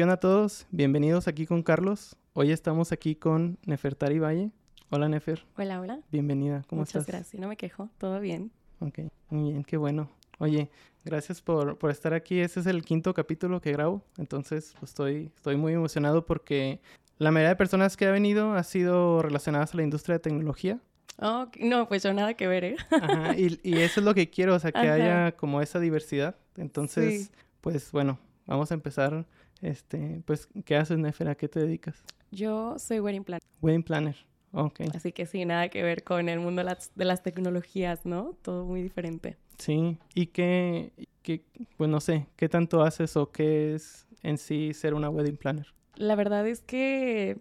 ¿Qué 0.00 0.04
onda 0.04 0.14
a 0.14 0.16
todos? 0.20 0.66
Bienvenidos 0.70 1.28
aquí 1.28 1.44
con 1.44 1.62
Carlos. 1.62 2.16
Hoy 2.32 2.52
estamos 2.52 2.90
aquí 2.90 3.16
con 3.16 3.58
Nefertari 3.66 4.18
Valle. 4.18 4.50
Hola 4.88 5.10
Nefer. 5.10 5.44
Hola, 5.58 5.78
hola. 5.78 6.00
Bienvenida. 6.10 6.62
¿Cómo 6.68 6.80
Muchas 6.80 7.02
estás? 7.02 7.06
gracias. 7.06 7.38
No 7.38 7.48
me 7.48 7.58
quejo. 7.58 7.90
Todo 7.98 8.18
bien. 8.18 8.50
Ok, 8.78 8.98
muy 9.28 9.50
bien, 9.52 9.62
qué 9.62 9.76
bueno. 9.76 10.08
Oye, 10.38 10.70
gracias 11.04 11.42
por, 11.42 11.76
por 11.76 11.90
estar 11.90 12.14
aquí. 12.14 12.40
Este 12.40 12.60
es 12.60 12.66
el 12.66 12.82
quinto 12.82 13.12
capítulo 13.12 13.60
que 13.60 13.72
grabo, 13.72 14.02
entonces 14.16 14.74
pues, 14.80 14.90
estoy, 14.92 15.30
estoy 15.36 15.56
muy 15.56 15.74
emocionado 15.74 16.24
porque 16.24 16.80
la 17.18 17.30
mayoría 17.30 17.50
de 17.50 17.56
personas 17.56 17.98
que 17.98 18.06
ha 18.06 18.10
venido 18.10 18.54
ha 18.54 18.62
sido 18.62 19.20
relacionadas 19.20 19.74
a 19.74 19.76
la 19.76 19.82
industria 19.82 20.14
de 20.14 20.20
tecnología. 20.20 20.80
Oh, 21.18 21.46
no, 21.60 21.86
pues 21.88 22.02
yo 22.04 22.14
nada 22.14 22.32
que 22.32 22.46
ver, 22.46 22.64
¿eh? 22.64 22.76
Ajá, 22.90 23.36
y, 23.36 23.60
y 23.62 23.76
eso 23.80 24.00
es 24.00 24.06
lo 24.06 24.14
que 24.14 24.30
quiero, 24.30 24.54
o 24.54 24.58
sea, 24.60 24.72
que 24.72 24.78
Ajá. 24.78 24.94
haya 24.94 25.32
como 25.36 25.60
esa 25.60 25.78
diversidad. 25.78 26.36
Entonces, 26.56 27.26
Sí. 27.26 27.30
pues 27.60 27.92
bueno, 27.92 28.18
vamos 28.46 28.70
a 28.70 28.74
empezar. 28.74 29.26
Este, 29.62 30.22
pues, 30.24 30.48
¿qué 30.64 30.76
haces, 30.76 30.98
Nefer? 30.98 31.28
¿A 31.28 31.34
qué 31.34 31.48
te 31.48 31.60
dedicas? 31.60 32.02
Yo 32.30 32.78
soy 32.78 33.00
wedding 33.00 33.24
planner, 33.24 33.42
Wedding 33.60 33.82
planner. 33.82 34.16
Ok. 34.52 34.80
así 34.94 35.12
que 35.12 35.26
sí, 35.26 35.44
nada 35.44 35.68
que 35.68 35.82
ver 35.82 36.02
con 36.02 36.28
el 36.28 36.40
mundo 36.40 36.60
de 36.60 36.64
las, 36.64 36.90
de 36.96 37.04
las 37.04 37.22
tecnologías, 37.22 38.04
¿no? 38.04 38.36
Todo 38.42 38.64
muy 38.64 38.82
diferente. 38.82 39.36
Sí. 39.58 39.98
¿Y 40.14 40.26
qué, 40.26 40.92
qué, 41.22 41.44
pues 41.76 41.88
no 41.88 42.00
sé, 42.00 42.26
qué 42.36 42.48
tanto 42.48 42.82
haces 42.82 43.16
o 43.16 43.30
qué 43.30 43.74
es 43.74 44.06
en 44.22 44.38
sí 44.38 44.72
ser 44.74 44.94
una 44.94 45.08
wedding 45.08 45.36
planner? 45.36 45.66
La 45.94 46.16
verdad 46.16 46.46
es 46.48 46.62
que 46.62 47.36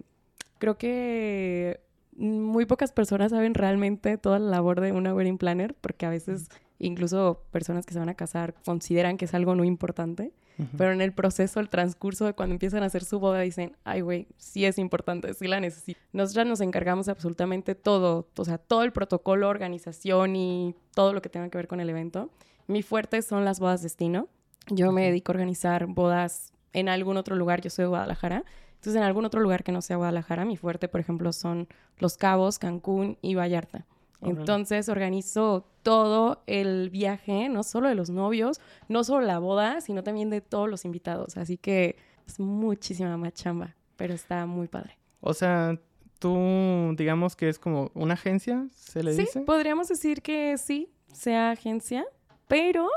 creo 0.60 0.78
que 0.78 1.82
muy 2.16 2.66
pocas 2.66 2.92
personas 2.92 3.32
saben 3.32 3.54
realmente 3.54 4.18
toda 4.18 4.38
la 4.40 4.50
labor 4.50 4.82
de 4.82 4.92
una 4.92 5.16
wedding 5.16 5.38
planner, 5.38 5.74
porque 5.76 6.06
a 6.06 6.10
veces 6.10 6.50
incluso 6.78 7.44
personas 7.52 7.86
que 7.86 7.94
se 7.94 8.00
van 8.00 8.10
a 8.10 8.16
casar 8.16 8.54
consideran 8.66 9.18
que 9.18 9.26
es 9.26 9.34
algo 9.34 9.56
no 9.56 9.64
importante. 9.64 10.34
Pero 10.78 10.92
en 10.92 11.02
el 11.02 11.14
proceso, 11.14 11.60
el 11.60 11.70
transcurso 11.70 12.26
de 12.26 12.34
cuando 12.34 12.54
empiezan 12.54 12.84
a 12.84 12.88
hacer 12.88 13.04
su 13.04 13.20
boda, 13.20 13.40
dicen, 13.40 13.78
ay, 13.86 14.02
güey, 14.02 14.28
sí 14.38 14.66
es 14.66 14.78
importante, 14.78 15.34
sí 15.34 15.48
la 15.48 15.60
necesito. 15.60 16.00
Nosotras 16.12 16.48
nos 16.48 16.60
encargamos 16.60 17.06
de 17.06 17.14
absolutamente 17.14 17.76
todo, 17.76 18.28
o 18.36 18.46
sea, 18.46 18.58
todo 18.58 18.84
el 18.84 18.92
protocolo, 18.92 19.48
organización 19.48 20.36
y 20.36 20.76
todo 20.94 21.14
lo 21.14 21.22
que 21.22 21.30
tenga 21.30 21.50
que 21.50 21.58
ver 21.58 21.68
con 21.68 21.80
el 21.80 21.90
evento. 21.90 22.30
Mi 22.68 22.84
fuerte 22.84 23.22
son 23.22 23.46
las 23.46 23.60
bodas 23.60 23.82
destino. 23.82 24.28
Yo 24.68 24.92
me 24.92 25.04
dedico 25.04 25.32
a 25.32 25.36
organizar 25.36 25.86
bodas 25.88 26.52
en 26.74 26.90
algún 26.90 27.18
otro 27.18 27.36
lugar, 27.36 27.62
yo 27.62 27.70
soy 27.70 27.84
de 27.84 27.90
Guadalajara. 27.90 28.44
Entonces, 28.76 28.96
en 28.96 29.04
algún 29.04 29.26
otro 29.26 29.42
lugar 29.42 29.64
que 29.64 29.72
no 29.72 29.82
sea 29.82 29.98
Guadalajara, 29.98 30.46
mi 30.46 30.56
fuerte, 30.56 30.88
por 30.88 31.02
ejemplo, 31.02 31.34
son 31.34 31.68
Los 31.98 32.18
Cabos, 32.18 32.60
Cancún 32.60 33.18
y 33.22 33.36
Vallarta. 33.36 33.86
Entonces 34.22 34.90
organizo 34.90 35.66
todo 35.82 36.44
el 36.46 36.90
viaje, 36.90 37.48
no 37.50 37.64
solo 37.64 37.88
de 37.88 37.96
los 37.96 38.10
novios, 38.10 38.60
no 38.88 39.04
solo 39.04 39.26
la 39.26 39.40
boda, 39.40 39.82
sino 39.82 40.04
también 40.04 40.30
de 40.30 40.42
todos 40.42 40.70
los 40.70 40.86
invitados. 40.86 41.38
Así 41.38 41.58
que 41.58 41.96
es 42.28 42.40
muchísima 42.40 43.16
más 43.18 43.34
chamba, 43.34 43.76
pero 43.96 44.14
está 44.14 44.46
muy 44.46 44.68
padre. 44.68 44.98
O 45.22 45.34
sea, 45.34 45.80
tú 46.20 46.94
digamos 46.98 47.36
que 47.36 47.50
es 47.50 47.60
como 47.60 47.92
una 47.94 48.16
agencia, 48.16 48.68
¿se 48.74 49.04
le 49.04 49.14
sí, 49.14 49.22
dice? 49.22 49.42
podríamos 49.42 49.88
decir 49.88 50.22
que 50.22 50.58
sí, 50.58 50.92
sea 51.14 51.52
agencia, 51.52 52.06
pero 52.48 52.90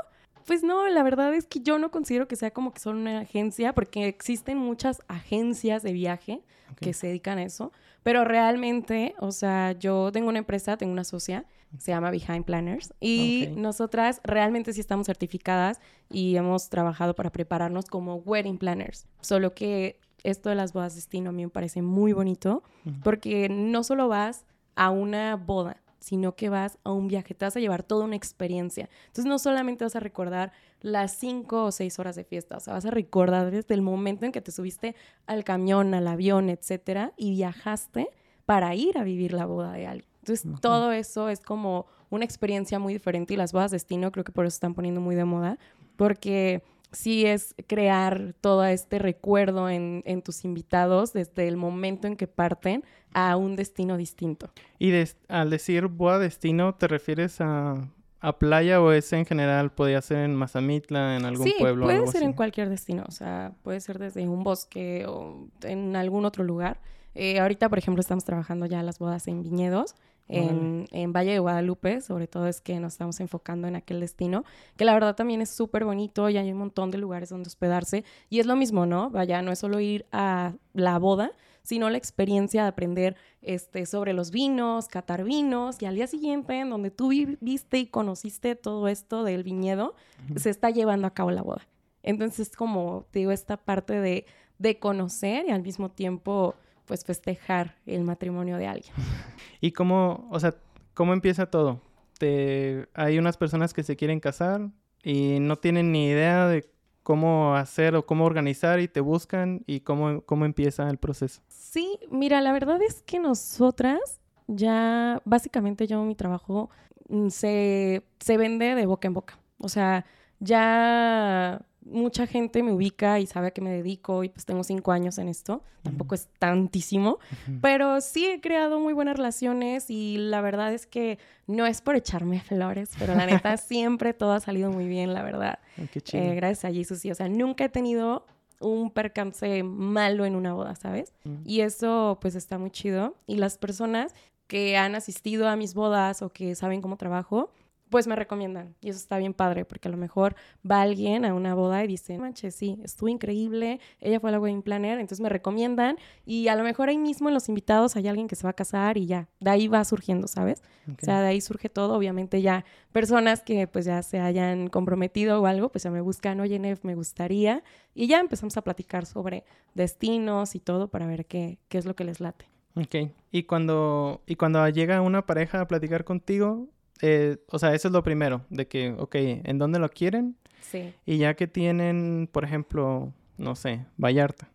pues 0.45 0.61
no, 0.61 0.87
la 0.89 1.03
verdad 1.03 1.33
es 1.33 1.45
que 1.45 1.61
yo 1.61 1.79
no 1.79 1.89
considero 1.89 2.27
que 2.27 2.35
sea 2.35 2.51
como 2.51 2.73
que 2.73 2.79
son 2.79 2.97
una 2.97 3.19
agencia, 3.19 3.73
porque 3.73 4.07
existen 4.07 4.57
muchas 4.57 5.01
agencias 5.07 5.83
de 5.83 5.93
viaje 5.93 6.43
que 6.81 6.93
se 6.93 7.07
dedican 7.07 7.37
a 7.37 7.43
eso, 7.43 7.71
pero 8.03 8.23
realmente, 8.23 9.15
o 9.19 9.31
sea, 9.31 9.71
yo 9.71 10.11
tengo 10.11 10.29
una 10.29 10.39
empresa, 10.39 10.77
tengo 10.77 10.91
una 10.91 11.03
socia, 11.03 11.45
se 11.79 11.91
llama 11.91 12.11
Behind 12.11 12.45
Planners, 12.45 12.93
y 12.99 13.47
Ok. 13.49 13.57
nosotras 13.57 14.21
realmente 14.23 14.73
sí 14.73 14.79
estamos 14.79 15.07
certificadas 15.07 15.79
y 16.09 16.35
hemos 16.35 16.69
trabajado 16.69 17.15
para 17.15 17.31
prepararnos 17.31 17.85
como 17.85 18.15
wedding 18.17 18.57
planners, 18.59 19.07
solo 19.21 19.55
que 19.55 19.99
esto 20.23 20.49
de 20.49 20.55
las 20.55 20.71
bodas 20.71 20.95
destino 20.95 21.31
a 21.31 21.33
mí 21.33 21.43
me 21.43 21.49
parece 21.49 21.81
muy 21.81 22.13
bonito, 22.13 22.61
porque 23.03 23.49
no 23.49 23.83
solo 23.83 24.07
vas 24.07 24.45
a 24.75 24.89
una 24.91 25.35
boda, 25.35 25.81
sino 25.99 26.35
que 26.35 26.49
vas 26.49 26.77
a 26.83 26.91
un 26.91 27.07
viaje, 27.07 27.33
te 27.33 27.45
vas 27.45 27.55
a 27.55 27.59
llevar 27.59 27.81
toda 27.83 28.05
una 28.05 28.15
experiencia. 28.17 28.89
Entonces 29.07 29.25
no 29.25 29.39
solamente 29.39 29.85
vas 29.85 29.95
a 29.95 29.99
recordar 30.01 30.51
las 30.83 31.13
cinco 31.13 31.63
o 31.63 31.71
seis 31.71 31.97
horas 31.97 32.15
de 32.15 32.25
fiesta, 32.25 32.57
o 32.57 32.59
sea, 32.59 32.73
vas 32.73 32.85
a 32.85 32.91
recordar 32.91 33.49
desde 33.49 33.73
el 33.73 33.81
momento 33.81 34.25
en 34.25 34.31
que 34.31 34.41
te 34.41 34.51
subiste 34.51 34.95
al 35.25 35.43
camión, 35.43 35.93
al 35.93 36.07
avión, 36.07 36.49
etcétera, 36.49 37.13
y 37.17 37.31
viajaste 37.31 38.09
para 38.45 38.75
ir 38.75 38.97
a 38.97 39.03
vivir 39.03 39.33
la 39.33 39.45
boda 39.45 39.71
de 39.71 39.87
alguien. 39.87 40.09
Entonces 40.19 40.45
todo 40.61 40.91
eso 40.91 41.29
es 41.29 41.39
como 41.39 41.87
una 42.09 42.25
experiencia 42.25 42.79
muy 42.79 42.93
diferente 42.93 43.33
y 43.33 43.37
las 43.37 43.53
bodas 43.53 43.71
destino 43.71 44.11
creo 44.11 44.23
que 44.25 44.31
por 44.33 44.45
eso 44.45 44.55
están 44.55 44.73
poniendo 44.73 44.99
muy 44.99 45.15
de 45.15 45.25
moda, 45.25 45.57
porque 45.95 46.63
sí 46.91 47.25
es 47.25 47.55
crear 47.67 48.35
todo 48.41 48.65
este 48.65 48.99
recuerdo 48.99 49.69
en, 49.69 50.03
en 50.05 50.21
tus 50.21 50.43
invitados 50.43 51.13
desde 51.13 51.47
el 51.47 51.55
momento 51.55 52.07
en 52.07 52.17
que 52.17 52.27
parten 52.27 52.83
a 53.13 53.37
un 53.37 53.55
destino 53.55 53.95
distinto. 53.95 54.51
Y 54.79 54.93
al 55.29 55.49
decir 55.49 55.87
boda 55.87 56.19
destino, 56.19 56.75
¿te 56.75 56.87
refieres 56.87 57.39
a, 57.39 57.89
a 58.23 58.39
playa 58.39 58.81
o 58.81 58.93
es 58.93 59.11
en 59.11 59.25
general? 59.25 59.69
¿Podría 59.73 60.01
ser 60.01 60.19
en 60.19 60.33
Mazamitla, 60.33 61.17
en 61.17 61.25
algún 61.25 61.45
sí, 61.45 61.55
pueblo? 61.59 61.85
puede 61.85 61.97
algo 61.97 62.11
ser 62.11 62.23
en 62.23 62.31
cualquier 62.31 62.69
destino, 62.69 63.03
o 63.05 63.11
sea, 63.11 63.51
puede 63.63 63.81
ser 63.81 63.99
desde 63.99 64.25
un 64.25 64.45
bosque 64.45 65.05
o 65.05 65.49
en 65.63 65.97
algún 65.97 66.23
otro 66.23 66.45
lugar. 66.45 66.79
Eh, 67.15 67.41
ahorita, 67.41 67.67
por 67.67 67.77
ejemplo, 67.77 67.99
estamos 67.99 68.23
trabajando 68.23 68.65
ya 68.65 68.81
las 68.81 68.97
bodas 68.97 69.27
en 69.27 69.43
viñedos, 69.43 69.95
en, 70.29 70.87
en 70.91 71.11
Valle 71.11 71.33
de 71.33 71.39
Guadalupe, 71.39 71.99
sobre 71.99 72.27
todo 72.27 72.47
es 72.47 72.61
que 72.61 72.79
nos 72.79 72.93
estamos 72.93 73.19
enfocando 73.19 73.67
en 73.67 73.75
aquel 73.75 73.99
destino, 73.99 74.45
que 74.77 74.85
la 74.85 74.93
verdad 74.93 75.17
también 75.17 75.41
es 75.41 75.49
súper 75.49 75.83
bonito 75.83 76.29
y 76.29 76.37
hay 76.37 76.49
un 76.49 76.57
montón 76.57 76.91
de 76.91 76.99
lugares 76.99 77.27
donde 77.27 77.47
hospedarse. 77.47 78.05
Y 78.29 78.39
es 78.39 78.45
lo 78.45 78.55
mismo, 78.55 78.85
¿no? 78.85 79.09
Vaya, 79.09 79.41
no 79.41 79.51
es 79.51 79.59
solo 79.59 79.81
ir 79.81 80.05
a 80.13 80.53
la 80.71 80.97
boda, 80.97 81.33
sino 81.63 81.89
la 81.89 81.97
experiencia 81.97 82.63
de 82.63 82.67
aprender 82.69 83.15
este, 83.41 83.85
sobre 83.85 84.13
los 84.13 84.31
vinos, 84.31 84.87
catar 84.87 85.23
vinos, 85.23 85.81
y 85.81 85.85
al 85.85 85.95
día 85.95 86.07
siguiente, 86.07 86.59
en 86.59 86.69
donde 86.69 86.91
tú 86.91 87.09
vi- 87.09 87.37
viste 87.41 87.79
y 87.79 87.87
conociste 87.87 88.55
todo 88.55 88.87
esto 88.87 89.23
del 89.23 89.43
viñedo, 89.43 89.95
se 90.35 90.49
está 90.49 90.69
llevando 90.69 91.07
a 91.07 91.13
cabo 91.13 91.31
la 91.31 91.41
boda. 91.41 91.65
Entonces, 92.03 92.49
es 92.49 92.55
como, 92.55 93.05
te 93.11 93.19
digo, 93.19 93.31
esta 93.31 93.55
parte 93.57 93.99
de, 94.01 94.25
de 94.59 94.77
conocer 94.77 95.45
y 95.47 95.51
al 95.51 95.61
mismo 95.63 95.89
tiempo, 95.89 96.55
pues, 96.85 97.05
festejar 97.05 97.77
el 97.85 98.03
matrimonio 98.03 98.57
de 98.57 98.67
alguien. 98.67 98.93
¿Y 99.61 99.71
cómo, 99.71 100.27
o 100.31 100.39
sea, 100.39 100.53
cómo 100.93 101.13
empieza 101.13 101.45
todo? 101.45 101.79
Te, 102.19 102.87
hay 102.93 103.17
unas 103.19 103.37
personas 103.37 103.73
que 103.73 103.83
se 103.83 103.95
quieren 103.95 104.19
casar 104.19 104.69
y 105.01 105.39
no 105.39 105.55
tienen 105.55 105.91
ni 105.93 106.07
idea 106.07 106.47
de 106.47 106.69
cómo 107.03 107.55
hacer 107.55 107.95
o 107.95 108.05
cómo 108.05 108.25
organizar 108.25 108.79
y 108.79 108.87
te 108.87 109.01
buscan 109.01 109.63
y 109.67 109.81
cómo, 109.81 110.21
cómo 110.21 110.45
empieza 110.45 110.89
el 110.89 110.97
proceso. 110.97 111.41
Sí, 111.47 111.99
mira, 112.09 112.41
la 112.41 112.51
verdad 112.51 112.81
es 112.81 113.03
que 113.03 113.19
nosotras 113.19 114.21
ya, 114.47 115.21
básicamente 115.25 115.87
yo 115.87 116.03
mi 116.03 116.15
trabajo 116.15 116.69
mm, 117.09 117.29
se, 117.29 118.03
se 118.19 118.37
vende 118.37 118.75
de 118.75 118.85
boca 118.85 119.07
en 119.07 119.13
boca. 119.13 119.39
O 119.59 119.69
sea, 119.69 120.05
ya 120.39 121.65
mucha 121.85 122.27
gente 122.27 122.63
me 122.63 122.71
ubica 122.71 123.19
y 123.19 123.27
sabe 123.27 123.47
a 123.47 123.51
qué 123.51 123.61
me 123.61 123.71
dedico 123.71 124.23
y 124.23 124.29
pues 124.29 124.45
tengo 124.45 124.63
cinco 124.63 124.91
años 124.91 125.17
en 125.17 125.27
esto. 125.27 125.63
Tampoco 125.81 126.15
es 126.15 126.29
tantísimo, 126.39 127.19
pero 127.61 127.99
sí 127.99 128.25
he 128.25 128.39
creado 128.39 128.79
muy 128.79 128.93
buenas 128.93 129.17
relaciones 129.17 129.89
y 129.89 130.17
la 130.17 130.39
verdad 130.41 130.73
es 130.73 130.87
que 130.87 131.19
no 131.45 131.65
es 131.65 131.81
por 131.81 131.95
echarme 131.95 132.39
flores, 132.47 132.91
pero 132.97 133.15
la 133.15 133.25
neta 133.25 133.57
siempre 133.57 134.13
todo 134.13 134.31
ha 134.31 134.39
salido 134.39 134.71
muy 134.71 134.87
bien, 134.87 135.13
la 135.13 135.23
verdad. 135.23 135.59
Qué 135.91 135.99
chido. 136.01 136.23
Eh, 136.23 136.35
gracias 136.35 136.65
a 136.65 136.73
Jesús, 136.73 136.99
sí. 136.99 137.11
O 137.11 137.15
sea, 137.15 137.27
nunca 137.27 137.65
he 137.65 137.69
tenido 137.69 138.25
un 138.59 138.91
percance 138.91 139.63
malo 139.63 140.25
en 140.25 140.35
una 140.35 140.53
boda, 140.53 140.75
¿sabes? 140.75 141.13
Mm. 141.25 141.35
Y 141.45 141.61
eso 141.61 142.17
pues 142.21 142.35
está 142.35 142.57
muy 142.57 142.71
chido. 142.71 143.15
Y 143.27 143.35
las 143.35 143.57
personas 143.57 144.13
que 144.47 144.77
han 144.77 144.95
asistido 144.95 145.47
a 145.49 145.55
mis 145.55 145.73
bodas 145.73 146.21
o 146.21 146.29
que 146.29 146.55
saben 146.55 146.81
cómo 146.81 146.97
trabajo, 146.97 147.49
pues 147.93 148.07
me 148.07 148.15
recomiendan. 148.15 148.73
Y 148.81 148.89
eso 148.89 148.97
está 148.97 149.19
bien 149.19 149.35
padre, 149.35 149.65
porque 149.65 149.87
a 149.87 149.91
lo 149.91 149.97
mejor 149.97 150.35
va 150.69 150.81
alguien 150.81 151.25
a 151.25 151.35
una 151.35 151.53
boda 151.53 151.83
y 151.83 151.87
dice, 151.87 152.17
manches, 152.17 152.55
sí, 152.55 152.79
estuvo 152.83 153.07
increíble, 153.07 153.79
ella 154.01 154.19
fue 154.19 154.31
la 154.31 154.39
wedding 154.39 154.63
planner, 154.63 154.97
entonces 154.97 155.21
me 155.21 155.29
recomiendan 155.29 155.97
y 156.25 156.47
a 156.47 156.55
lo 156.55 156.63
mejor 156.63 156.89
ahí 156.89 156.97
mismo 156.97 157.27
en 157.27 157.35
los 157.35 157.49
invitados 157.49 157.95
hay 157.95 158.07
alguien 158.07 158.27
que 158.27 158.35
se 158.35 158.45
va 158.45 158.49
a 158.49 158.53
casar 158.53 158.97
y 158.97 159.05
ya, 159.05 159.29
de 159.39 159.51
ahí 159.51 159.67
va 159.67 159.85
surgiendo, 159.85 160.27
¿sabes? 160.27 160.63
O 160.87 161.05
sea, 161.05 161.21
de 161.21 161.27
ahí 161.27 161.39
surge 161.39 161.69
todo. 161.69 161.95
Obviamente 161.95 162.41
ya 162.41 162.65
personas 162.91 163.43
que 163.43 163.67
pues 163.67 163.85
ya 163.85 164.01
se 164.01 164.19
hayan 164.19 164.69
comprometido 164.69 165.39
o 165.39 165.45
algo, 165.45 165.69
pues 165.69 165.83
ya 165.83 165.91
me 165.91 166.01
buscan, 166.01 166.39
oye, 166.39 166.57
Nef, 166.57 166.83
me 166.83 166.95
gustaría. 166.95 167.63
Y 167.93 168.07
ya 168.07 168.19
empezamos 168.19 168.57
a 168.57 168.63
platicar 168.63 169.05
sobre 169.05 169.43
destinos 169.75 170.55
y 170.55 170.59
todo 170.59 170.87
para 170.87 171.05
ver 171.05 171.27
qué, 171.27 171.59
qué 171.69 171.77
es 171.77 171.85
lo 171.85 171.95
que 171.95 172.05
les 172.05 172.19
late. 172.19 172.47
Ok. 172.75 173.11
Y 173.31 173.43
cuando, 173.43 174.23
y 174.25 174.35
cuando 174.35 174.67
llega 174.69 174.99
una 175.01 175.27
pareja 175.27 175.61
a 175.61 175.67
platicar 175.67 176.05
contigo, 176.05 176.69
eh, 177.01 177.37
o 177.49 177.59
sea, 177.59 177.73
eso 177.73 177.87
es 177.87 177.91
lo 177.93 178.03
primero, 178.03 178.45
de 178.49 178.67
que, 178.67 178.95
ok, 178.97 179.15
¿en 179.15 179.57
dónde 179.57 179.79
lo 179.79 179.89
quieren? 179.89 180.37
Sí. 180.61 180.93
Y 181.05 181.17
ya 181.17 181.35
que 181.35 181.47
tienen, 181.47 182.29
por 182.31 182.43
ejemplo, 182.43 183.13
no 183.37 183.55
sé, 183.55 183.85
Vallarta. 183.97 184.49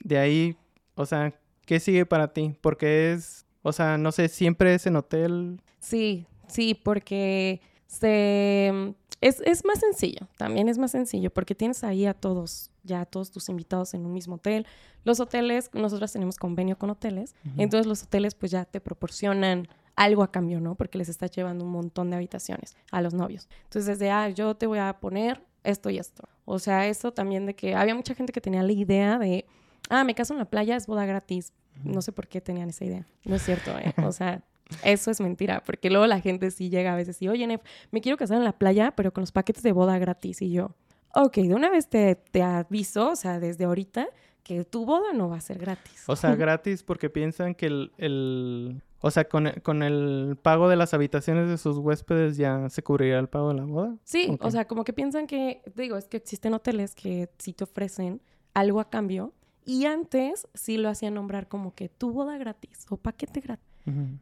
De 0.00 0.18
ahí, 0.18 0.56
o 0.94 1.04
sea, 1.04 1.34
¿qué 1.66 1.80
sigue 1.80 2.06
para 2.06 2.32
ti? 2.32 2.54
Porque 2.60 3.12
es, 3.12 3.44
o 3.62 3.72
sea, 3.72 3.98
no 3.98 4.12
sé, 4.12 4.28
siempre 4.28 4.74
es 4.74 4.86
en 4.86 4.96
hotel. 4.96 5.60
Sí, 5.80 6.26
sí, 6.48 6.74
porque 6.74 7.60
se... 7.86 8.94
Es, 9.22 9.42
es, 9.46 9.64
más 9.64 9.80
sencillo, 9.80 10.28
también 10.36 10.68
es 10.68 10.76
más 10.76 10.90
sencillo, 10.90 11.30
porque 11.30 11.54
tienes 11.54 11.82
ahí 11.84 12.04
a 12.04 12.12
todos, 12.12 12.70
ya 12.84 13.00
a 13.00 13.06
todos 13.06 13.30
tus 13.30 13.48
invitados 13.48 13.94
en 13.94 14.04
un 14.04 14.12
mismo 14.12 14.34
hotel. 14.36 14.66
Los 15.04 15.20
hoteles, 15.20 15.70
nosotros 15.72 16.12
tenemos 16.12 16.36
convenio 16.36 16.76
con 16.76 16.90
hoteles, 16.90 17.34
entonces 17.56 17.86
los 17.86 18.02
hoteles 18.02 18.34
pues 18.34 18.52
ya 18.52 18.66
te 18.66 18.78
proporcionan 18.78 19.68
algo 19.96 20.22
a 20.22 20.30
cambio, 20.30 20.60
¿no? 20.60 20.74
Porque 20.74 20.98
les 20.98 21.08
está 21.08 21.26
llevando 21.26 21.64
un 21.64 21.70
montón 21.70 22.10
de 22.10 22.16
habitaciones 22.16 22.76
a 22.92 23.00
los 23.00 23.14
novios. 23.14 23.48
Entonces, 23.64 23.98
desde, 23.98 24.10
ah, 24.10 24.28
yo 24.28 24.54
te 24.54 24.66
voy 24.66 24.78
a 24.78 24.98
poner 25.00 25.42
esto 25.64 25.90
y 25.90 25.98
esto. 25.98 26.28
O 26.44 26.58
sea, 26.58 26.86
eso 26.86 27.12
también 27.12 27.46
de 27.46 27.54
que 27.54 27.74
había 27.74 27.94
mucha 27.94 28.14
gente 28.14 28.32
que 28.32 28.40
tenía 28.40 28.62
la 28.62 28.72
idea 28.72 29.18
de, 29.18 29.46
ah, 29.88 30.04
me 30.04 30.14
caso 30.14 30.34
en 30.34 30.38
la 30.38 30.44
playa, 30.44 30.76
es 30.76 30.86
boda 30.86 31.06
gratis. 31.06 31.52
No 31.82 32.02
sé 32.02 32.12
por 32.12 32.28
qué 32.28 32.40
tenían 32.40 32.68
esa 32.68 32.84
idea. 32.84 33.06
No 33.24 33.36
es 33.36 33.42
cierto, 33.42 33.76
¿eh? 33.78 33.92
O 34.04 34.12
sea, 34.12 34.42
eso 34.84 35.10
es 35.10 35.20
mentira, 35.20 35.62
porque 35.64 35.90
luego 35.90 36.06
la 36.06 36.20
gente 36.20 36.50
sí 36.50 36.68
llega 36.70 36.92
a 36.92 36.96
veces 36.96 37.20
y, 37.22 37.28
oye, 37.28 37.46
Nef, 37.46 37.62
me 37.90 38.00
quiero 38.00 38.16
casar 38.16 38.36
en 38.38 38.44
la 38.44 38.52
playa, 38.52 38.92
pero 38.96 39.12
con 39.12 39.22
los 39.22 39.32
paquetes 39.32 39.62
de 39.62 39.72
boda 39.72 39.98
gratis. 39.98 40.42
Y 40.42 40.52
yo, 40.52 40.74
ok, 41.14 41.36
de 41.38 41.54
una 41.54 41.70
vez 41.70 41.88
te, 41.88 42.16
te 42.16 42.42
aviso, 42.42 43.10
o 43.10 43.16
sea, 43.16 43.40
desde 43.40 43.64
ahorita, 43.64 44.08
que 44.46 44.64
tu 44.64 44.86
boda 44.86 45.12
no 45.12 45.28
va 45.28 45.38
a 45.38 45.40
ser 45.40 45.58
gratis. 45.58 46.04
O 46.06 46.14
sea, 46.14 46.36
gratis 46.36 46.84
porque 46.84 47.10
piensan 47.10 47.56
que 47.56 47.66
el, 47.66 48.80
o 49.00 49.10
sea, 49.10 49.28
con, 49.28 49.50
con, 49.64 49.82
el 49.82 50.38
pago 50.40 50.68
de 50.68 50.76
las 50.76 50.94
habitaciones 50.94 51.48
de 51.48 51.58
sus 51.58 51.78
huéspedes 51.78 52.36
ya 52.36 52.68
se 52.68 52.84
cubriría 52.84 53.18
el 53.18 53.28
pago 53.28 53.48
de 53.48 53.54
la 53.54 53.64
boda. 53.64 53.96
Sí, 54.04 54.38
o 54.40 54.50
sea, 54.52 54.68
como 54.68 54.84
que 54.84 54.92
piensan 54.92 55.26
que, 55.26 55.62
digo, 55.74 55.96
es 55.96 56.06
que 56.06 56.18
existen 56.18 56.54
hoteles 56.54 56.94
que 56.94 57.28
sí 57.38 57.54
te 57.54 57.64
ofrecen 57.64 58.22
algo 58.54 58.78
a 58.78 58.88
cambio 58.88 59.32
y 59.64 59.86
antes 59.86 60.46
sí 60.54 60.76
lo 60.76 60.90
hacían 60.90 61.14
nombrar 61.14 61.48
como 61.48 61.74
que 61.74 61.88
tu 61.88 62.12
boda 62.12 62.38
gratis 62.38 62.86
o 62.88 62.96
paquete 62.96 63.40
gratis. 63.40 63.66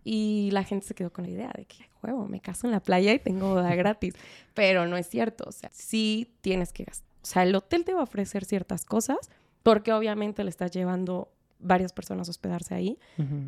Y 0.05 0.51
la 0.53 0.63
gente 0.63 0.87
se 0.87 0.95
quedó 0.95 1.11
con 1.11 1.25
la 1.25 1.31
idea 1.31 1.51
de 1.57 1.65
que, 1.65 1.89
juego, 2.01 2.27
me 2.29 2.41
caso 2.41 2.67
en 2.67 2.71
la 2.71 2.81
playa 2.81 3.15
y 3.15 3.19
tengo 3.19 3.51
boda 3.51 3.75
gratis. 3.77 4.15
Pero 4.55 4.87
no 4.87 4.97
es 4.97 5.07
cierto, 5.07 5.45
o 5.47 5.53
sea, 5.53 5.71
sí 5.73 6.35
tienes 6.41 6.73
que 6.73 6.85
gastar. 6.85 7.09
O 7.23 7.27
sea, 7.27 7.43
el 7.43 7.55
hotel 7.55 7.85
te 7.85 7.95
va 7.95 8.01
a 8.01 8.05
ofrecer 8.05 8.45
ciertas 8.45 8.85
cosas 8.85 9.31
porque 9.65 9.93
obviamente 9.93 10.45
le 10.45 10.51
estás 10.51 10.71
llevando 10.71 11.33
varias 11.59 11.93
personas 11.93 12.29
a 12.29 12.31
hospedarse 12.31 12.75
ahí, 12.75 12.99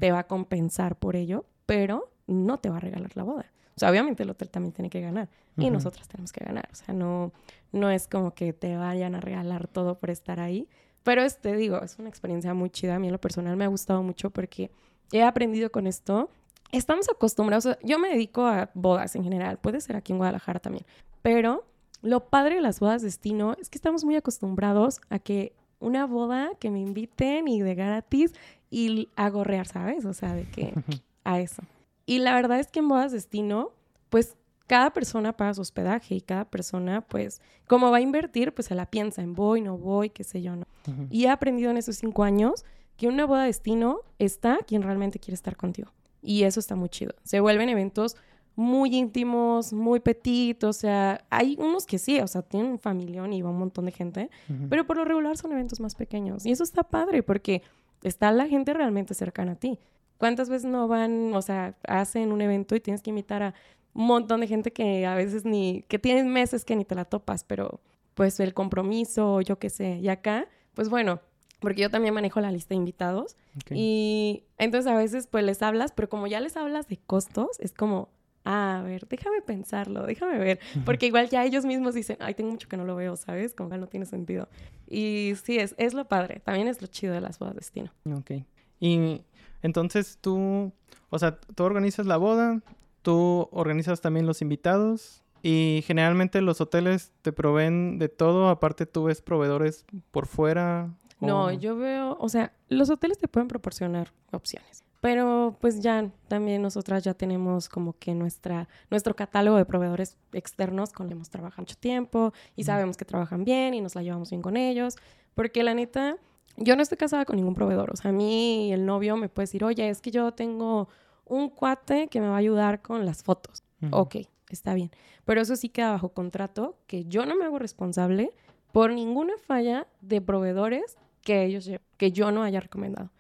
te 0.01 0.11
va 0.11 0.21
a 0.21 0.27
compensar 0.27 0.97
por 0.97 1.15
ello, 1.15 1.45
pero 1.67 2.11
no 2.27 2.59
te 2.59 2.71
va 2.71 2.79
a 2.79 2.81
regalar 2.81 3.13
la 3.15 3.23
boda. 3.23 3.53
O 3.77 3.79
sea, 3.79 3.91
obviamente 3.91 4.23
el 4.23 4.31
hotel 4.31 4.51
también 4.51 4.73
tiene 4.73 4.89
que 4.89 5.03
ganar 5.03 5.29
y 5.59 5.71
nosotras 5.71 6.09
tenemos 6.09 6.33
que 6.33 6.45
ganar. 6.45 6.69
O 6.73 6.75
sea, 6.75 6.95
no, 6.95 7.33
no 7.73 7.91
es 7.91 8.09
como 8.09 8.35
que 8.35 8.55
te 8.55 8.77
vayan 8.77 9.15
a 9.15 9.21
regalar 9.21 9.69
todo 9.69 9.99
por 9.99 10.11
estar 10.11 10.41
ahí. 10.41 10.67
Pero 11.03 11.23
es, 11.23 11.39
te 11.39 11.55
digo, 11.55 11.81
es 11.83 11.99
una 11.99 12.09
experiencia 12.09 12.55
muy 12.55 12.71
chida. 12.71 12.97
A 12.97 12.99
mí 12.99 13.07
en 13.07 13.13
lo 13.13 13.21
personal 13.21 13.57
me 13.57 13.65
ha 13.65 13.69
gustado 13.69 14.03
mucho 14.03 14.31
porque 14.31 14.71
he 15.13 15.23
aprendido 15.23 15.71
con 15.71 15.87
esto. 15.87 16.31
Estamos 16.73 17.09
acostumbrados, 17.11 17.69
yo 17.83 17.99
me 17.99 18.09
dedico 18.09 18.47
a 18.47 18.71
bodas 18.73 19.15
en 19.15 19.23
general, 19.23 19.59
puede 19.59 19.81
ser 19.83 19.95
aquí 19.97 20.13
en 20.13 20.19
Guadalajara 20.19 20.59
también, 20.59 20.85
pero 21.23 21.65
lo 22.03 22.29
padre 22.29 22.57
de 22.57 22.61
las 22.61 22.81
bodas 22.81 23.03
destino 23.03 23.55
es 23.61 23.71
que 23.71 23.79
estamos 23.79 24.05
muy 24.05 24.17
acostumbrados 24.17 25.01
a 25.09 25.21
que 25.21 25.53
una 25.79 26.07
boda 26.07 26.51
que 26.59 26.71
me 26.71 26.81
inviten 26.81 27.49
y 27.49 27.61
de 27.61 27.75
gratis 27.75 28.33
y 28.71 29.09
a 29.17 29.29
gorrear, 29.31 29.67
¿sabes? 29.67 30.05
O 30.05 30.13
sea, 30.13 30.35
de 30.35 30.45
que 30.45 30.75
a 31.25 31.41
eso. 31.41 31.63
Y 32.07 32.19
la 32.19 32.35
verdad 32.35 32.61
es 32.61 32.69
que 32.69 32.81
en 32.81 32.89
bodas 32.89 33.13
destino, 33.13 33.73
pues 34.11 34.37
cada 34.67 34.91
persona 34.93 35.37
paga 35.37 35.55
su 35.55 35.61
hospedaje 35.61 36.17
y 36.17 36.21
cada 36.21 36.45
persona, 36.45 37.01
pues, 37.01 37.41
como 37.67 37.91
va 37.91 37.99
a 37.99 38.01
invertir, 38.01 38.53
pues 38.53 38.67
se 38.67 38.75
la 38.75 38.87
piensa 38.87 39.23
en 39.23 39.35
voy, 39.35 39.61
no 39.61 39.79
voy, 39.79 40.11
qué 40.11 40.25
sé 40.25 40.43
yo, 40.43 40.57
¿no? 40.57 40.67
Y 41.11 41.25
he 41.25 41.29
aprendido 41.31 41.71
en 41.71 41.77
esos 41.77 41.97
cinco 41.97 42.25
años 42.25 42.65
que 42.97 43.09
una 43.09 43.27
boda 43.27 43.45
destino 43.45 44.01
está 44.19 44.59
quien 44.67 44.83
realmente 44.83 45.19
quiere 45.19 45.35
estar 45.35 45.57
contigo. 45.57 45.93
Y 46.23 46.43
eso 46.43 46.59
está 46.59 46.75
muy 46.75 46.89
chido. 46.89 47.15
Se 47.23 47.41
vuelven 47.41 47.69
eventos 47.69 48.17
muy 48.57 48.97
íntimos, 48.97 49.73
muy 49.73 50.01
petit, 50.01 50.65
o 50.65 50.73
sea, 50.73 51.25
hay 51.31 51.57
unos 51.61 51.85
que 51.87 51.99
sí, 51.99 52.19
o 52.21 52.27
sea, 52.27 52.43
tienen 52.43 52.73
un 52.73 52.79
familión 52.79 53.33
y 53.33 53.43
va 53.43 53.51
un 53.51 53.59
montón 53.59 53.85
de 53.85 53.93
gente, 53.93 54.31
pero 54.71 54.87
por 54.87 54.97
lo 54.97 55.05
regular 55.05 55.37
son 55.37 55.53
eventos 55.53 55.79
más 55.79 55.95
pequeños. 55.95 56.45
Y 56.47 56.51
eso 56.51 56.65
está 56.65 56.83
padre 56.83 57.23
porque 57.23 57.63
está 58.03 58.33
la 58.33 58.49
gente 58.49 58.73
realmente 58.73 59.15
cercana 59.15 59.53
a 59.53 59.57
ti. 59.57 59.79
¿Cuántas 60.19 60.49
veces 60.49 60.71
no 60.71 60.89
van, 60.89 61.35
o 61.35 61.43
sea, 61.43 61.77
hacen 61.87 62.33
un 62.33 62.41
evento 62.41 62.75
y 62.75 62.81
tienes 62.81 63.03
que 63.03 63.11
invitar 63.11 63.43
a 63.43 63.55
un 63.93 64.07
montón 64.07 64.41
de 64.41 64.47
gente 64.47 64.73
que 64.73 65.07
a 65.07 65.15
veces 65.15 65.45
ni, 65.45 65.85
que 65.89 65.99
tienes 65.99 66.25
meses 66.25 66.65
que 66.65 66.77
ni 66.77 66.87
te 66.87 66.95
la 66.95 67.05
topas, 67.05 67.45
pero 67.45 67.81
pues 68.15 68.41
el 68.41 68.55
compromiso, 68.55 69.43
yo 69.43 69.59
qué 69.59 69.69
sé, 69.69 69.99
y 69.99 70.09
acá, 70.09 70.49
pues 70.73 70.89
bueno, 70.89 71.21
porque 71.61 71.83
yo 71.83 71.91
también 71.91 72.15
manejo 72.15 72.41
la 72.41 72.51
lista 72.51 72.71
de 72.71 72.77
invitados 72.77 73.37
y 73.71 74.45
entonces 74.59 74.91
a 74.91 74.97
veces 74.97 75.27
pues 75.27 75.45
les 75.45 75.63
hablas, 75.63 75.93
pero 75.93 76.09
como 76.09 76.27
ya 76.27 76.41
les 76.41 76.57
hablas 76.57 76.89
de 76.89 76.99
costos, 76.99 77.59
es 77.61 77.73
como, 77.73 78.09
a 78.49 78.81
ver, 78.85 79.09
déjame 79.09 79.43
pensarlo, 79.43 80.07
déjame 80.07 80.39
ver, 80.39 80.61
porque 80.85 81.07
igual 81.07 81.29
ya 81.29 81.45
ellos 81.45 81.65
mismos 81.65 81.95
dicen, 81.95 82.17
ay, 82.21 82.35
tengo 82.35 82.53
mucho 82.53 82.69
que 82.69 82.77
no 82.77 82.85
lo 82.85 82.95
veo, 82.95 83.17
¿sabes? 83.17 83.53
Como 83.55 83.71
que 83.71 83.77
no 83.77 83.89
tiene 83.89 84.07
sentido. 84.07 84.49
Y 84.87 85.33
sí, 85.43 85.59
es, 85.59 85.75
es 85.79 85.95
lo 85.95 86.07
padre, 86.07 86.41
también 86.45 86.69
es 86.69 86.81
lo 86.81 86.87
chido 86.87 87.13
de 87.13 87.21
las 87.21 87.41
bodas 87.41 87.55
de 87.55 87.59
destino. 87.59 87.93
Ok. 88.15 88.31
Y 88.79 89.23
entonces 89.63 90.19
tú, 90.21 90.73
o 91.11 91.19
sea, 91.19 91.41
tú 91.41 91.65
organizas 91.65 92.07
la 92.07 92.19
boda, 92.19 92.63
tú 93.03 93.49
organizas 93.51 94.01
también 94.01 94.27
los 94.27 94.41
invitados 94.43 95.25
y 95.43 95.83
generalmente 95.85 96.41
los 96.41 96.61
hoteles 96.61 97.13
te 97.23 97.33
proveen 97.33 97.99
de 97.99 98.09
todo, 98.09 98.49
aparte 98.49 98.87
tú 98.87 99.05
ves 99.05 99.23
proveedores 99.23 99.85
por 100.13 100.27
fuera. 100.27 100.95
No, 101.21 101.51
yo 101.51 101.77
veo, 101.77 102.17
o 102.21 102.29
sea, 102.29 102.53
los 102.69 102.91
hoteles 102.91 103.19
te 103.19 103.27
pueden 103.27 103.49
proporcionar 103.49 104.13
opciones. 104.31 104.86
Pero 105.07 105.57
pues 105.61 105.83
ya 105.83 106.11
también 106.27 106.63
nosotras 106.63 107.05
ya 107.05 107.15
tenemos 107.15 107.69
como 107.69 107.93
que 107.93 108.13
nuestra, 108.13 108.69
nuestro 108.91 109.15
catálogo 109.15 109.57
de 109.57 109.65
proveedores 109.65 110.19
externos 110.33 110.93
con 110.93 111.07
los 111.07 111.11
que 111.11 111.15
hemos 111.15 111.31
trabajado 111.31 111.63
mucho 111.63 111.77
tiempo 111.77 112.33
y 112.57 112.65
sabemos 112.65 112.97
que 112.97 113.05
trabajan 113.05 113.45
bien 113.45 113.75
y 113.75 113.81
nos 113.81 113.95
la 113.95 114.03
llevamos 114.03 114.31
bien 114.31 114.43
con 114.43 114.57
ellos. 114.57 114.97
Porque 115.37 115.63
la 115.63 115.75
neta, 115.75 116.17
yo 116.57 116.75
no 116.75 116.83
estoy 116.83 116.99
casada 116.99 117.25
con 117.25 117.37
ningún 117.37 117.55
proveedor. 117.55 117.93
O 117.93 117.97
sea, 117.97 118.09
a 118.09 118.13
mí 118.13 118.73
el 118.73 118.85
novio 118.85 119.17
me 119.17 119.29
puede 119.29 119.45
decir, 119.45 119.63
oye, 119.63 119.89
es 119.89 120.01
que 120.01 120.11
yo 120.11 120.33
tengo 120.33 120.89
un 121.25 121.51
cuate 121.51 122.09
que 122.09 122.21
me 122.21 122.27
va 122.27 122.35
a 122.35 122.39
ayudar 122.39 122.83
con 122.83 123.07
las 123.07 123.23
fotos. 123.23 123.63
Ok, 123.93 124.17
está 124.51 124.75
bien. 124.75 124.91
Pero 125.25 125.41
eso 125.41 125.55
sí 125.55 125.69
queda 125.69 125.93
bajo 125.93 126.09
contrato, 126.09 126.79
que 126.89 127.05
yo 127.05 127.27
no 127.27 127.37
me 127.37 127.45
hago 127.45 127.61
responsable 127.61 128.33
por 128.73 128.91
ninguna 128.91 129.35
falla 129.39 129.87
de 130.01 130.21
proveedores 130.21 130.97
que 131.23 131.45
ellos 131.45 131.71
que 131.97 132.11
yo 132.11 132.33
no 132.33 132.43
haya 132.43 132.59
recomendado. 132.59 133.13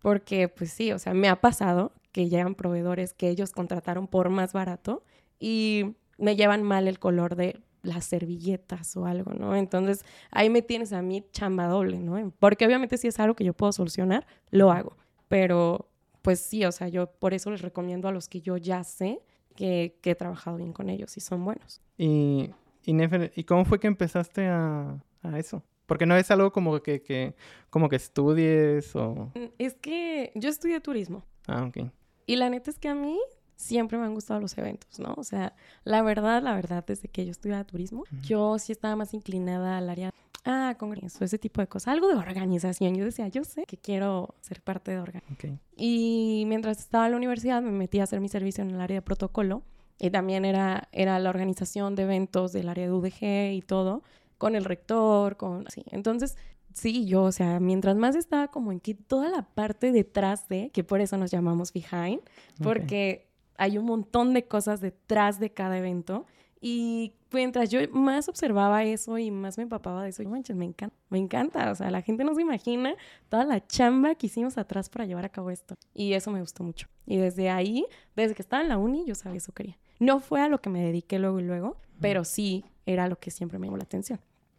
Porque, 0.00 0.48
pues 0.48 0.72
sí, 0.72 0.92
o 0.92 0.98
sea, 0.98 1.14
me 1.14 1.28
ha 1.28 1.40
pasado 1.40 1.92
que 2.10 2.28
llegan 2.28 2.54
proveedores 2.54 3.14
que 3.14 3.28
ellos 3.28 3.52
contrataron 3.52 4.06
por 4.06 4.28
más 4.28 4.52
barato 4.52 5.04
y 5.38 5.96
me 6.18 6.36
llevan 6.36 6.62
mal 6.62 6.88
el 6.88 6.98
color 6.98 7.36
de 7.36 7.60
las 7.82 8.04
servilletas 8.04 8.96
o 8.96 9.06
algo, 9.06 9.32
¿no? 9.32 9.56
Entonces, 9.56 10.04
ahí 10.30 10.50
me 10.50 10.62
tienes 10.62 10.92
a 10.92 11.02
mí 11.02 11.24
chamba 11.32 11.66
doble, 11.66 11.98
¿no? 11.98 12.32
Porque 12.38 12.66
obviamente 12.66 12.96
si 12.96 13.08
es 13.08 13.18
algo 13.18 13.34
que 13.34 13.44
yo 13.44 13.54
puedo 13.54 13.72
solucionar, 13.72 14.26
lo 14.50 14.70
hago. 14.70 14.96
Pero, 15.28 15.88
pues 16.22 16.40
sí, 16.40 16.64
o 16.64 16.72
sea, 16.72 16.88
yo 16.88 17.10
por 17.10 17.34
eso 17.34 17.50
les 17.50 17.62
recomiendo 17.62 18.08
a 18.08 18.12
los 18.12 18.28
que 18.28 18.40
yo 18.40 18.56
ya 18.56 18.84
sé 18.84 19.20
que, 19.56 19.98
he 20.02 20.14
trabajado 20.14 20.58
bien 20.58 20.72
con 20.72 20.90
ellos 20.90 21.16
y 21.16 21.20
son 21.20 21.44
buenos. 21.44 21.80
Y, 21.98 22.50
y, 22.84 22.92
Nefer, 22.92 23.32
¿y 23.34 23.44
cómo 23.44 23.64
fue 23.64 23.80
que 23.80 23.88
empezaste 23.88 24.46
a, 24.46 25.02
a 25.22 25.38
eso? 25.38 25.62
Porque 25.86 26.06
no 26.06 26.16
es 26.16 26.30
algo 26.30 26.52
como 26.52 26.80
que, 26.80 27.02
que, 27.02 27.34
como 27.70 27.88
que 27.88 27.96
estudies 27.96 28.94
o... 28.96 29.30
Mm, 29.34 29.52
es 29.58 29.74
que 29.74 30.32
yo 30.34 30.48
estudié 30.48 30.80
turismo. 30.80 31.24
Ah, 31.46 31.64
ok. 31.64 31.90
Y 32.26 32.36
la 32.36 32.48
neta 32.50 32.70
es 32.70 32.78
que 32.78 32.88
a 32.88 32.94
mí 32.94 33.18
siempre 33.56 33.98
me 33.98 34.04
han 34.04 34.14
gustado 34.14 34.40
los 34.40 34.56
eventos, 34.58 34.98
¿no? 34.98 35.14
O 35.16 35.24
sea, 35.24 35.54
la 35.84 36.02
verdad, 36.02 36.42
la 36.42 36.54
verdad, 36.54 36.84
desde 36.86 37.08
que 37.08 37.24
yo 37.24 37.30
estudiaba 37.30 37.64
turismo, 37.64 38.04
yo 38.22 38.58
sí 38.58 38.72
estaba 38.72 38.96
más 38.96 39.14
inclinada 39.14 39.78
al 39.78 39.88
área, 39.88 40.12
ah, 40.44 40.74
congreso, 40.78 41.24
ese 41.24 41.38
tipo 41.38 41.60
de 41.60 41.68
cosas, 41.68 41.88
algo 41.88 42.08
de 42.08 42.14
organización. 42.14 42.94
Yo 42.94 43.04
decía, 43.04 43.28
yo 43.28 43.44
sé 43.44 43.64
que 43.66 43.76
quiero 43.76 44.34
ser 44.40 44.60
parte 44.60 44.90
de 44.90 44.98
organización. 44.98 45.34
Okay. 45.34 45.58
Y 45.76 46.44
mientras 46.46 46.78
estaba 46.78 47.06
en 47.06 47.12
la 47.12 47.16
universidad 47.16 47.62
me 47.62 47.70
metí 47.70 48.00
a 48.00 48.04
hacer 48.04 48.20
mi 48.20 48.28
servicio 48.28 48.62
en 48.62 48.70
el 48.70 48.80
área 48.80 48.96
de 48.96 49.02
protocolo 49.02 49.62
y 49.98 50.10
también 50.10 50.44
era, 50.44 50.88
era 50.90 51.18
la 51.20 51.30
organización 51.30 51.94
de 51.94 52.02
eventos 52.02 52.52
del 52.52 52.68
área 52.68 52.86
de 52.86 52.92
UDG 52.92 53.52
y 53.54 53.62
todo 53.62 54.02
con 54.42 54.56
el 54.56 54.64
rector, 54.64 55.36
con 55.36 55.68
así. 55.68 55.84
Entonces, 55.92 56.36
sí, 56.74 57.06
yo, 57.06 57.22
o 57.22 57.30
sea, 57.30 57.60
mientras 57.60 57.94
más 57.94 58.16
estaba 58.16 58.48
como 58.48 58.72
en 58.72 58.80
que 58.80 58.92
toda 58.92 59.28
la 59.28 59.42
parte 59.42 59.92
detrás 59.92 60.48
de, 60.48 60.70
que 60.70 60.82
por 60.82 61.00
eso 61.00 61.16
nos 61.16 61.30
llamamos 61.30 61.72
behind, 61.72 62.20
porque 62.60 63.28
hay 63.56 63.78
un 63.78 63.84
montón 63.84 64.34
de 64.34 64.48
cosas 64.48 64.80
detrás 64.80 65.38
de 65.38 65.52
cada 65.52 65.78
evento. 65.78 66.26
Y 66.60 67.12
mientras 67.30 67.70
yo 67.70 67.78
más 67.92 68.28
observaba 68.28 68.82
eso 68.82 69.16
y 69.16 69.30
más 69.30 69.58
me 69.58 69.62
empapaba 69.62 70.02
de 70.02 70.08
eso, 70.08 70.24
manches, 70.24 70.56
me 70.56 70.64
encanta, 70.64 70.96
me 71.08 71.18
encanta. 71.18 71.70
O 71.70 71.76
sea, 71.76 71.92
la 71.92 72.02
gente 72.02 72.24
no 72.24 72.34
se 72.34 72.42
imagina 72.42 72.96
toda 73.28 73.44
la 73.44 73.64
chamba 73.64 74.16
que 74.16 74.26
hicimos 74.26 74.58
atrás 74.58 74.88
para 74.88 75.06
llevar 75.06 75.24
a 75.24 75.28
cabo 75.28 75.52
esto. 75.52 75.76
Y 75.94 76.14
eso 76.14 76.32
me 76.32 76.40
gustó 76.40 76.64
mucho. 76.64 76.88
Y 77.06 77.16
desde 77.16 77.48
ahí, 77.48 77.86
desde 78.16 78.34
que 78.34 78.42
estaba 78.42 78.60
en 78.60 78.70
la 78.70 78.78
uni, 78.78 79.04
yo 79.06 79.14
sabía 79.14 79.38
eso 79.38 79.52
quería. 79.52 79.78
No 80.00 80.18
fue 80.18 80.40
a 80.40 80.48
lo 80.48 80.60
que 80.60 80.68
me 80.68 80.82
dediqué 80.82 81.20
luego 81.20 81.38
y 81.38 81.44
luego, 81.44 81.76
pero 82.00 82.24
sí 82.24 82.64
era 82.86 83.06
lo 83.06 83.20
que 83.20 83.30
siempre 83.30 83.60
me 83.60 83.68
llamó 83.68 83.76
la 83.76 83.84
atención. 83.84 84.18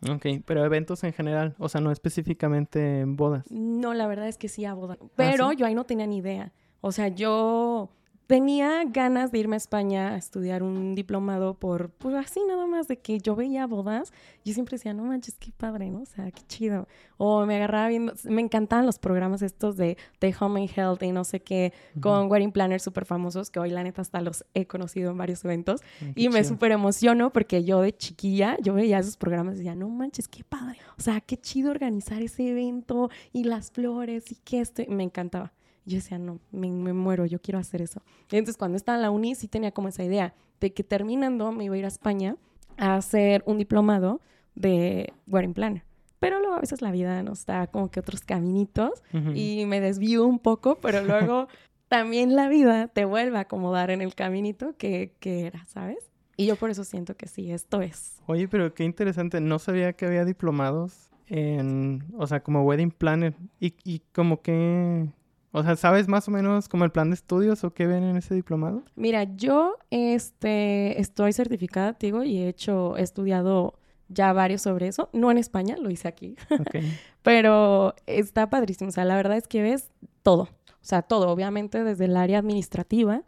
Ok, 0.10 0.26
pero 0.46 0.66
eventos 0.66 1.04
en 1.04 1.14
general, 1.14 1.56
o 1.60 1.70
sea, 1.70 1.82
no 1.82 1.92
específicamente 1.92 3.00
en 3.00 3.16
bodas. 3.16 3.50
No, 3.50 3.94
la 3.94 4.08
verdad 4.08 4.28
es 4.28 4.38
que 4.38 4.50
sí 4.50 4.66
a 4.66 4.74
bodas. 4.74 4.98
Ah, 5.02 5.06
pero 5.16 5.54
yo 5.54 5.66
ahí 5.66 5.76
no 5.76 5.86
tenía 5.86 6.08
ni 6.08 6.18
idea. 6.18 6.52
O 6.82 6.92
sea, 6.92 7.08
yo 7.08 7.90
tenía 8.34 8.84
ganas 8.86 9.32
de 9.32 9.38
irme 9.38 9.56
a 9.56 9.58
España 9.58 10.16
a 10.16 10.18
estudiar 10.18 10.64
un 10.64 10.96
diplomado 10.96 11.54
por, 11.54 11.92
pues 11.92 12.16
así 12.16 12.40
nada 12.48 12.66
más, 12.66 12.88
de 12.88 12.98
que 12.98 13.20
yo 13.20 13.36
veía 13.36 13.68
bodas. 13.68 14.12
Yo 14.44 14.56
siempre 14.56 14.78
decía, 14.78 14.92
no 14.92 15.04
manches, 15.04 15.38
qué 15.38 15.52
padre, 15.52 15.92
¿no? 15.92 16.02
O 16.02 16.06
sea, 16.08 16.32
qué 16.32 16.42
chido. 16.48 16.88
O 17.18 17.46
me 17.46 17.58
agarraba 17.58 17.90
viendo, 17.90 18.12
me 18.24 18.42
encantaban 18.42 18.88
los 18.88 18.98
programas 18.98 19.44
estos 19.44 19.78
de, 19.78 20.00
de 20.20 20.36
Home 20.40 20.62
and 20.62 20.72
Health 20.76 21.04
y 21.04 21.12
no 21.12 21.26
sé 21.26 21.42
qué, 21.42 21.74
con 22.02 22.28
wedding 22.32 22.52
planners 22.52 22.82
súper 22.82 23.06
famosos, 23.06 23.52
que 23.52 23.60
hoy 23.60 23.70
la 23.70 23.84
neta 23.84 24.02
hasta 24.02 24.20
los 24.20 24.44
he 24.56 24.66
conocido 24.66 25.12
en 25.12 25.18
varios 25.20 25.46
eventos. 25.46 25.82
y 26.16 26.30
me 26.30 26.44
súper 26.44 26.72
emociono 26.72 27.32
porque 27.32 27.64
yo 27.64 27.82
de 27.82 27.96
chiquilla, 27.96 28.58
yo 28.64 28.74
veía 28.74 28.98
esos 28.98 29.16
programas 29.16 29.54
y 29.54 29.58
decía, 29.60 29.76
no 29.76 29.90
manches, 29.90 30.28
qué 30.28 30.44
padre. 30.44 30.80
O 30.98 31.02
sea, 31.04 31.22
qué 31.22 31.38
chido 31.38 31.70
organizar 31.70 32.24
ese 32.24 32.50
evento 32.50 33.12
y 33.32 33.44
las 33.44 33.70
flores 33.70 34.32
y 34.32 34.38
que 34.38 34.60
esto. 34.60 34.82
Me 34.88 35.04
encantaba. 35.04 35.54
Yo 35.86 35.98
decía, 35.98 36.18
no, 36.18 36.40
me, 36.52 36.70
muero, 36.72 37.26
yo 37.26 37.42
quiero 37.42 37.60
hacer 37.60 37.82
eso. 37.82 38.02
entonces 38.32 38.58
cuando 38.58 38.78
estaba 38.78 38.98
en 38.98 39.02
la 39.02 39.12
uni 39.12 39.36
sí 39.36 39.48
tenía 39.48 39.72
como 39.72 39.90
esa 39.90 40.04
idea 40.04 40.34
de 40.60 40.74
que 40.74 40.84
terminando 40.84 41.52
me 41.52 41.66
iba 41.66 41.76
a 41.76 41.78
ir 41.78 41.86
a 41.86 41.90
España 41.90 42.38
a 42.78 42.96
hacer 42.96 43.44
un 43.46 43.58
diplomado 43.58 44.22
de 44.56 45.14
wedding 45.28 45.54
planner. 45.54 45.84
Pero 46.20 46.40
luego 46.40 46.56
a 46.56 46.62
veces 46.62 46.82
la 46.82 46.92
vida 46.92 47.22
nos 47.22 47.46
da 47.46 47.68
como 47.68 47.92
que 47.92 48.00
otros 48.00 48.22
caminitos 48.22 49.04
y 49.36 49.66
me 49.66 49.82
desvío 49.82 50.26
un 50.26 50.40
poco, 50.40 50.76
pero 50.76 51.04
luego 51.04 51.48
también 51.90 52.36
la 52.36 52.48
vida 52.48 52.88
te 52.88 53.04
vuelve 53.04 53.38
a 53.38 53.42
acomodar 53.42 53.92
en 53.92 54.02
el 54.02 54.16
caminito 54.16 54.76
que, 54.78 55.14
que 55.20 55.46
era, 55.48 55.66
¿sabes? 55.66 56.10
Y 56.38 56.46
yo 56.46 56.56
por 56.56 56.70
eso 56.70 56.84
siento 56.84 57.16
que 57.16 57.28
sí, 57.28 57.52
esto 57.52 57.82
es. 57.82 58.22
Oye, 58.26 58.48
pero 58.48 58.74
qué 58.74 58.84
interesante, 58.84 59.42
no 59.42 59.60
sabía 59.60 59.94
que 59.94 60.06
había 60.06 60.26
diplomados 60.26 61.10
en, 61.28 62.04
o 62.18 62.26
sea, 62.26 62.42
como 62.42 62.64
wedding 62.64 62.92
planner. 62.92 63.36
Y, 63.60 63.76
y 63.84 64.00
como 64.14 64.42
que, 64.42 65.10
o 65.56 65.62
sea, 65.62 65.76
¿sabes 65.76 66.08
más 66.08 66.28
o 66.28 66.32
menos 66.32 66.68
como 66.68 66.84
el 66.84 66.92
plan 66.92 67.12
de 67.12 67.14
estudios 67.14 67.64
o 67.64 67.74
qué 67.76 67.86
ven 67.86 68.04
en 68.04 68.18
ese 68.18 68.34
diplomado? 68.34 68.84
Mira, 68.96 69.24
yo 69.36 69.78
este, 69.92 71.00
estoy 71.00 71.32
certificada, 71.32 71.96
digo, 72.00 72.24
y 72.24 72.40
he 72.40 72.48
hecho, 72.48 72.98
he 72.98 73.04
estudiado 73.04 73.76
ya 74.08 74.34
varios 74.34 74.64
sobre 74.64 74.88
eso. 74.88 75.10
No 75.14 75.30
en 75.30 75.38
España, 75.38 75.78
lo 75.78 75.92
hice 75.92 76.08
aquí. 76.08 76.36
Pero 77.22 77.94
está 78.08 78.50
padrísimo. 78.50 78.90
O 78.90 78.92
sea, 78.92 79.06
la 79.06 79.16
verdad 79.16 79.38
es 79.38 79.48
que 79.48 79.62
ves 79.62 79.92
todo. 80.24 80.44
O 80.44 80.86
sea, 80.86 81.04
todo, 81.04 81.30
obviamente, 81.30 81.84
desde 81.84 82.06
el 82.06 82.18
área 82.18 82.40
administrativa 82.40 83.22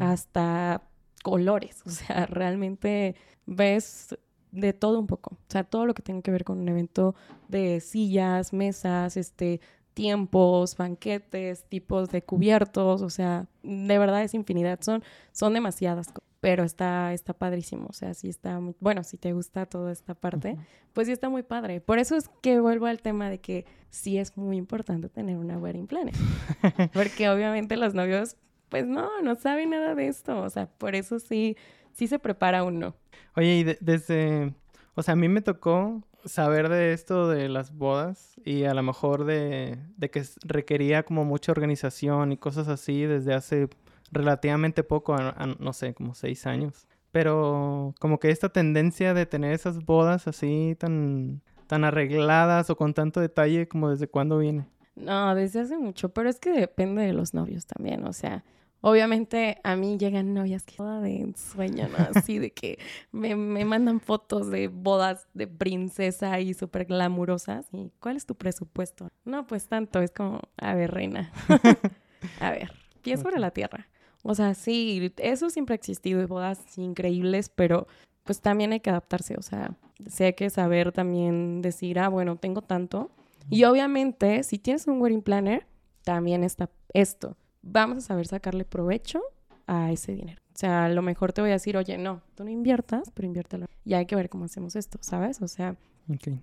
hasta 0.00 0.82
colores. 1.22 1.82
O 1.86 1.90
sea, 1.90 2.26
realmente 2.30 3.14
ves 3.46 4.18
de 4.50 4.72
todo 4.72 4.98
un 4.98 5.06
poco. 5.06 5.34
O 5.34 5.50
sea, 5.50 5.62
todo 5.62 5.86
lo 5.86 5.94
que 5.94 6.02
tenga 6.02 6.22
que 6.22 6.32
ver 6.32 6.42
con 6.42 6.58
un 6.58 6.68
evento 6.68 7.14
de 7.46 7.80
sillas, 7.80 8.52
mesas, 8.52 9.16
este, 9.16 9.60
tiempos, 9.98 10.76
banquetes, 10.76 11.64
tipos 11.64 12.08
de 12.10 12.22
cubiertos, 12.22 13.02
o 13.02 13.10
sea, 13.10 13.46
de 13.64 13.98
verdad 13.98 14.22
es 14.22 14.32
infinidad, 14.32 14.78
son, 14.80 15.02
son 15.32 15.54
demasiadas, 15.54 16.12
pero 16.38 16.62
está, 16.62 17.12
está 17.12 17.32
padrísimo, 17.32 17.88
o 17.90 17.92
sea, 17.92 18.14
sí 18.14 18.28
está 18.28 18.60
muy, 18.60 18.76
bueno, 18.78 19.02
si 19.02 19.16
te 19.16 19.32
gusta 19.32 19.66
toda 19.66 19.90
esta 19.90 20.14
parte, 20.14 20.56
pues 20.92 21.08
sí 21.08 21.12
está 21.12 21.28
muy 21.28 21.42
padre. 21.42 21.80
Por 21.80 21.98
eso 21.98 22.14
es 22.14 22.30
que 22.42 22.60
vuelvo 22.60 22.86
al 22.86 23.02
tema 23.02 23.28
de 23.28 23.40
que 23.40 23.66
sí 23.90 24.18
es 24.18 24.36
muy 24.36 24.56
importante 24.56 25.08
tener 25.08 25.36
una 25.36 25.58
wedding 25.58 25.88
planner, 25.88 26.14
porque 26.94 27.28
obviamente 27.28 27.76
los 27.76 27.92
novios, 27.92 28.36
pues 28.68 28.86
no, 28.86 29.20
no 29.22 29.34
saben 29.34 29.70
nada 29.70 29.96
de 29.96 30.06
esto, 30.06 30.40
o 30.40 30.48
sea, 30.48 30.66
por 30.66 30.94
eso 30.94 31.18
sí, 31.18 31.56
sí 31.92 32.06
se 32.06 32.20
prepara 32.20 32.62
uno. 32.62 32.94
Oye, 33.34 33.56
y 33.56 33.64
desde, 33.64 34.54
o 34.94 35.02
sea, 35.02 35.14
a 35.14 35.16
mí 35.16 35.28
me 35.28 35.40
tocó 35.40 36.04
saber 36.24 36.68
de 36.68 36.92
esto 36.92 37.28
de 37.28 37.48
las 37.48 37.72
bodas 37.72 38.34
y 38.44 38.64
a 38.64 38.74
lo 38.74 38.82
mejor 38.82 39.24
de, 39.24 39.78
que 40.10 40.24
requería 40.44 41.02
como 41.02 41.24
mucha 41.24 41.52
organización 41.52 42.32
y 42.32 42.36
cosas 42.36 42.68
así 42.68 43.02
desde 43.02 43.34
hace 43.34 43.68
relativamente 44.10 44.82
poco, 44.84 45.16
no 45.58 45.72
sé, 45.72 45.94
como 45.94 46.14
seis 46.14 46.46
años. 46.46 46.86
Pero 47.10 47.94
como 48.00 48.18
que 48.18 48.30
esta 48.30 48.50
tendencia 48.50 49.14
de 49.14 49.26
tener 49.26 49.52
esas 49.52 49.84
bodas 49.84 50.28
así 50.28 50.76
tan, 50.78 51.42
tan 51.66 51.84
arregladas 51.84 52.70
o 52.70 52.76
con 52.76 52.94
tanto 52.94 53.20
detalle, 53.20 53.68
como 53.68 53.90
desde 53.90 54.08
cuándo 54.08 54.38
viene. 54.38 54.66
No, 54.96 55.34
desde 55.34 55.60
hace 55.60 55.78
mucho, 55.78 56.10
pero 56.10 56.28
es 56.28 56.40
que 56.40 56.50
depende 56.50 57.02
de 57.02 57.12
los 57.12 57.32
novios 57.32 57.66
también, 57.66 58.04
o 58.04 58.12
sea, 58.12 58.44
Obviamente 58.80 59.58
a 59.64 59.74
mí 59.74 59.98
llegan 59.98 60.34
novias 60.34 60.62
que 60.62 60.76
toda 60.76 61.00
de 61.00 61.32
sueño, 61.36 61.88
¿no? 61.88 61.96
Así 62.14 62.38
de 62.38 62.52
que 62.52 62.78
me, 63.10 63.34
mandan 63.34 64.00
fotos 64.00 64.50
de 64.50 64.68
bodas 64.68 65.26
de 65.34 65.48
princesa 65.48 66.38
y 66.40 66.54
súper 66.54 66.84
glamurosas. 66.84 67.66
¿Y 67.72 67.90
cuál 67.98 68.16
es 68.16 68.26
tu 68.26 68.36
presupuesto? 68.36 69.08
No, 69.24 69.46
pues 69.46 69.66
tanto, 69.66 70.00
es 70.00 70.12
como, 70.12 70.40
a 70.56 70.74
ver, 70.74 70.92
reina. 70.92 71.32
a 72.40 72.50
ver, 72.50 72.72
pies 73.02 73.20
sobre 73.20 73.40
la 73.40 73.50
tierra. 73.50 73.88
O 74.22 74.34
sea, 74.34 74.54
sí, 74.54 75.12
eso 75.16 75.50
siempre 75.50 75.74
ha 75.74 75.76
existido, 75.76 76.22
y 76.22 76.26
bodas 76.26 76.78
increíbles, 76.78 77.48
pero 77.48 77.88
pues 78.24 78.40
también 78.40 78.72
hay 78.72 78.80
que 78.80 78.90
adaptarse, 78.90 79.36
o 79.38 79.42
sea, 79.42 79.74
sí 80.06 80.24
hay 80.24 80.34
que 80.34 80.50
saber 80.50 80.92
también 80.92 81.62
decir, 81.62 81.98
ah, 81.98 82.08
bueno, 82.08 82.36
tengo 82.36 82.60
tanto. 82.60 83.10
Y 83.48 83.64
obviamente, 83.64 84.42
si 84.42 84.58
tienes 84.58 84.86
un 84.86 85.00
wedding 85.00 85.22
planner, 85.22 85.66
también 86.02 86.44
está 86.44 86.68
esto 86.92 87.36
vamos 87.70 87.98
a 87.98 88.00
saber 88.00 88.26
sacarle 88.26 88.64
provecho 88.64 89.22
a 89.66 89.92
ese 89.92 90.12
dinero. 90.12 90.40
O 90.54 90.58
sea, 90.58 90.86
a 90.86 90.88
lo 90.88 91.02
mejor 91.02 91.32
te 91.32 91.40
voy 91.40 91.50
a 91.50 91.54
decir, 91.54 91.76
oye, 91.76 91.98
no, 91.98 92.22
tú 92.34 92.44
no 92.44 92.50
inviertas, 92.50 93.10
pero 93.14 93.26
inviértelo. 93.26 93.66
Y 93.84 93.94
hay 93.94 94.06
que 94.06 94.16
ver 94.16 94.28
cómo 94.28 94.46
hacemos 94.46 94.74
esto, 94.74 94.98
¿sabes? 95.00 95.40
O 95.40 95.48
sea, 95.48 95.76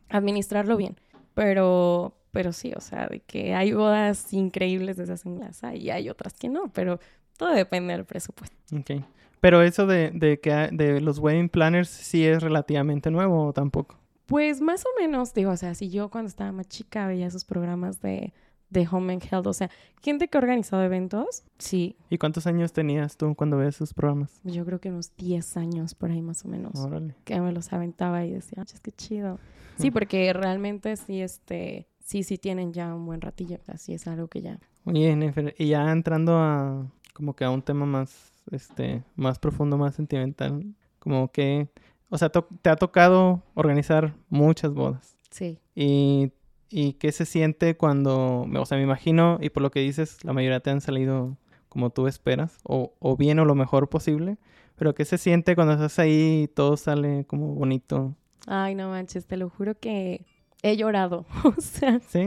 administrarlo 0.09 0.77
bien. 0.77 0.95
Pero, 1.33 2.15
pero 2.31 2.53
sí, 2.53 2.71
o 2.75 2.79
sea, 2.79 3.07
de 3.07 3.19
que 3.19 3.53
hay 3.53 3.73
bodas 3.73 4.31
increíbles 4.31 4.97
de 4.97 5.03
esas 5.03 5.25
en 5.25 5.41
y 5.73 5.89
hay 5.89 6.09
otras 6.09 6.33
que 6.33 6.47
no, 6.47 6.71
pero 6.71 6.99
todo 7.37 7.53
depende 7.53 7.93
del 7.93 8.05
presupuesto. 8.05 8.55
Ok. 8.73 9.03
Pero 9.41 9.61
eso 9.61 9.85
de, 9.85 10.11
de 10.11 10.39
que 10.39 10.69
de 10.71 11.01
los 11.01 11.19
wedding 11.19 11.49
planners 11.49 11.89
sí 11.89 12.25
es 12.25 12.41
relativamente 12.41 13.11
nuevo 13.11 13.47
o 13.47 13.53
tampoco. 13.53 13.97
Pues 14.25 14.59
más 14.59 14.85
o 14.85 14.89
menos, 14.99 15.33
digo, 15.33 15.51
o 15.51 15.57
sea, 15.57 15.75
si 15.75 15.89
yo 15.89 16.09
cuando 16.09 16.29
estaba 16.29 16.51
más 16.51 16.67
chica 16.67 17.05
veía 17.05 17.27
esos 17.27 17.45
programas 17.45 18.01
de 18.01 18.33
de 18.69 18.87
Home 18.91 19.13
and 19.13 19.23
Health. 19.23 19.47
O 19.47 19.53
sea, 19.53 19.69
gente 20.01 20.27
que 20.27 20.37
ha 20.37 20.41
organizado 20.41 20.83
eventos, 20.83 21.43
sí. 21.57 21.95
¿Y 22.09 22.17
cuántos 22.17 22.47
años 22.47 22.73
tenías 22.73 23.17
tú 23.17 23.35
cuando 23.35 23.57
veías 23.57 23.75
sus 23.75 23.93
programas? 23.93 24.39
Yo 24.43 24.65
creo 24.65 24.79
que 24.79 24.89
unos 24.89 25.15
10 25.17 25.57
años 25.57 25.95
por 25.95 26.11
ahí 26.11 26.21
más 26.21 26.45
o 26.45 26.47
menos. 26.47 26.79
Órale. 26.79 27.15
Que 27.23 27.39
me 27.41 27.51
los 27.51 27.71
aventaba 27.73 28.25
y 28.25 28.31
decía, 28.31 28.63
es 28.63 28.79
que 28.79 28.91
chido. 28.91 29.39
Sí, 29.77 29.91
porque 29.91 30.31
realmente 30.31 30.95
sí, 30.95 31.21
este, 31.21 31.85
sí, 31.99 32.23
sí 32.23 32.37
tienen 32.37 32.71
ya 32.71 32.95
un 32.95 33.05
buen 33.05 33.19
ratillo. 33.19 33.59
Así 33.67 33.93
es 33.93 34.07
algo 34.07 34.29
que 34.29 34.41
ya. 34.41 34.57
Oye, 34.85 35.33
y 35.57 35.67
ya 35.67 35.91
entrando 35.91 36.37
a 36.37 36.89
como 37.15 37.33
que 37.35 37.45
a 37.45 37.49
un 37.49 37.61
tema 37.61 37.85
más, 37.85 38.33
este, 38.51 39.03
más 39.15 39.39
profundo, 39.39 39.77
más 39.77 39.95
sentimental, 39.95 40.75
como 40.99 41.31
que, 41.31 41.69
o 42.09 42.17
sea, 42.17 42.29
te 42.29 42.69
ha 42.69 42.75
tocado 42.75 43.41
organizar 43.53 44.15
muchas 44.29 44.73
bodas. 44.73 45.17
Sí. 45.29 45.59
Y 45.75 46.31
¿Y 46.69 46.93
qué 46.93 47.11
se 47.11 47.25
siente 47.25 47.77
cuando, 47.77 48.41
o 48.41 48.65
sea, 48.65 48.77
me 48.77 48.83
imagino, 48.83 49.37
y 49.41 49.49
por 49.49 49.63
lo 49.63 49.71
que 49.71 49.81
dices, 49.81 50.23
la 50.23 50.33
mayoría 50.33 50.59
te 50.59 50.71
han 50.71 50.81
salido 50.81 51.37
como 51.69 51.89
tú 51.89 52.07
esperas, 52.07 52.57
o, 52.63 52.93
o 52.99 53.17
bien 53.17 53.39
o 53.39 53.45
lo 53.45 53.55
mejor 53.55 53.89
posible, 53.89 54.37
pero 54.75 54.95
qué 54.95 55.05
se 55.05 55.17
siente 55.17 55.55
cuando 55.55 55.73
estás 55.73 55.99
ahí 55.99 56.43
y 56.43 56.47
todo 56.47 56.77
sale 56.77 57.25
como 57.25 57.53
bonito? 57.53 58.15
Ay, 58.47 58.75
no 58.75 58.89
manches, 58.89 59.25
te 59.25 59.37
lo 59.37 59.49
juro 59.49 59.77
que 59.77 60.25
he 60.63 60.77
llorado, 60.77 61.25
o 61.43 61.61
sea, 61.61 61.99
¿Sí? 62.07 62.25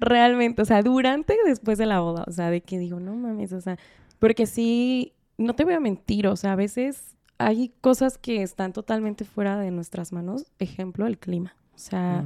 realmente, 0.00 0.62
o 0.62 0.64
sea, 0.64 0.82
durante 0.82 1.34
y 1.34 1.48
después 1.48 1.78
de 1.78 1.86
la 1.86 2.00
boda, 2.00 2.24
o 2.26 2.32
sea, 2.32 2.50
de 2.50 2.62
que 2.62 2.78
digo, 2.78 3.00
no 3.00 3.14
mames, 3.14 3.52
o 3.52 3.60
sea, 3.60 3.78
porque 4.18 4.46
sí, 4.46 5.12
no 5.38 5.54
te 5.54 5.64
voy 5.64 5.74
a 5.74 5.80
mentir, 5.80 6.26
o 6.26 6.36
sea, 6.36 6.52
a 6.52 6.56
veces 6.56 7.16
hay 7.38 7.72
cosas 7.80 8.18
que 8.18 8.42
están 8.42 8.72
totalmente 8.72 9.24
fuera 9.24 9.58
de 9.58 9.70
nuestras 9.70 10.12
manos, 10.12 10.52
ejemplo, 10.58 11.06
el 11.06 11.18
clima, 11.18 11.54
o 11.74 11.78
sea... 11.78 12.24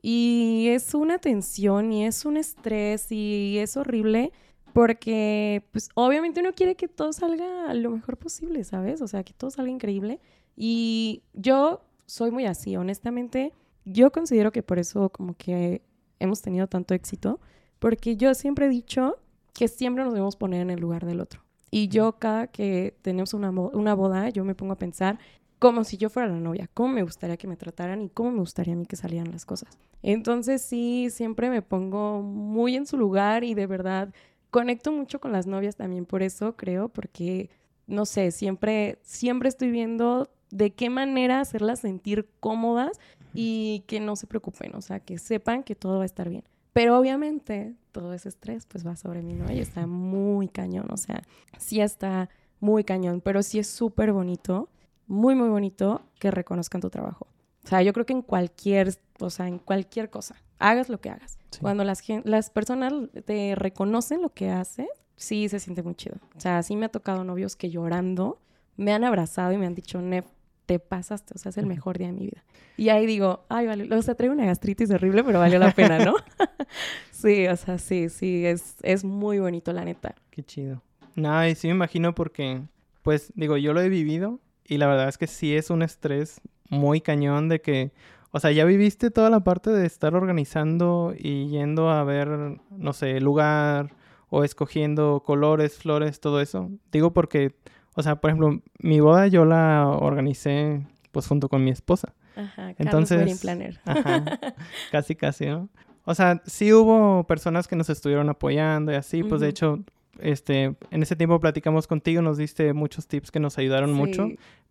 Y 0.00 0.68
es 0.68 0.94
una 0.94 1.18
tensión 1.18 1.92
y 1.92 2.06
es 2.06 2.24
un 2.24 2.36
estrés 2.36 3.10
y 3.10 3.58
es 3.58 3.76
horrible 3.76 4.32
porque, 4.72 5.64
pues, 5.72 5.88
obviamente 5.94 6.40
uno 6.40 6.52
quiere 6.54 6.76
que 6.76 6.88
todo 6.88 7.12
salga 7.12 7.74
lo 7.74 7.90
mejor 7.90 8.16
posible, 8.16 8.62
¿sabes? 8.64 9.02
O 9.02 9.08
sea, 9.08 9.24
que 9.24 9.32
todo 9.32 9.50
salga 9.50 9.72
increíble. 9.72 10.20
Y 10.56 11.22
yo 11.32 11.82
soy 12.06 12.30
muy 12.30 12.46
así, 12.46 12.76
honestamente. 12.76 13.52
Yo 13.84 14.12
considero 14.12 14.52
que 14.52 14.62
por 14.62 14.78
eso 14.78 15.08
como 15.10 15.34
que 15.34 15.82
hemos 16.20 16.42
tenido 16.42 16.66
tanto 16.66 16.94
éxito, 16.94 17.40
porque 17.78 18.16
yo 18.16 18.34
siempre 18.34 18.66
he 18.66 18.68
dicho 18.68 19.16
que 19.54 19.68
siempre 19.68 20.04
nos 20.04 20.12
debemos 20.12 20.36
poner 20.36 20.60
en 20.60 20.70
el 20.70 20.80
lugar 20.80 21.06
del 21.06 21.20
otro. 21.20 21.42
Y 21.70 21.88
yo 21.88 22.12
cada 22.12 22.46
que 22.46 22.96
tenemos 23.02 23.34
una, 23.34 23.50
una 23.50 23.94
boda, 23.94 24.28
yo 24.30 24.44
me 24.44 24.54
pongo 24.54 24.72
a 24.72 24.78
pensar 24.78 25.18
como 25.58 25.84
si 25.84 25.96
yo 25.96 26.10
fuera 26.10 26.28
la 26.28 26.38
novia, 26.38 26.68
cómo 26.72 26.94
me 26.94 27.02
gustaría 27.02 27.36
que 27.36 27.48
me 27.48 27.56
trataran 27.56 28.02
y 28.02 28.08
cómo 28.08 28.30
me 28.30 28.40
gustaría 28.40 28.74
a 28.74 28.76
mí 28.76 28.86
que 28.86 28.96
salieran 28.96 29.30
las 29.32 29.44
cosas. 29.44 29.78
Entonces 30.02 30.62
sí, 30.62 31.08
siempre 31.10 31.50
me 31.50 31.62
pongo 31.62 32.22
muy 32.22 32.76
en 32.76 32.86
su 32.86 32.96
lugar 32.96 33.44
y 33.44 33.54
de 33.54 33.66
verdad 33.66 34.14
conecto 34.50 34.92
mucho 34.92 35.20
con 35.20 35.32
las 35.32 35.46
novias 35.46 35.76
también 35.76 36.06
por 36.06 36.22
eso, 36.22 36.56
creo, 36.56 36.88
porque 36.88 37.50
no 37.86 38.06
sé, 38.06 38.30
siempre 38.30 38.98
siempre 39.02 39.48
estoy 39.48 39.70
viendo 39.70 40.30
de 40.50 40.70
qué 40.70 40.90
manera 40.90 41.40
hacerlas 41.40 41.80
sentir 41.80 42.28
cómodas 42.40 42.98
y 43.34 43.84
que 43.86 44.00
no 44.00 44.16
se 44.16 44.26
preocupen, 44.26 44.74
o 44.74 44.80
sea, 44.80 45.00
que 45.00 45.18
sepan 45.18 45.62
que 45.62 45.74
todo 45.74 45.98
va 45.98 46.04
a 46.04 46.06
estar 46.06 46.28
bien. 46.28 46.44
Pero 46.72 46.98
obviamente 46.98 47.74
todo 47.92 48.12
ese 48.14 48.28
estrés 48.28 48.66
pues 48.66 48.86
va 48.86 48.96
sobre 48.96 49.22
mí, 49.22 49.34
¿no? 49.34 49.52
Y 49.52 49.58
está 49.58 49.86
muy 49.86 50.48
cañón, 50.48 50.86
o 50.90 50.96
sea, 50.96 51.22
sí 51.58 51.80
está 51.80 52.30
muy 52.60 52.84
cañón, 52.84 53.20
pero 53.20 53.42
sí 53.42 53.58
es 53.58 53.66
súper 53.66 54.12
bonito, 54.12 54.68
muy, 55.08 55.34
muy 55.34 55.48
bonito 55.48 56.02
que 56.18 56.30
reconozcan 56.30 56.80
tu 56.80 56.90
trabajo. 56.90 57.26
O 57.64 57.68
sea, 57.68 57.82
yo 57.82 57.92
creo 57.92 58.06
que 58.06 58.12
en 58.12 58.22
cualquier, 58.22 58.94
o 59.18 59.30
sea, 59.30 59.48
en 59.48 59.58
cualquier 59.58 60.10
cosa, 60.10 60.36
hagas 60.58 60.88
lo 60.88 61.00
que 61.00 61.10
hagas. 61.10 61.38
Cuando 61.60 61.82
las, 61.84 62.02
las 62.24 62.50
personas 62.50 62.92
te 63.24 63.54
reconocen 63.56 64.22
lo 64.22 64.30
que 64.30 64.50
haces, 64.50 64.88
sí 65.16 65.48
se 65.48 65.58
siente 65.58 65.82
muy 65.82 65.94
chido. 65.94 66.16
O 66.36 66.40
sea, 66.40 66.62
sí 66.62 66.76
me 66.76 66.86
ha 66.86 66.90
tocado 66.90 67.24
novios 67.24 67.56
que 67.56 67.70
llorando 67.70 68.38
me 68.78 68.92
han 68.92 69.04
abrazado 69.04 69.52
y 69.52 69.58
me 69.58 69.66
han 69.66 69.74
dicho, 69.74 70.00
Nef, 70.00 70.24
te 70.64 70.78
pasaste, 70.78 71.32
o 71.34 71.38
sea, 71.38 71.50
es 71.50 71.58
el 71.58 71.66
mejor 71.66 71.98
día 71.98 72.06
de 72.06 72.12
mi 72.12 72.24
vida. 72.26 72.44
Y 72.76 72.90
ahí 72.90 73.06
digo, 73.06 73.44
ay, 73.48 73.66
vale, 73.66 73.92
o 73.92 74.02
sea, 74.02 74.14
traigo 74.14 74.34
una 74.34 74.46
gastritis 74.46 74.90
horrible, 74.90 75.24
pero 75.24 75.40
valió 75.40 75.58
la 75.58 75.72
pena, 75.72 75.98
¿no? 75.98 76.14
sí, 77.10 77.48
o 77.48 77.56
sea, 77.56 77.78
sí, 77.78 78.08
sí, 78.08 78.46
es, 78.46 78.76
es 78.82 79.04
muy 79.04 79.40
bonito, 79.40 79.72
la 79.72 79.84
neta. 79.84 80.14
Qué 80.30 80.44
chido. 80.44 80.82
No, 81.16 81.46
y 81.46 81.54
sí 81.54 81.66
me 81.66 81.74
imagino 81.74 82.14
porque, 82.14 82.62
pues, 83.02 83.32
digo, 83.34 83.56
yo 83.56 83.72
lo 83.72 83.80
he 83.80 83.88
vivido 83.88 84.40
y 84.68 84.78
la 84.78 84.86
verdad 84.86 85.08
es 85.08 85.18
que 85.18 85.26
sí 85.26 85.56
es 85.56 85.70
un 85.70 85.82
estrés 85.82 86.40
muy 86.68 87.00
cañón 87.00 87.48
de 87.48 87.60
que, 87.60 87.92
o 88.30 88.38
sea, 88.38 88.52
ya 88.52 88.64
viviste 88.64 89.10
toda 89.10 89.30
la 89.30 89.40
parte 89.40 89.70
de 89.70 89.86
estar 89.86 90.14
organizando 90.14 91.14
y 91.16 91.48
yendo 91.48 91.90
a 91.90 92.04
ver, 92.04 92.58
no 92.70 92.92
sé, 92.92 93.20
lugar 93.20 93.94
o 94.28 94.44
escogiendo 94.44 95.22
colores, 95.24 95.78
flores, 95.78 96.20
todo 96.20 96.40
eso. 96.42 96.70
Digo 96.92 97.12
porque, 97.14 97.54
o 97.94 98.02
sea, 98.02 98.16
por 98.16 98.30
ejemplo, 98.30 98.60
mi 98.78 99.00
boda 99.00 99.26
yo 99.26 99.46
la 99.46 99.88
organicé 99.88 100.86
pues 101.12 101.26
junto 101.26 101.48
con 101.48 101.64
mi 101.64 101.70
esposa. 101.70 102.14
Ajá, 102.36 102.74
Entonces, 102.78 103.40
Planner. 103.40 103.80
Ajá, 103.86 104.22
casi, 104.92 105.16
casi, 105.16 105.46
¿no? 105.46 105.70
O 106.04 106.14
sea, 106.14 106.40
sí 106.46 106.72
hubo 106.72 107.24
personas 107.26 107.66
que 107.68 107.76
nos 107.76 107.90
estuvieron 107.90 108.28
apoyando 108.28 108.92
y 108.92 108.94
así, 108.94 109.22
pues 109.22 109.40
de 109.40 109.48
hecho, 109.48 109.80
este, 110.20 110.74
en 110.90 111.02
ese 111.02 111.16
tiempo 111.16 111.38
platicamos 111.40 111.86
contigo, 111.86 112.22
nos 112.22 112.38
diste 112.38 112.72
muchos 112.72 113.06
tips 113.06 113.30
que 113.30 113.40
nos 113.40 113.58
ayudaron 113.58 113.92
mucho, 113.92 114.28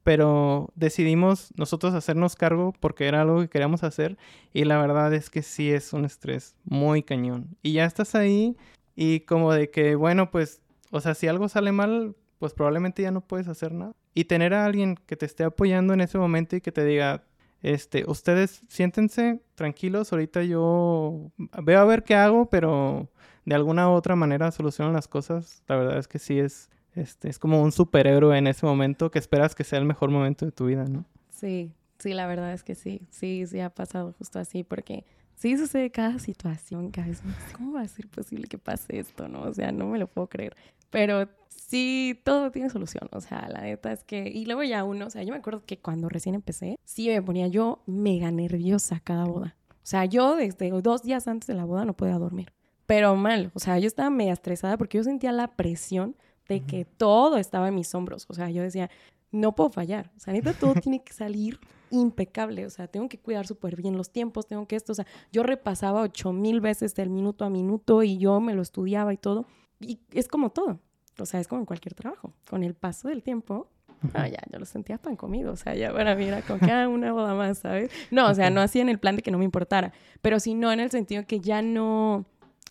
pero 0.08 0.70
decidimos 0.76 1.54
nosotros 1.58 1.94
hacernos 1.94 2.38
cargo 2.38 2.74
porque 2.80 3.08
era 3.08 3.24
algo 3.24 3.42
que 3.42 3.50
queríamos 3.50 3.84
hacer 3.84 4.18
y 4.54 4.64
la 4.64 4.80
verdad 4.80 5.14
es 5.14 5.30
que 5.30 5.42
sí 5.42 5.70
es 5.70 5.92
un 5.92 6.06
estrés 6.06 6.56
muy 6.64 7.04
cañón. 7.04 7.58
Y 7.62 7.74
ya 7.74 7.84
estás 7.84 8.16
ahí 8.16 8.56
y 8.96 9.20
como 9.20 9.52
de 9.52 9.70
que, 9.70 9.96
bueno, 9.96 10.32
pues, 10.32 10.62
o 10.92 11.02
sea, 11.02 11.14
si 11.14 11.28
algo 11.28 11.50
sale 11.50 11.74
mal, 11.74 12.16
pues 12.40 12.54
probablemente 12.54 13.02
ya 13.02 13.12
no 13.12 13.20
puedes 13.20 13.50
hacer 13.50 13.74
nada. 13.74 13.92
Y 14.14 14.24
tener 14.24 14.54
a 14.54 14.64
alguien 14.64 14.96
que 14.96 15.18
te 15.18 15.26
esté 15.26 15.44
apoyando 15.44 15.94
en 15.94 16.00
ese 16.00 16.18
momento 16.18 16.56
y 16.56 16.62
que 16.62 16.72
te 16.72 16.86
diga, 16.86 17.26
este, 17.62 18.06
ustedes 18.08 18.62
siéntense 18.70 19.42
tranquilos, 19.56 20.14
ahorita 20.14 20.42
yo 20.44 21.34
veo 21.64 21.80
a 21.82 21.84
ver 21.84 22.06
qué 22.06 22.16
hago, 22.16 22.50
pero 22.50 23.10
de 23.44 23.56
alguna 23.56 23.90
u 23.90 23.92
otra 23.92 24.16
manera 24.16 24.52
solucionan 24.52 24.94
las 24.94 25.10
cosas. 25.10 25.64
La 25.68 25.76
verdad 25.76 25.98
es 25.98 26.08
que 26.08 26.18
sí 26.18 26.40
es, 26.40 26.70
este, 26.98 27.30
es 27.30 27.40
como 27.40 27.62
un 27.62 27.72
superhéroe 27.72 28.38
en 28.38 28.48
ese 28.48 28.66
momento 28.66 29.12
que 29.12 29.20
esperas 29.20 29.56
que 29.56 29.64
sea 29.64 29.80
el 29.80 29.86
mejor 29.86 30.10
momento 30.10 30.46
de 30.46 30.52
tu 30.52 30.66
vida, 30.66 30.86
¿no? 30.86 31.06
Sí, 31.30 31.72
sí, 32.00 32.14
la 32.14 32.28
verdad 32.28 32.54
es 32.54 32.64
que 32.64 32.76
sí, 32.76 33.02
sí, 33.10 33.46
sí 33.48 33.60
ha 33.60 33.70
pasado 33.70 34.14
justo 34.18 34.40
así, 34.40 34.64
porque 34.64 35.06
sí 35.36 35.58
sucede 35.58 35.92
cada 35.92 36.20
situación, 36.20 36.92
cada 36.92 37.08
vez 37.08 37.22
¿Cómo 37.56 37.74
va 37.74 37.82
a 37.82 37.88
ser 37.88 38.08
posible 38.08 38.48
que 38.48 38.58
pase 38.58 39.00
esto, 39.00 39.28
no? 39.28 39.44
O 39.44 39.54
sea, 39.54 39.72
no 39.72 39.88
me 39.88 40.00
lo 40.00 40.08
puedo 40.08 40.28
creer. 40.28 40.56
Pero 40.90 41.28
sí, 41.50 42.20
todo 42.24 42.52
tiene 42.52 42.70
solución. 42.70 43.10
O 43.12 43.22
sea, 43.22 43.48
la 43.50 43.62
neta 43.62 43.92
es 43.92 44.04
que. 44.04 44.28
Y 44.28 44.46
luego 44.46 44.64
ya 44.64 44.84
uno, 44.84 45.08
o 45.08 45.10
sea, 45.10 45.24
yo 45.24 45.32
me 45.32 45.40
acuerdo 45.40 45.64
que 45.66 45.78
cuando 45.78 46.10
recién 46.10 46.36
empecé, 46.36 46.80
sí 46.84 47.08
me 47.10 47.22
ponía 47.22 47.48
yo 47.48 47.84
mega 47.86 48.32
nerviosa 48.32 49.00
cada 49.00 49.26
boda. 49.26 49.56
O 49.70 49.90
sea, 49.90 50.06
yo 50.06 50.36
desde 50.36 50.70
dos 50.82 51.04
días 51.04 51.28
antes 51.28 51.48
de 51.48 51.54
la 51.54 51.66
boda 51.66 51.86
no 51.86 51.96
podía 51.96 52.18
dormir. 52.18 52.52
Pero 52.86 53.16
mal. 53.16 53.52
O 53.54 53.60
sea, 53.60 53.80
yo 53.80 53.88
estaba 53.88 54.10
mega 54.10 54.34
estresada 54.34 54.78
porque 54.78 54.98
yo 54.98 55.04
sentía 55.04 55.32
la 55.32 55.50
presión 55.56 56.16
de 56.48 56.62
que 56.62 56.86
todo 56.86 57.38
estaba 57.38 57.68
en 57.68 57.76
mis 57.76 57.94
hombros. 57.96 58.26
O 58.30 58.34
sea, 58.34 58.50
yo 58.50 58.62
decía, 58.62 58.90
no 59.32 59.56
puedo 59.56 59.70
fallar. 59.70 60.12
O 60.16 60.20
sea, 60.20 60.34
neta, 60.34 60.54
todo 60.54 60.74
tiene 60.82 61.04
que 61.04 61.14
salir 61.14 61.60
impecable. 61.90 62.66
O 62.66 62.70
sea, 62.70 62.88
tengo 62.88 63.10
que 63.10 63.20
cuidar 63.20 63.48
súper 63.48 63.76
bien 63.76 63.98
los 63.98 64.12
tiempos, 64.12 64.48
tengo 64.48 64.68
que 64.68 64.76
esto. 64.76 64.92
O 64.92 64.96
sea, 64.96 65.06
yo 65.32 65.44
repasaba 65.44 66.02
ocho 66.02 66.34
mil 66.34 66.62
veces 66.62 66.96
del 66.96 67.10
minuto 67.10 67.46
a 67.46 67.50
minuto 67.50 68.04
y 68.04 68.18
yo 68.18 68.40
me 68.40 68.54
lo 68.54 68.62
estudiaba 68.62 69.14
y 69.14 69.18
todo. 69.18 69.46
Y 69.80 70.00
es 70.12 70.28
como 70.28 70.50
todo. 70.52 70.80
O 71.20 71.26
sea, 71.26 71.40
es 71.40 71.48
como 71.48 71.62
en 71.62 71.66
cualquier 71.66 71.94
trabajo. 71.94 72.34
Con 72.50 72.64
el 72.64 72.74
paso 72.74 73.08
del 73.08 73.24
tiempo, 73.24 73.68
ah, 74.14 74.28
ya, 74.28 74.40
yo 74.52 74.60
lo 74.60 74.66
sentía 74.66 74.98
pan 74.98 75.16
comido. 75.16 75.52
O 75.52 75.56
sea, 75.56 75.76
ya 75.76 75.92
para 75.92 76.16
mí 76.16 76.26
era 76.26 76.42
con 76.42 76.60
cada 76.60 76.88
una 76.88 77.12
boda 77.12 77.34
más, 77.34 77.60
¿sabes? 77.60 77.92
No, 78.12 78.30
o 78.30 78.34
sea, 78.34 78.50
no 78.50 78.62
así 78.62 78.80
en 78.80 78.90
el 78.90 79.00
plan 79.00 79.16
de 79.16 79.22
que 79.22 79.32
no 79.32 79.38
me 79.38 79.46
importara, 79.46 79.94
pero 80.22 80.40
sino 80.40 80.72
en 80.72 80.80
el 80.80 80.92
sentido 80.92 81.26
que 81.26 81.40
ya 81.40 81.62
no, 81.62 82.26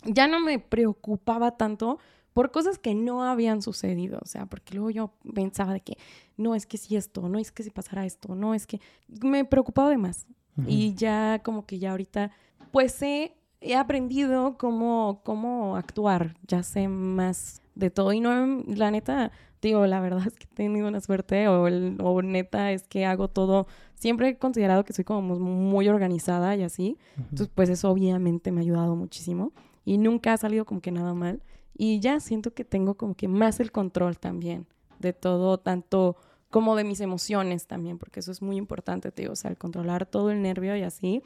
ya 0.05 0.29
no 0.29 0.40
me 0.40 0.59
preocupaba 0.59 1.57
tanto 1.57 1.98
por 2.37 2.51
cosas 2.51 2.79
que 2.79 2.94
no 2.94 3.25
habían 3.25 3.62
sucedido, 3.62 4.18
o 4.22 4.27
sea, 4.27 4.44
porque 4.44 4.75
luego 4.75 4.90
yo 4.90 5.14
pensaba 5.35 5.72
de 5.72 5.81
que 5.81 5.96
no 6.37 6.55
es 6.55 6.66
que 6.66 6.77
si 6.77 6.94
esto, 6.94 7.31
no 7.31 7.38
es 7.38 7.51
que 7.51 7.62
si 7.62 7.70
pasara 7.70 8.05
esto, 8.05 8.35
no 8.35 8.53
es 8.53 8.66
que 8.66 8.79
me 9.22 9.46
preocupaba 9.46 9.88
de 9.88 9.96
más. 9.96 10.27
Y 10.66 10.92
ya 10.92 11.40
como 11.42 11.64
que 11.64 11.79
ya 11.79 11.92
ahorita, 11.92 12.33
pues 12.72 13.01
he, 13.01 13.35
he 13.62 13.75
aprendido 13.75 14.59
cómo, 14.59 15.22
cómo 15.25 15.77
actuar, 15.77 16.37
ya 16.46 16.62
sé 16.62 16.88
más 16.88 17.62
de 17.75 17.88
todo. 17.88 18.12
Y 18.12 18.20
no, 18.20 18.62
la 18.66 18.90
neta, 18.90 19.33
digo, 19.62 19.87
la 19.87 20.01
verdad 20.01 20.27
es 20.27 20.35
que 20.35 20.44
he 20.44 20.55
tenido 20.55 20.88
una 20.88 21.01
suerte 21.01 21.49
o, 21.49 21.66
el, 21.68 21.96
o 22.03 22.20
neta 22.20 22.70
es 22.70 22.87
que 22.87 23.07
hago 23.07 23.29
todo. 23.29 23.66
Siempre 23.94 24.29
he 24.29 24.37
considerado 24.37 24.85
que 24.85 24.92
soy 24.92 25.05
como 25.05 25.38
muy 25.38 25.88
organizada 25.88 26.55
y 26.55 26.64
así. 26.64 26.99
Entonces, 27.16 27.49
pues 27.55 27.70
eso 27.70 27.90
obviamente 27.90 28.53
me 28.53 28.61
ha 28.61 28.64
ayudado 28.64 28.94
muchísimo. 28.94 29.55
Y 29.87 29.96
nunca 29.96 30.35
ha 30.35 30.37
salido 30.37 30.66
como 30.66 30.83
que 30.83 30.92
nada 30.92 31.14
mal. 31.14 31.40
Y 31.77 32.01
ya 32.01 32.21
siento 32.21 32.55
que 32.55 32.65
tengo 32.65 32.95
como 32.95 33.15
que 33.15 33.29
más 33.29 33.61
el 33.61 33.73
control 33.73 34.19
también 34.19 34.67
de 34.99 35.12
todo, 35.12 35.59
tanto 35.59 36.17
como 36.51 36.77
de 36.77 36.85
mis 36.85 37.01
emociones 37.01 37.67
también, 37.67 37.99
porque 37.99 38.21
eso 38.21 38.33
es 38.33 38.41
muy 38.41 38.57
importante, 38.57 39.11
te 39.12 39.23
digo, 39.23 39.33
o 39.33 39.37
sea, 39.37 39.51
el 39.51 39.59
controlar 39.59 40.07
todo 40.07 40.31
el 40.31 40.41
nervio 40.41 40.77
y 40.77 40.83
así, 40.83 41.23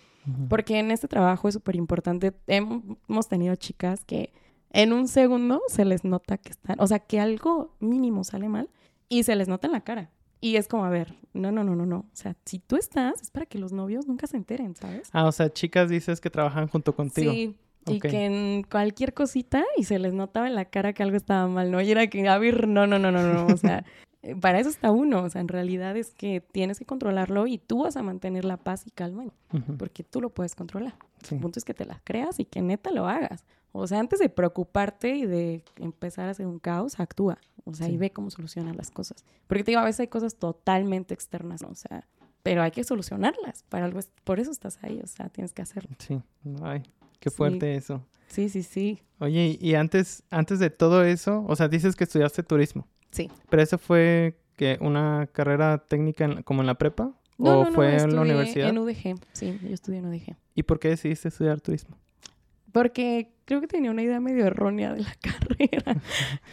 porque 0.49 0.79
en 0.79 0.91
este 0.91 1.09
trabajo 1.09 1.47
es 1.47 1.55
súper 1.55 1.77
importante. 1.77 2.33
Hemos 2.47 3.29
tenido 3.29 3.55
chicas 3.55 4.05
que 4.05 4.33
en 4.71 4.93
un 4.93 5.09
segundo 5.09 5.63
se 5.69 5.85
les 5.85 6.05
nota 6.05 6.39
que 6.39 6.51
están, 6.51 6.81
o 6.81 6.87
sea, 6.87 7.01
que 7.01 7.21
algo 7.21 7.77
mínimo 7.81 8.25
sale 8.25 8.49
mal 8.49 8.71
y 9.09 9.23
se 9.25 9.37
les 9.37 9.47
nota 9.47 9.69
en 9.69 9.73
la 9.73 9.83
cara. 9.83 10.11
Y 10.41 10.57
es 10.57 10.69
como, 10.69 10.85
a 10.85 10.91
ver, 10.91 11.15
no, 11.35 11.53
no, 11.53 11.65
no, 11.65 11.77
no, 11.77 11.85
no. 11.85 11.99
O 11.99 12.17
sea, 12.17 12.35
si 12.47 12.59
tú 12.59 12.77
estás, 12.77 13.21
es 13.21 13.31
para 13.31 13.45
que 13.45 13.59
los 13.59 13.73
novios 13.73 14.07
nunca 14.07 14.27
se 14.27 14.39
enteren, 14.39 14.75
¿sabes? 14.75 15.11
Ah, 15.13 15.27
o 15.27 15.33
sea, 15.33 15.53
chicas 15.53 15.91
dices 15.91 16.21
que 16.21 16.31
trabajan 16.31 16.67
junto 16.67 16.95
contigo. 16.95 17.31
Sí, 17.31 17.57
y 17.95 18.01
que 18.01 18.25
en 18.25 18.63
cualquier 18.63 19.15
cosita 19.15 19.65
y 19.77 19.85
se 19.85 19.99
les 19.99 20.13
notaba 20.13 20.47
en 20.47 20.55
la 20.55 20.65
cara 20.65 20.93
que 20.93 21.03
algo 21.03 21.17
estaba 21.17 21.47
mal, 21.49 21.71
¿no? 21.71 21.81
Y 21.81 21.91
era 21.91 22.07
que, 22.09 22.29
a 22.29 22.39
ver, 22.39 22.69
no, 22.69 22.87
no, 22.87 22.99
no, 22.99 23.11
no, 23.11 23.23
no, 23.23 23.47
o 23.47 23.57
sea, 23.57 23.85
eh, 24.23 24.35
para 24.37 24.61
eso 24.61 24.69
está 24.69 24.91
uno, 24.91 25.23
o 25.23 25.31
sea, 25.31 25.41
en 25.41 25.49
realidad 25.49 25.97
es 25.97 26.15
que 26.15 26.41
tienes 26.41 26.79
que 26.79 26.87
controlarlo 26.87 27.47
y 27.47 27.59
tú 27.59 27.83
vas 27.85 27.97
a 27.97 28.03
mantener 28.03 28.45
la 28.45 28.57
paz 28.57 28.87
y 28.87 28.91
calma, 28.91 29.25
porque 29.79 30.05
tú 30.05 30.21
lo 30.21 30.31
puedes 30.31 30.55
controlar. 30.55 30.95
El 31.31 31.39
punto 31.39 31.59
es 31.59 31.65
que 31.65 31.75
te 31.75 31.85
la 31.85 32.01
creas 32.05 32.41
y 32.41 32.45
que 32.45 32.63
neta 32.63 32.91
lo 32.91 33.07
hagas. 33.07 33.45
O 33.73 33.87
sea, 33.87 34.01
antes 34.01 34.19
de 34.19 34.29
preocuparte 34.29 35.15
y 35.15 35.27
de 35.27 35.63
empezar 35.77 36.27
a 36.27 36.31
hacer 36.31 36.47
un 36.47 36.59
caos, 36.59 36.99
actúa. 36.99 37.39
O 37.65 37.75
sea, 37.75 37.89
y 37.89 37.97
ve 37.97 38.11
cómo 38.11 38.31
solucionan 38.31 38.77
las 38.77 38.91
cosas. 38.91 39.25
Porque 39.47 39.63
te 39.63 39.71
digo, 39.71 39.81
a 39.81 39.85
veces 39.85 40.01
hay 40.01 40.09
cosas 40.09 40.37
totalmente 40.37 41.15
externas, 41.15 41.63
¿no? 41.63 41.69
O 41.69 41.75
sea, 41.75 42.07
pero 42.43 42.63
hay 42.63 42.71
que 42.71 42.85
solucionarlas. 42.85 43.65
Para 43.69 43.85
algo, 43.85 44.01
por 44.25 44.41
eso 44.41 44.51
estás 44.51 44.79
ahí, 44.83 45.01
o 45.03 45.07
sea, 45.07 45.29
tienes 45.29 45.53
que 45.53 45.63
hacerlo. 45.63 45.91
Sí, 45.99 46.21
ay, 46.63 46.83
Qué 47.21 47.31
fuerte 47.31 47.77
eso. 47.77 48.05
Sí, 48.29 48.49
sí, 48.49 48.63
sí. 48.63 49.01
Oye, 49.19 49.59
y 49.61 49.75
antes, 49.75 50.23
antes 50.31 50.59
de 50.59 50.71
todo 50.71 51.05
eso, 51.05 51.45
o 51.47 51.55
sea, 51.55 51.69
dices 51.69 51.95
que 51.95 52.05
estudiaste 52.05 52.43
turismo. 52.43 52.87
Sí. 53.11 53.31
Pero 53.49 53.63
eso 53.63 53.77
fue 53.79 54.39
que 54.57 54.79
una 54.81 55.29
carrera 55.33 55.79
técnica 55.79 56.43
como 56.43 56.63
en 56.63 56.67
la 56.67 56.75
prepa 56.77 57.13
o 57.39 57.67
fue 57.67 57.97
en 57.97 58.15
la 58.15 58.23
universidad. 58.23 58.69
En 58.69 58.79
UDG, 58.79 59.19
sí, 59.33 59.59
yo 59.63 59.75
estudié 59.75 59.99
en 59.99 60.07
UDG. 60.07 60.37
¿Y 60.55 60.63
por 60.63 60.79
qué 60.79 60.89
decidiste 60.89 61.29
estudiar 61.29 61.61
turismo? 61.61 61.97
Porque 62.73 63.33
creo 63.45 63.61
que 63.61 63.67
tenía 63.67 63.91
una 63.91 64.03
idea 64.03 64.21
medio 64.21 64.47
errónea 64.47 64.95
de 64.95 65.03
la 65.03 65.15
carrera. 65.21 66.01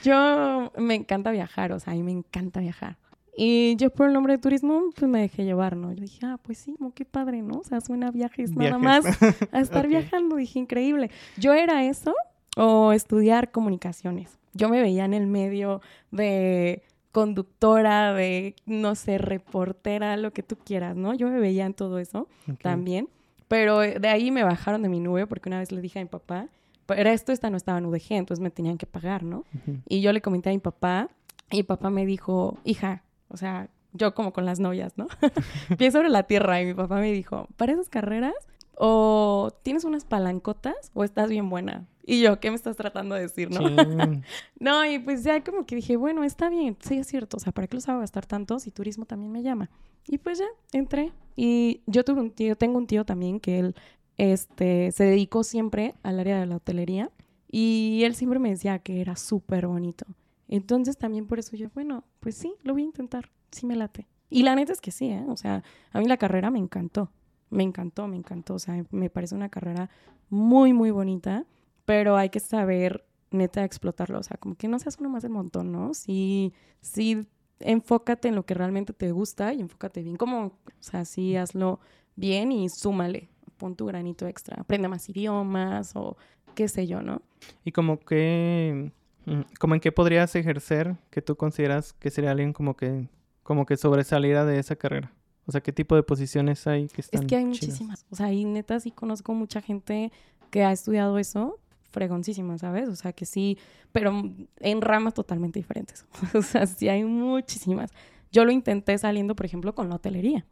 yo 0.03 0.71
me 0.77 0.95
encanta 0.95 1.31
viajar, 1.31 1.71
o 1.71 1.79
sea, 1.79 1.93
a 1.93 1.95
mí 1.95 2.03
me 2.03 2.11
encanta 2.11 2.59
viajar. 2.59 2.97
Y 3.39 3.75
yo 3.75 3.91
por 3.91 4.07
el 4.07 4.13
nombre 4.13 4.33
de 4.33 4.39
turismo, 4.39 4.89
pues 4.95 5.09
me 5.09 5.21
dejé 5.21 5.45
llevar, 5.45 5.77
¿no? 5.77 5.93
Yo 5.93 6.01
dije, 6.01 6.25
ah, 6.25 6.39
pues 6.41 6.57
sí, 6.57 6.75
qué 6.95 7.05
padre, 7.05 7.43
¿no? 7.43 7.59
O 7.59 7.63
sea, 7.63 7.81
suena 7.81 8.09
viajes, 8.09 8.55
nada 8.55 8.79
más 8.79 9.05
a 9.51 9.59
estar 9.59 9.87
viajando. 9.87 10.37
Dije, 10.37 10.57
increíble. 10.57 11.11
Yo 11.37 11.53
era 11.53 11.85
eso 11.85 12.15
o 12.57 12.93
estudiar 12.93 13.51
comunicaciones. 13.51 14.39
Yo 14.53 14.69
me 14.69 14.81
veía 14.81 15.05
en 15.05 15.13
el 15.13 15.27
medio 15.27 15.81
de 16.09 16.81
conductora, 17.11 18.11
de, 18.13 18.55
no 18.65 18.95
sé, 18.95 19.19
reportera, 19.19 20.17
lo 20.17 20.33
que 20.33 20.41
tú 20.41 20.57
quieras, 20.57 20.95
¿no? 20.95 21.13
Yo 21.13 21.29
me 21.29 21.39
veía 21.39 21.67
en 21.67 21.75
todo 21.75 21.99
eso 21.99 22.27
también. 22.63 23.07
Pero 23.47 23.79
de 23.79 24.07
ahí 24.07 24.31
me 24.31 24.43
bajaron 24.43 24.81
de 24.81 24.89
mi 24.89 24.99
nube 24.99 25.27
porque 25.27 25.47
una 25.47 25.59
vez 25.59 25.71
le 25.71 25.79
dije 25.81 25.99
a 25.99 26.01
mi 26.01 26.09
papá, 26.09 26.47
pero 26.87 27.09
esto, 27.11 27.31
esta 27.31 27.51
no 27.51 27.57
estaba 27.57 27.77
en 27.77 27.85
UDG, 27.85 28.13
entonces 28.13 28.41
me 28.41 28.49
tenían 28.49 28.79
que 28.79 28.87
pagar, 28.87 29.21
¿no? 29.21 29.45
Y 29.87 30.01
yo 30.01 30.11
le 30.11 30.21
comenté 30.21 30.49
a 30.49 30.53
mi 30.53 30.59
papá 30.59 31.09
y 31.51 31.57
mi 31.57 31.63
papá 31.63 31.91
me 31.91 32.05
dijo, 32.05 32.57
hija, 32.63 33.03
o 33.29 33.37
sea, 33.37 33.69
yo 33.93 34.13
como 34.13 34.33
con 34.33 34.45
las 34.45 34.59
novias, 34.59 34.97
¿no? 34.97 35.07
Pienso 35.77 35.99
sobre 35.99 36.09
la 36.09 36.23
tierra 36.23 36.61
y 36.61 36.65
mi 36.65 36.73
papá 36.73 36.95
me 36.95 37.11
dijo, 37.11 37.47
para 37.57 37.73
esas 37.73 37.89
carreras, 37.89 38.35
o 38.79 39.49
tienes 39.63 39.83
unas 39.83 40.05
palancotas 40.05 40.91
o 40.93 41.03
estás 41.03 41.29
bien 41.29 41.49
buena. 41.49 41.87
Y 42.05 42.21
yo, 42.21 42.39
¿qué 42.39 42.51
me 42.51 42.55
estás 42.55 42.77
tratando 42.77 43.15
de 43.15 43.21
decir, 43.21 43.49
no? 43.49 43.59
no, 44.59 44.85
y 44.85 44.99
pues 44.99 45.23
ya 45.23 45.43
como 45.43 45.65
que 45.65 45.75
dije, 45.75 45.97
bueno, 45.97 46.23
está 46.23 46.49
bien, 46.49 46.77
sí 46.79 46.97
es 46.97 47.07
cierto, 47.07 47.37
o 47.37 47.39
sea, 47.39 47.51
¿para 47.51 47.67
qué 47.67 47.75
los 47.75 47.89
hago 47.89 47.99
gastar 47.99 48.25
tanto 48.25 48.59
si 48.59 48.71
turismo 48.71 49.05
también 49.05 49.31
me 49.31 49.41
llama? 49.41 49.69
Y 50.07 50.19
pues 50.19 50.39
ya, 50.39 50.45
entré. 50.71 51.11
Y 51.35 51.81
yo 51.85 52.05
tuve 52.05 52.21
un 52.21 52.31
tío, 52.31 52.55
tengo 52.55 52.77
un 52.77 52.87
tío 52.87 53.03
también 53.03 53.39
que 53.39 53.59
él 53.59 53.75
este, 54.17 54.91
se 54.91 55.03
dedicó 55.03 55.43
siempre 55.43 55.95
al 56.03 56.19
área 56.19 56.39
de 56.39 56.45
la 56.45 56.55
hotelería 56.55 57.11
y 57.49 58.01
él 58.03 58.15
siempre 58.15 58.39
me 58.39 58.49
decía 58.49 58.79
que 58.79 59.01
era 59.01 59.15
súper 59.15 59.67
bonito. 59.67 60.05
Entonces 60.47 60.97
también 60.97 61.27
por 61.27 61.39
eso 61.39 61.55
yo, 61.55 61.69
bueno, 61.73 62.03
pues 62.19 62.35
sí, 62.35 62.53
lo 62.63 62.73
voy 62.73 62.83
a 62.83 62.85
intentar, 62.85 63.31
sí 63.51 63.65
me 63.65 63.75
late. 63.75 64.07
Y 64.29 64.43
la 64.43 64.55
neta 64.55 64.73
es 64.73 64.81
que 64.81 64.91
sí, 64.91 65.09
¿eh? 65.09 65.25
O 65.27 65.37
sea, 65.37 65.63
a 65.91 65.99
mí 65.99 66.05
la 66.05 66.17
carrera 66.17 66.51
me 66.51 66.59
encantó, 66.59 67.11
me 67.49 67.63
encantó, 67.63 68.07
me 68.07 68.17
encantó. 68.17 68.55
O 68.55 68.59
sea, 68.59 68.85
me 68.91 69.09
parece 69.09 69.35
una 69.35 69.49
carrera 69.49 69.89
muy, 70.29 70.73
muy 70.73 70.91
bonita 70.91 71.45
pero 71.87 72.17
hay 72.17 72.27
que 72.27 72.41
saber 72.41 73.05
neta 73.31 73.63
explotarlo, 73.63 74.19
o 74.19 74.23
sea, 74.23 74.35
como 74.35 74.55
que 74.55 74.67
no 74.67 74.77
seas 74.77 74.97
uno 74.99 75.07
más 75.07 75.23
del 75.23 75.31
montón, 75.31 75.71
¿no? 75.71 75.93
Sí, 75.93 76.51
sí, 76.81 77.25
enfócate 77.61 78.27
en 78.27 78.35
lo 78.35 78.45
que 78.45 78.53
realmente 78.53 78.91
te 78.91 79.13
gusta 79.13 79.53
y 79.53 79.61
enfócate 79.61 80.03
bien, 80.03 80.17
como, 80.17 80.47
o 80.47 80.53
sea, 80.81 81.05
sí, 81.05 81.37
hazlo 81.37 81.79
bien 82.17 82.51
y 82.51 82.67
súmale, 82.67 83.29
pon 83.55 83.77
tu 83.77 83.85
granito 83.85 84.27
extra, 84.27 84.59
aprende 84.59 84.89
más 84.89 85.07
idiomas 85.07 85.95
o 85.95 86.17
qué 86.55 86.67
sé 86.67 86.87
yo, 86.87 87.01
¿no? 87.01 87.21
Y 87.63 87.71
como 87.71 88.01
que, 88.01 88.91
mm, 89.27 89.41
como 89.59 89.75
en 89.75 89.79
qué 89.79 89.91
podrías 89.91 90.35
ejercer 90.35 90.95
que 91.09 91.21
tú 91.21 91.35
consideras 91.35 91.93
que 91.93 92.09
sería 92.09 92.31
alguien 92.31 92.53
como 92.53 92.75
que, 92.75 93.09
como 93.43 93.65
que 93.65 93.77
sobresaliera 93.77 94.45
de 94.45 94.59
esa 94.59 94.75
carrera. 94.75 95.11
O 95.45 95.51
sea, 95.51 95.61
¿qué 95.61 95.71
tipo 95.71 95.95
de 95.95 96.03
posiciones 96.03 96.67
hay 96.67 96.87
que 96.87 97.01
están 97.01 97.21
Es 97.21 97.27
que 97.27 97.35
hay 97.37 97.45
muchísimas. 97.45 98.05
O 98.09 98.15
sea, 98.15 98.31
y 98.33 98.43
neta 98.43 98.79
sí 98.79 98.91
conozco 98.91 99.33
mucha 99.33 99.61
gente 99.61 100.11
que 100.49 100.63
ha 100.63 100.71
estudiado 100.71 101.17
eso 101.17 101.59
fregoncísima, 101.91 102.57
¿sabes? 102.57 102.89
O 102.89 102.95
sea, 102.95 103.13
que 103.13 103.25
sí, 103.25 103.57
pero 103.91 104.11
en 104.59 104.81
ramas 104.81 105.13
totalmente 105.13 105.59
diferentes. 105.59 106.05
o 106.33 106.41
sea, 106.41 106.67
sí 106.67 106.89
hay 106.89 107.03
muchísimas. 107.03 107.91
Yo 108.31 108.45
lo 108.45 108.51
intenté 108.51 108.97
saliendo, 108.97 109.35
por 109.35 109.45
ejemplo, 109.45 109.73
con 109.73 109.89
la 109.89 109.95
hotelería. 109.95 110.45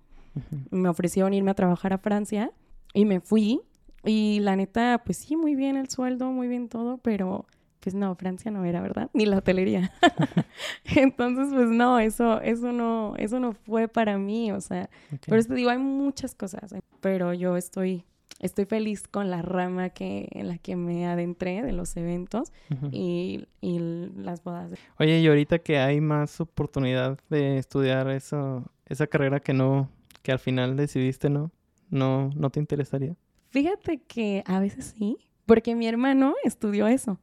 Me 0.70 0.90
ofrecieron 0.90 1.34
irme 1.34 1.52
a 1.52 1.56
trabajar 1.56 1.94
a 1.94 1.98
Francia 1.98 2.52
y 2.94 3.06
me 3.06 3.20
fui. 3.20 3.62
Y 4.04 4.40
la 4.42 4.56
neta, 4.56 5.02
pues 5.06 5.18
sí, 5.18 5.36
muy 5.36 5.56
bien 5.56 5.78
el 5.78 5.90
sueldo, 5.90 6.32
muy 6.32 6.48
bien 6.48 6.70
todo, 6.70 6.98
pero 7.00 7.46
pues 7.86 7.94
no, 7.94 8.16
Francia 8.16 8.50
no 8.50 8.66
era, 8.66 8.82
¿verdad? 8.82 9.12
Ni 9.14 9.28
la 9.28 9.38
hotelería. 9.38 9.92
Entonces, 10.96 11.54
pues 11.54 11.70
no, 11.70 12.00
eso, 12.00 12.42
eso 12.42 12.72
no, 12.72 13.14
eso 13.18 13.40
no 13.40 13.54
fue 13.54 13.88
para 13.88 14.18
mí, 14.18 14.52
o 14.52 14.60
sea, 14.60 14.90
por 15.28 15.38
eso 15.38 15.50
te 15.50 15.54
digo, 15.54 15.70
hay 15.70 15.78
muchas 15.78 16.34
cosas, 16.34 16.74
pero 17.00 17.32
yo 17.36 17.56
estoy 17.58 18.04
estoy 18.40 18.66
feliz 18.66 19.08
con 19.08 19.30
la 19.30 19.44
rama 19.44 19.92
que, 19.92 20.30
en 20.32 20.48
la 20.48 20.58
que 20.58 20.76
me 20.76 21.06
adentré 21.06 21.62
de 21.62 21.74
los 21.74 21.96
eventos 21.96 22.52
y, 22.92 23.46
y, 23.62 23.80
las 24.18 24.44
bodas. 24.44 24.72
Oye, 24.98 25.20
y 25.20 25.28
ahorita 25.28 25.60
que 25.60 25.78
hay 25.78 26.02
más 26.02 26.42
oportunidad 26.42 27.20
de 27.30 27.60
estudiar 27.60 28.10
eso, 28.10 28.64
esa 28.88 29.06
carrera 29.06 29.40
que 29.40 29.54
no, 29.54 29.92
que 30.24 30.32
al 30.32 30.40
final 30.40 30.76
decidiste 30.76 31.30
no, 31.30 31.52
no, 31.92 32.32
no 32.36 32.50
te 32.50 32.60
interesaría. 32.60 33.16
Fíjate 33.50 34.02
que 34.02 34.44
a 34.48 34.60
veces 34.60 34.96
sí, 34.98 35.18
porque 35.46 35.76
mi 35.76 35.88
hermano 35.88 36.34
estudió 36.44 36.88
eso. 36.88 37.20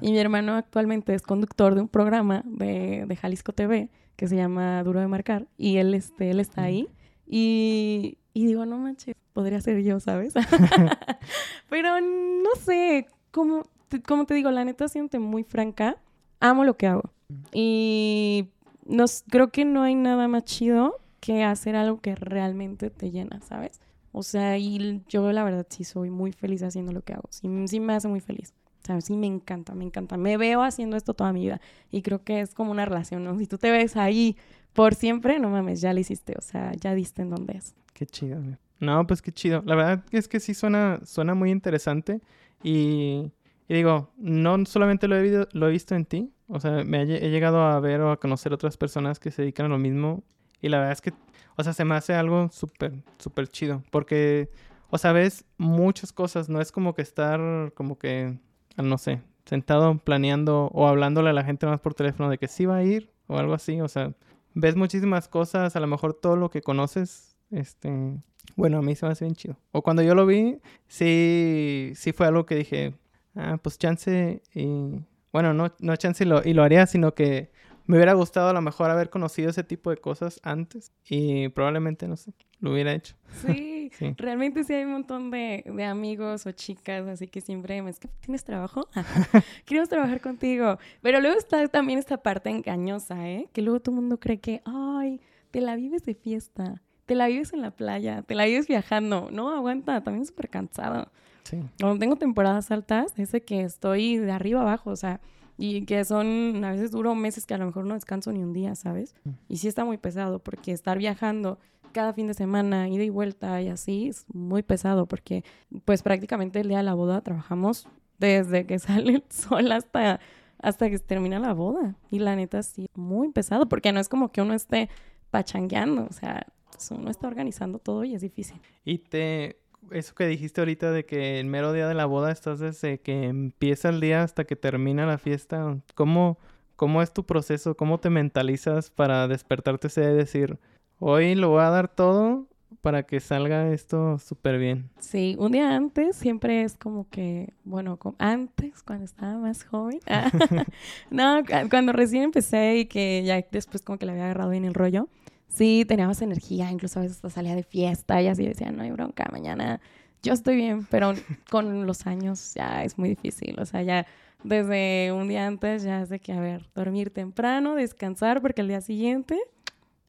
Y 0.00 0.12
mi 0.12 0.18
hermano 0.18 0.54
actualmente 0.54 1.14
es 1.14 1.22
conductor 1.22 1.74
de 1.74 1.80
un 1.82 1.88
programa 1.88 2.42
de, 2.44 3.04
de, 3.06 3.16
Jalisco 3.16 3.52
TV 3.52 3.90
que 4.16 4.28
se 4.28 4.36
llama 4.36 4.82
Duro 4.84 5.00
de 5.00 5.08
Marcar 5.08 5.46
y 5.56 5.76
él, 5.78 5.94
este, 5.94 6.30
él 6.30 6.40
está 6.40 6.62
ahí. 6.62 6.88
Y, 7.26 8.18
y 8.32 8.46
digo, 8.46 8.66
no 8.66 8.78
manches, 8.78 9.14
podría 9.32 9.60
ser 9.60 9.82
yo, 9.82 10.00
¿sabes? 10.00 10.34
Pero 11.68 12.00
no 12.00 12.50
sé, 12.64 13.06
como 13.30 13.64
te, 13.88 14.02
como 14.02 14.26
te 14.26 14.34
digo, 14.34 14.50
la 14.50 14.64
neta, 14.64 14.88
siente 14.88 15.18
muy 15.18 15.44
franca, 15.44 15.96
amo 16.40 16.64
lo 16.64 16.76
que 16.76 16.86
hago. 16.86 17.10
Y 17.52 18.50
nos, 18.86 19.24
creo 19.28 19.50
que 19.50 19.64
no 19.64 19.82
hay 19.82 19.94
nada 19.94 20.28
más 20.28 20.44
chido 20.44 21.00
que 21.20 21.42
hacer 21.42 21.74
algo 21.76 22.00
que 22.00 22.14
realmente 22.14 22.90
te 22.90 23.10
llena, 23.10 23.40
¿sabes? 23.40 23.80
O 24.12 24.22
sea, 24.22 24.58
y 24.58 25.02
yo 25.08 25.32
la 25.32 25.42
verdad 25.42 25.66
sí 25.68 25.82
soy 25.84 26.10
muy 26.10 26.32
feliz 26.32 26.62
haciendo 26.62 26.92
lo 26.92 27.02
que 27.02 27.14
hago. 27.14 27.28
Sí, 27.30 27.48
sí 27.66 27.80
me 27.80 27.94
hace 27.94 28.08
muy 28.08 28.20
feliz. 28.20 28.54
¿Sabes? 28.84 29.06
Sí 29.06 29.16
me 29.16 29.26
encanta, 29.26 29.74
me 29.74 29.84
encanta. 29.84 30.16
Me 30.16 30.36
veo 30.36 30.62
haciendo 30.62 30.96
esto 30.96 31.14
toda 31.14 31.32
mi 31.32 31.40
vida. 31.40 31.60
Y 31.90 32.02
creo 32.02 32.22
que 32.22 32.40
es 32.40 32.54
como 32.54 32.70
una 32.70 32.84
relación, 32.84 33.24
¿no? 33.24 33.38
Si 33.38 33.46
tú 33.46 33.56
te 33.56 33.70
ves 33.70 33.96
ahí 33.96 34.36
por 34.74 34.94
siempre, 34.94 35.38
no 35.38 35.48
mames, 35.48 35.80
ya 35.80 35.94
lo 35.94 36.00
hiciste. 36.00 36.34
O 36.36 36.42
sea, 36.42 36.72
ya 36.74 36.94
diste 36.94 37.22
en 37.22 37.30
donde 37.30 37.56
es. 37.56 37.74
Qué 37.94 38.06
chido, 38.06 38.42
No, 38.80 39.06
pues 39.06 39.22
qué 39.22 39.32
chido. 39.32 39.62
La 39.64 39.74
verdad 39.74 40.04
es 40.10 40.28
que 40.28 40.40
sí 40.40 40.52
suena, 40.52 41.00
suena 41.04 41.34
muy 41.34 41.50
interesante. 41.50 42.20
Y, 42.62 43.30
digo, 43.68 44.10
no 44.18 44.64
solamente 44.66 45.08
lo 45.08 45.16
he, 45.16 45.46
lo 45.52 45.68
he 45.68 45.70
visto 45.70 45.94
en 45.94 46.04
ti. 46.04 46.30
O 46.48 46.60
sea, 46.60 46.84
me 46.84 47.02
he, 47.02 47.30
llegado 47.30 47.62
a 47.62 47.80
ver 47.80 48.02
o 48.02 48.10
a 48.10 48.18
conocer 48.18 48.52
otras 48.52 48.76
personas 48.76 49.18
que 49.18 49.30
se 49.30 49.42
dedican 49.42 49.66
a 49.66 49.70
lo 49.70 49.78
mismo. 49.78 50.22
Y 50.60 50.68
la 50.68 50.78
verdad 50.78 50.92
es 50.92 51.00
que, 51.00 51.12
o 51.56 51.64
sea, 51.64 51.72
se 51.72 51.84
me 51.84 51.94
hace 51.94 52.14
algo 52.14 52.50
súper, 52.50 52.92
súper 53.18 53.48
chido. 53.48 53.82
Porque, 53.90 54.50
o 54.90 54.98
sea, 54.98 55.12
ves 55.12 55.46
muchas 55.56 56.12
cosas. 56.12 56.50
No 56.50 56.60
es 56.60 56.72
como 56.72 56.94
que 56.94 57.02
estar, 57.02 57.72
como 57.74 57.96
que, 57.98 58.38
no 58.76 58.98
sé, 58.98 59.20
sentado 59.44 59.98
planeando 59.98 60.70
o 60.72 60.86
hablándole 60.86 61.30
a 61.30 61.34
la 61.34 61.44
gente 61.44 61.66
más 61.66 61.80
por 61.80 61.94
teléfono 61.94 62.30
de 62.30 62.38
que 62.38 62.48
sí 62.48 62.66
va 62.66 62.76
a 62.76 62.84
ir 62.84 63.10
o 63.26 63.38
algo 63.38 63.54
así. 63.54 63.80
O 63.80 63.88
sea, 63.88 64.12
ves 64.54 64.76
muchísimas 64.76 65.28
cosas. 65.28 65.76
A 65.76 65.80
lo 65.80 65.86
mejor 65.86 66.14
todo 66.14 66.36
lo 66.36 66.50
que 66.50 66.62
conoces 66.62 67.34
este, 67.50 68.18
bueno, 68.56 68.78
a 68.78 68.82
mí 68.82 68.94
se 68.94 69.06
me 69.06 69.12
hace 69.12 69.24
bien 69.24 69.34
chido. 69.34 69.56
O 69.72 69.82
cuando 69.82 70.02
yo 70.02 70.14
lo 70.14 70.26
vi, 70.26 70.58
sí, 70.88 71.92
sí 71.94 72.12
fue 72.12 72.26
algo 72.26 72.46
que 72.46 72.56
dije, 72.56 72.94
ah, 73.34 73.58
pues 73.62 73.78
chance 73.78 74.42
y... 74.54 75.00
Bueno, 75.32 75.52
no, 75.52 75.72
no 75.80 75.96
chance 75.96 76.22
y 76.22 76.28
lo, 76.28 76.42
y 76.44 76.52
lo 76.52 76.62
haría, 76.62 76.86
sino 76.86 77.16
que 77.16 77.50
me 77.86 77.96
hubiera 77.96 78.14
gustado 78.14 78.48
a 78.48 78.52
lo 78.52 78.60
mejor 78.62 78.90
haber 78.90 79.10
conocido 79.10 79.50
ese 79.50 79.64
tipo 79.64 79.90
de 79.90 79.96
cosas 79.98 80.40
antes 80.42 80.92
y 81.08 81.48
probablemente, 81.50 82.08
no 82.08 82.16
sé, 82.16 82.32
lo 82.60 82.72
hubiera 82.72 82.92
hecho. 82.92 83.14
Sí, 83.44 83.90
realmente 84.16 84.64
sí 84.64 84.72
hay 84.72 84.84
un 84.84 84.92
montón 84.92 85.30
de, 85.30 85.64
de, 85.66 85.84
amigos 85.84 86.46
o 86.46 86.52
chicas, 86.52 87.06
así 87.06 87.28
que 87.28 87.40
siempre 87.40 87.80
me 87.82 87.90
es 87.90 87.98
que 87.98 88.08
tienes 88.20 88.44
trabajo, 88.44 88.88
queremos 89.66 89.88
trabajar 89.88 90.20
contigo. 90.20 90.78
Pero 91.02 91.20
luego 91.20 91.36
está 91.36 91.66
también 91.68 91.98
esta 91.98 92.18
parte 92.18 92.50
engañosa, 92.50 93.28
¿eh? 93.28 93.48
Que 93.52 93.62
luego 93.62 93.80
todo 93.80 93.94
el 93.94 94.00
mundo 94.00 94.18
cree 94.18 94.38
que, 94.38 94.62
ay, 94.64 95.20
te 95.50 95.60
la 95.60 95.76
vives 95.76 96.04
de 96.04 96.14
fiesta 96.14 96.80
te 97.06 97.14
la 97.14 97.26
vives 97.26 97.52
en 97.52 97.60
la 97.60 97.70
playa, 97.70 98.22
te 98.22 98.34
la 98.34 98.46
vives 98.46 98.66
viajando. 98.66 99.28
No, 99.30 99.50
aguanta, 99.50 100.02
también 100.02 100.26
súper 100.26 100.48
cansado. 100.48 101.10
Sí. 101.44 101.62
Cuando 101.78 101.98
tengo 101.98 102.16
temporadas 102.16 102.70
altas, 102.70 103.12
es 103.18 103.32
de 103.32 103.42
que 103.42 103.62
estoy 103.62 104.16
de 104.16 104.32
arriba 104.32 104.62
abajo, 104.62 104.90
o 104.90 104.96
sea, 104.96 105.20
y 105.56 105.84
que 105.86 106.04
son, 106.04 106.64
a 106.64 106.72
veces 106.72 106.90
duro 106.90 107.14
meses 107.14 107.46
que 107.46 107.54
a 107.54 107.58
lo 107.58 107.66
mejor 107.66 107.84
no 107.86 107.94
descanso 107.94 108.32
ni 108.32 108.42
un 108.42 108.52
día, 108.52 108.74
¿sabes? 108.74 109.14
Mm. 109.24 109.30
Y 109.48 109.56
sí 109.58 109.68
está 109.68 109.84
muy 109.84 109.98
pesado, 109.98 110.38
porque 110.40 110.72
estar 110.72 110.98
viajando 110.98 111.58
cada 111.92 112.12
fin 112.12 112.26
de 112.26 112.34
semana, 112.34 112.88
ida 112.88 113.04
y 113.04 113.08
vuelta 113.08 113.62
y 113.62 113.68
así, 113.68 114.08
es 114.08 114.26
muy 114.32 114.62
pesado, 114.62 115.06
porque 115.06 115.44
pues 115.84 116.02
prácticamente 116.02 116.60
el 116.60 116.68
día 116.68 116.78
de 116.78 116.82
la 116.82 116.94
boda 116.94 117.20
trabajamos 117.20 117.88
desde 118.18 118.66
que 118.66 118.78
sale 118.80 119.14
el 119.14 119.24
sol 119.30 119.70
hasta, 119.72 120.20
hasta 120.58 120.90
que 120.90 120.98
se 120.98 121.04
termina 121.04 121.38
la 121.38 121.54
boda. 121.54 121.96
Y 122.10 122.18
la 122.18 122.36
neta 122.36 122.62
sí, 122.62 122.88
muy 122.94 123.30
pesado, 123.30 123.68
porque 123.68 123.92
no 123.92 124.00
es 124.00 124.08
como 124.08 124.32
que 124.32 124.42
uno 124.42 124.54
esté 124.54 124.90
pachangueando, 125.30 126.06
o 126.08 126.12
sea, 126.12 126.46
uno 126.90 127.10
está 127.10 127.28
organizando 127.28 127.78
todo 127.78 128.04
y 128.04 128.14
es 128.14 128.20
difícil. 128.20 128.60
Y 128.84 128.98
te, 128.98 129.60
eso 129.90 130.14
que 130.14 130.26
dijiste 130.26 130.60
ahorita 130.60 130.90
de 130.90 131.04
que 131.04 131.40
el 131.40 131.46
mero 131.46 131.72
día 131.72 131.88
de 131.88 131.94
la 131.94 132.06
boda 132.06 132.30
estás 132.30 132.58
desde 132.58 132.98
que 132.98 133.24
empieza 133.24 133.88
el 133.88 134.00
día 134.00 134.22
hasta 134.22 134.44
que 134.44 134.56
termina 134.56 135.06
la 135.06 135.18
fiesta, 135.18 135.78
¿cómo, 135.94 136.38
cómo 136.76 137.02
es 137.02 137.12
tu 137.12 137.24
proceso? 137.24 137.76
¿Cómo 137.76 137.98
te 137.98 138.10
mentalizas 138.10 138.90
para 138.90 139.28
despertarte 139.28 139.88
ese 139.88 140.02
y 140.02 140.14
decir, 140.14 140.58
hoy 140.98 141.34
lo 141.34 141.50
voy 141.50 141.62
a 141.62 141.70
dar 141.70 141.88
todo 141.88 142.46
para 142.80 143.04
que 143.04 143.20
salga 143.20 143.72
esto 143.72 144.18
súper 144.18 144.58
bien? 144.58 144.90
Sí, 144.98 145.36
un 145.38 145.52
día 145.52 145.74
antes 145.74 146.16
siempre 146.16 146.62
es 146.62 146.76
como 146.76 147.08
que, 147.08 147.52
bueno, 147.64 147.98
antes, 148.18 148.82
cuando 148.82 149.04
estaba 149.04 149.38
más 149.38 149.64
joven, 149.64 150.00
no, 151.10 151.42
cuando 151.70 151.92
recién 151.92 152.24
empecé 152.24 152.76
y 152.78 152.86
que 152.86 153.22
ya 153.24 153.42
después 153.50 153.82
como 153.82 153.98
que 153.98 154.06
le 154.06 154.12
había 154.12 154.24
agarrado 154.24 154.50
bien 154.50 154.64
el 154.64 154.74
rollo, 154.74 155.08
sí 155.54 155.84
tenía 155.86 156.06
más 156.06 156.20
energía, 156.22 156.70
incluso 156.70 157.00
a 157.00 157.02
veces 157.02 157.20
salía 157.32 157.54
de 157.54 157.62
fiesta 157.62 158.20
y 158.20 158.28
así 158.28 158.44
decía, 158.44 158.70
no 158.70 158.82
hay 158.82 158.90
bronca, 158.90 159.28
mañana 159.32 159.80
yo 160.22 160.32
estoy 160.32 160.56
bien, 160.56 160.86
pero 160.90 161.14
con 161.50 161.86
los 161.86 162.06
años 162.06 162.54
ya 162.54 162.82
es 162.84 162.98
muy 162.98 163.10
difícil, 163.10 163.58
o 163.60 163.66
sea, 163.66 163.82
ya 163.82 164.06
desde 164.42 165.10
un 165.12 165.28
día 165.28 165.46
antes 165.46 165.82
ya 165.82 166.02
es 166.02 166.08
de 166.10 166.20
que, 166.20 166.32
a 166.32 166.40
ver, 166.40 166.68
dormir 166.74 167.10
temprano, 167.10 167.74
descansar, 167.74 168.42
porque 168.42 168.60
el 168.60 168.68
día 168.68 168.80
siguiente 168.80 169.38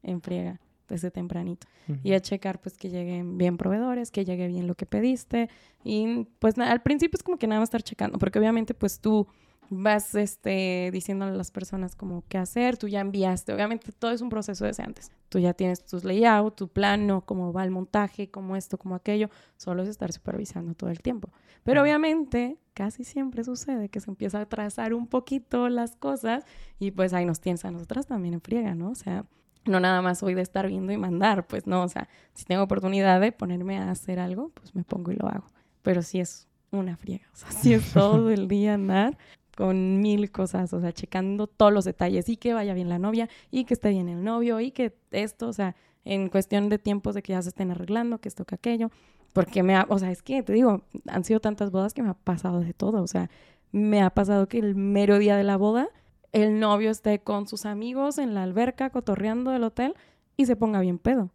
enfriega 0.02 0.60
desde 0.88 1.10
tempranito. 1.10 1.66
Y 2.02 2.14
a 2.14 2.20
checar 2.20 2.60
pues 2.60 2.76
que 2.76 2.90
lleguen 2.90 3.38
bien 3.38 3.56
proveedores, 3.56 4.10
que 4.10 4.24
llegue 4.24 4.48
bien 4.48 4.66
lo 4.66 4.74
que 4.74 4.86
pediste. 4.86 5.48
Y 5.84 6.26
pues 6.40 6.58
al 6.58 6.82
principio 6.82 7.16
es 7.16 7.22
como 7.22 7.38
que 7.38 7.46
nada 7.46 7.60
más 7.60 7.68
estar 7.68 7.82
checando, 7.82 8.18
porque 8.18 8.40
obviamente 8.40 8.74
pues 8.74 8.98
tú 8.98 9.28
vas 9.70 10.14
este, 10.14 10.90
diciéndole 10.92 11.32
a 11.32 11.36
las 11.36 11.50
personas 11.50 11.96
como 11.96 12.24
qué 12.28 12.38
hacer, 12.38 12.76
tú 12.76 12.88
ya 12.88 13.00
enviaste, 13.00 13.52
obviamente 13.52 13.92
todo 13.92 14.10
es 14.10 14.20
un 14.20 14.28
proceso 14.28 14.64
desde 14.64 14.82
antes, 14.82 15.10
tú 15.28 15.38
ya 15.38 15.54
tienes 15.54 15.84
tus 15.84 16.04
layout, 16.04 16.56
tu 16.56 16.68
plano, 16.68 17.22
cómo 17.24 17.52
va 17.52 17.64
el 17.64 17.70
montaje, 17.70 18.30
cómo 18.30 18.56
esto, 18.56 18.78
cómo 18.78 18.94
aquello, 18.94 19.28
solo 19.56 19.82
es 19.82 19.88
estar 19.88 20.12
supervisando 20.12 20.74
todo 20.74 20.90
el 20.90 21.00
tiempo. 21.00 21.30
Pero 21.64 21.82
obviamente 21.82 22.58
casi 22.74 23.04
siempre 23.04 23.42
sucede 23.42 23.88
que 23.88 24.00
se 24.00 24.10
empieza 24.10 24.40
a 24.40 24.46
trazar 24.46 24.94
un 24.94 25.06
poquito 25.06 25.68
las 25.68 25.96
cosas 25.96 26.44
y 26.78 26.90
pues 26.90 27.12
ahí 27.12 27.24
nos 27.24 27.40
tienes 27.40 27.64
a 27.64 27.70
nosotras 27.70 28.06
también 28.06 28.34
en 28.34 28.40
friega, 28.40 28.74
¿no? 28.74 28.90
O 28.90 28.94
sea, 28.94 29.24
no 29.64 29.80
nada 29.80 30.00
más 30.02 30.18
soy 30.18 30.34
de 30.34 30.42
estar 30.42 30.68
viendo 30.68 30.92
y 30.92 30.96
mandar, 30.96 31.46
pues 31.46 31.66
no, 31.66 31.82
o 31.82 31.88
sea, 31.88 32.08
si 32.34 32.44
tengo 32.44 32.62
oportunidad 32.62 33.20
de 33.20 33.32
ponerme 33.32 33.78
a 33.78 33.90
hacer 33.90 34.20
algo, 34.20 34.50
pues 34.50 34.74
me 34.74 34.84
pongo 34.84 35.10
y 35.10 35.16
lo 35.16 35.26
hago. 35.26 35.46
Pero 35.82 36.02
sí 36.02 36.20
es 36.20 36.48
una 36.70 36.96
friega, 36.96 37.26
o 37.32 37.36
sea, 37.36 37.50
sí 37.50 37.74
es 37.74 37.92
todo 37.92 38.30
el 38.30 38.46
día 38.46 38.74
andar 38.74 39.18
con 39.56 40.00
mil 40.00 40.30
cosas, 40.30 40.72
o 40.72 40.80
sea, 40.80 40.92
checando 40.92 41.46
todos 41.46 41.72
los 41.72 41.84
detalles 41.84 42.28
y 42.28 42.36
que 42.36 42.52
vaya 42.54 42.74
bien 42.74 42.88
la 42.88 42.98
novia 42.98 43.28
y 43.50 43.64
que 43.64 43.74
esté 43.74 43.88
bien 43.88 44.08
el 44.08 44.22
novio 44.22 44.60
y 44.60 44.70
que 44.70 44.94
esto, 45.10 45.48
o 45.48 45.52
sea, 45.52 45.74
en 46.04 46.28
cuestión 46.28 46.68
de 46.68 46.78
tiempos 46.78 47.14
de 47.14 47.22
que 47.22 47.32
ya 47.32 47.42
se 47.42 47.48
estén 47.48 47.70
arreglando, 47.70 48.18
que 48.18 48.28
esto, 48.28 48.44
que 48.44 48.54
aquello, 48.54 48.90
porque 49.32 49.62
me 49.62 49.74
ha, 49.74 49.86
o 49.88 49.98
sea, 49.98 50.10
es 50.10 50.22
que 50.22 50.42
te 50.42 50.52
digo, 50.52 50.82
han 51.08 51.24
sido 51.24 51.40
tantas 51.40 51.70
bodas 51.70 51.94
que 51.94 52.02
me 52.02 52.10
ha 52.10 52.14
pasado 52.14 52.60
de 52.60 52.74
todo, 52.74 53.02
o 53.02 53.06
sea, 53.06 53.30
me 53.72 54.02
ha 54.02 54.10
pasado 54.10 54.46
que 54.46 54.58
el 54.58 54.74
mero 54.76 55.18
día 55.18 55.36
de 55.36 55.44
la 55.44 55.56
boda 55.56 55.88
el 56.32 56.60
novio 56.60 56.90
esté 56.90 57.20
con 57.20 57.48
sus 57.48 57.64
amigos 57.64 58.18
en 58.18 58.34
la 58.34 58.42
alberca 58.42 58.90
cotorreando 58.90 59.52
del 59.52 59.64
hotel 59.64 59.94
y 60.36 60.44
se 60.44 60.54
ponga 60.54 60.80
bien 60.80 60.98
pedo, 60.98 61.30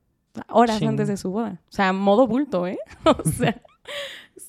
horas 0.47 0.81
antes 0.83 1.07
de 1.07 1.17
su 1.17 1.31
boda, 1.31 1.59
o 1.69 1.71
sea, 1.71 1.91
modo 1.91 2.27
bulto, 2.27 2.67
¿eh? 2.67 2.77
o 3.05 3.27
sea, 3.27 3.61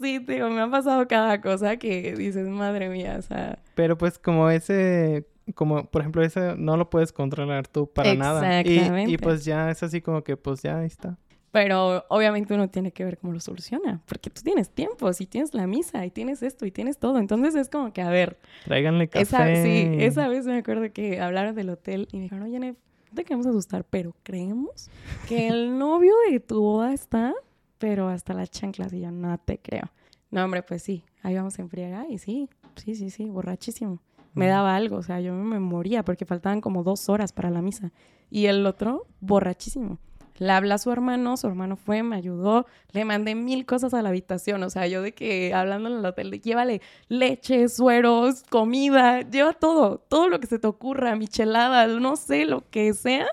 Sí, 0.03 0.19
digo, 0.19 0.51
me 0.51 0.61
ha 0.61 0.71
pasado 0.71 1.07
cada 1.07 1.41
cosa 1.41 1.77
que 1.77 2.15
dices, 2.15 2.49
madre 2.49 2.89
mía, 2.89 3.17
o 3.19 3.23
sea. 3.23 3.59
Pero 3.75 3.97
pues 3.97 4.19
como 4.19 4.51
ese, 4.51 5.27
como 5.55 5.85
por 5.85 6.03
ejemplo 6.03 6.23
ese 6.23 6.57
no 6.57 6.77
lo 6.77 6.91
puedes 6.91 7.13
controlar 7.13 7.69
tú 7.69 7.87
para 7.87 8.15
nada. 8.15 8.61
Exactamente. 8.61 9.11
Y, 9.13 9.15
y 9.15 9.19
pues 9.19 9.45
ya 9.45 9.71
es 9.71 9.83
así 9.83 10.01
como 10.01 10.23
que 10.23 10.37
pues 10.37 10.63
ya 10.63 10.79
ahí 10.79 10.87
está. 10.87 11.17
Pero 11.53 12.07
obviamente 12.09 12.55
uno 12.55 12.71
tiene 12.71 12.93
que 12.93 13.05
ver 13.05 13.19
cómo 13.19 13.35
lo 13.35 13.41
soluciona, 13.41 14.01
porque 14.07 14.31
tú 14.31 14.41
tienes 14.43 14.71
tiempo, 14.71 15.13
si 15.13 15.27
tienes 15.27 15.53
la 15.53 15.67
misa 15.67 16.05
y 16.07 16.11
tienes 16.11 16.43
esto 16.43 16.65
y 16.65 16.71
tienes 16.71 16.97
todo, 16.97 17.19
entonces 17.19 17.55
es 17.55 17.69
como 17.69 17.93
que, 17.93 18.01
a 18.01 18.09
ver. 18.09 18.39
Tráiganle 18.65 19.09
café. 19.09 19.23
Esa, 19.23 19.63
sí, 19.63 19.97
esa 19.99 20.29
vez 20.29 20.47
me 20.47 20.57
acuerdo 20.57 20.91
que 20.95 21.21
hablaron 21.21 21.55
del 21.55 21.69
hotel 21.69 22.09
y 22.11 22.17
me 22.17 22.23
dijeron, 22.23 22.45
oye, 22.45 22.59
no 22.59 22.75
te 23.15 23.25
queremos 23.25 23.47
asustar, 23.47 23.85
pero 23.85 24.15
creemos 24.23 24.89
que 25.29 25.49
el 25.49 25.79
novio 25.79 26.15
de 26.31 26.41
tu 26.41 26.63
boda 26.63 26.95
está 26.95 27.35
pero 27.83 28.09
hasta 28.09 28.33
las 28.33 28.49
chanclas 28.49 28.93
y 28.93 29.01
yo 29.01 29.11
no 29.11 29.37
te 29.39 29.59
creo. 29.59 29.91
No, 30.31 30.45
hombre, 30.45 30.63
pues 30.63 30.85
sí, 30.85 31.03
ahí 31.25 31.35
vamos 31.35 31.59
en 31.59 31.69
friega 31.69 32.07
y 32.09 32.19
sí, 32.19 32.49
sí, 32.77 32.95
sí, 32.95 33.11
sí, 33.11 33.25
borrachísimo. 33.29 33.99
Me 34.35 34.47
daba 34.47 34.77
algo, 34.77 34.99
o 34.99 35.03
sea, 35.03 35.21
yo 35.21 35.35
me 35.35 35.59
moría 35.59 36.05
porque 36.05 36.25
faltaban 36.25 36.61
como 36.61 36.85
dos 36.85 37.09
horas 37.09 37.33
para 37.33 37.51
la 37.51 37.61
misa. 37.61 37.91
Y 38.31 38.47
el 38.47 38.65
otro, 38.67 39.09
borrachísimo. 39.19 39.99
Le 40.39 40.53
habla 40.53 40.77
a 40.77 40.79
su 40.79 40.93
hermano, 40.93 41.37
su 41.37 41.49
hermano 41.49 41.75
fue, 41.75 42.05
me 42.05 42.15
ayudó, 42.15 42.67
le 42.93 43.05
mandé 43.05 43.35
mil 43.35 43.67
cosas 43.67 43.95
a 43.95 44.01
la 44.01 44.11
habitación, 44.11 44.63
o 44.63 44.71
sea, 44.71 44.87
yo 44.87 45.03
de 45.03 45.13
que 45.13 45.53
hablando 45.53 45.89
en 45.89 45.97
el 45.97 46.07
hotel, 46.07 46.31
de, 46.31 46.39
llévale 46.39 46.83
leche, 47.09 47.69
sueros, 47.69 48.45
comida, 48.49 49.23
lleva 49.23 49.55
todo, 49.55 49.99
todo 49.99 50.29
lo 50.29 50.39
que 50.39 50.47
se 50.47 50.61
te 50.61 50.69
ocurra, 50.69 51.17
micheladas, 51.17 52.01
no 52.01 52.15
sé, 52.15 52.45
lo 52.45 52.71
que 52.71 52.95
sea, 52.95 53.27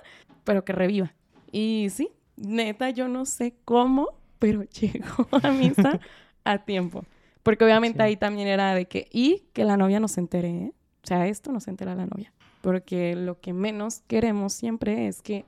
pero 0.44 0.66
que 0.66 0.74
reviva. 0.74 1.14
Y 1.52 1.90
sí, 1.92 2.10
neta, 2.36 2.90
yo 2.90 3.08
no 3.08 3.26
sé 3.26 3.54
cómo, 3.64 4.19
pero 4.40 4.64
llegó 4.82 5.28
a 5.44 5.52
misa 5.52 6.00
a 6.44 6.58
tiempo. 6.58 7.06
Porque 7.44 7.64
obviamente 7.64 8.02
ahí 8.02 8.18
también 8.18 8.48
era 8.48 8.74
de 8.74 8.88
que, 8.88 9.08
y 9.12 9.48
que 9.54 9.64
la 9.64 9.78
novia 9.78 10.00
nos 10.00 10.18
entere, 10.18 10.50
¿eh? 10.50 10.74
O 11.04 11.08
sea, 11.08 11.28
esto 11.28 11.52
nos 11.52 11.68
entera 11.68 11.96
la 11.96 12.06
novia. 12.06 12.34
Porque 12.62 13.16
lo 13.16 13.40
que 13.40 13.54
menos 13.54 14.02
queremos 14.08 14.54
siempre 14.54 15.08
es 15.08 15.22
que 15.22 15.46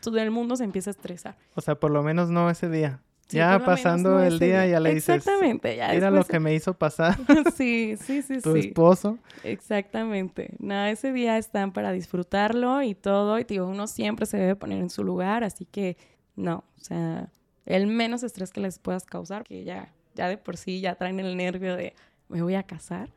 todo 0.00 0.18
el 0.18 0.30
mundo 0.30 0.56
se 0.56 0.64
empiece 0.64 0.90
a 0.90 0.92
estresar. 0.92 1.36
O 1.54 1.60
sea, 1.60 1.74
por 1.74 1.90
lo 1.90 2.02
menos 2.02 2.30
no 2.30 2.48
ese 2.48 2.68
día. 2.68 3.00
ya 3.28 3.58
pasando 3.64 4.20
el 4.22 4.38
día, 4.38 4.66
ya 4.66 4.78
le 4.78 4.94
dices. 4.94 5.16
Exactamente, 5.16 5.76
ya. 5.76 5.92
Mira 5.92 6.10
lo 6.10 6.24
que 6.24 6.38
me 6.38 6.54
hizo 6.54 6.74
pasar. 6.74 7.18
sí, 7.56 7.96
sí, 8.00 8.22
sí, 8.22 8.40
tu 8.40 8.54
esposo. 8.54 9.18
Exactamente. 9.42 10.54
Nada, 10.60 10.90
ese 10.90 11.12
día 11.12 11.36
están 11.36 11.72
para 11.72 11.90
disfrutarlo 11.90 12.82
y 12.82 12.94
todo. 12.94 13.40
Y 13.40 13.44
digo, 13.44 13.66
uno 13.66 13.88
siempre 13.88 14.26
se 14.26 14.36
debe 14.36 14.54
poner 14.54 14.78
en 14.78 14.90
su 14.90 15.02
lugar, 15.02 15.42
así 15.42 15.66
que 15.66 15.96
no, 16.36 16.64
o 16.76 16.84
sea, 16.84 17.28
el 17.66 17.86
menos 17.86 18.22
estrés 18.22 18.52
que 18.52 18.60
les 18.60 18.78
puedas 18.78 19.04
causar, 19.04 19.44
que 19.44 19.64
ya, 19.64 19.92
ya 20.14 20.28
de 20.28 20.38
por 20.38 20.56
sí 20.56 20.80
ya 20.80 20.94
traen 20.94 21.20
el 21.20 21.36
nervio 21.36 21.76
de 21.76 21.94
me 22.28 22.42
voy 22.42 22.54
a 22.54 22.62
casar. 22.62 23.10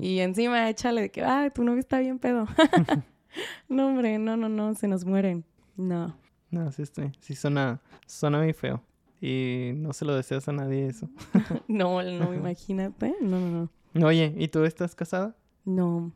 Y 0.00 0.18
encima 0.18 0.68
échale 0.68 1.02
de 1.02 1.10
que, 1.10 1.22
ah, 1.22 1.48
tu 1.54 1.62
novio 1.62 1.78
está 1.78 2.00
bien 2.00 2.18
pedo. 2.18 2.46
no, 3.68 3.88
hombre, 3.88 4.18
no, 4.18 4.36
no, 4.36 4.48
no, 4.48 4.74
se 4.74 4.88
nos 4.88 5.04
mueren. 5.04 5.44
No. 5.76 6.16
No, 6.50 6.72
sí 6.72 6.82
estoy. 6.82 7.12
Sí 7.20 7.34
suena, 7.34 7.80
suena 8.06 8.38
muy 8.38 8.52
feo. 8.52 8.82
Y 9.20 9.72
no 9.76 9.92
se 9.92 10.04
lo 10.04 10.14
deseas 10.14 10.48
a 10.48 10.52
nadie 10.52 10.86
eso. 10.86 11.08
no, 11.68 12.02
no, 12.02 12.34
imagínate. 12.34 13.14
No, 13.20 13.38
no, 13.38 13.70
no. 13.92 14.06
Oye, 14.06 14.34
¿y 14.36 14.48
tú 14.48 14.64
estás 14.64 14.94
casada? 14.94 15.36
No. 15.64 16.12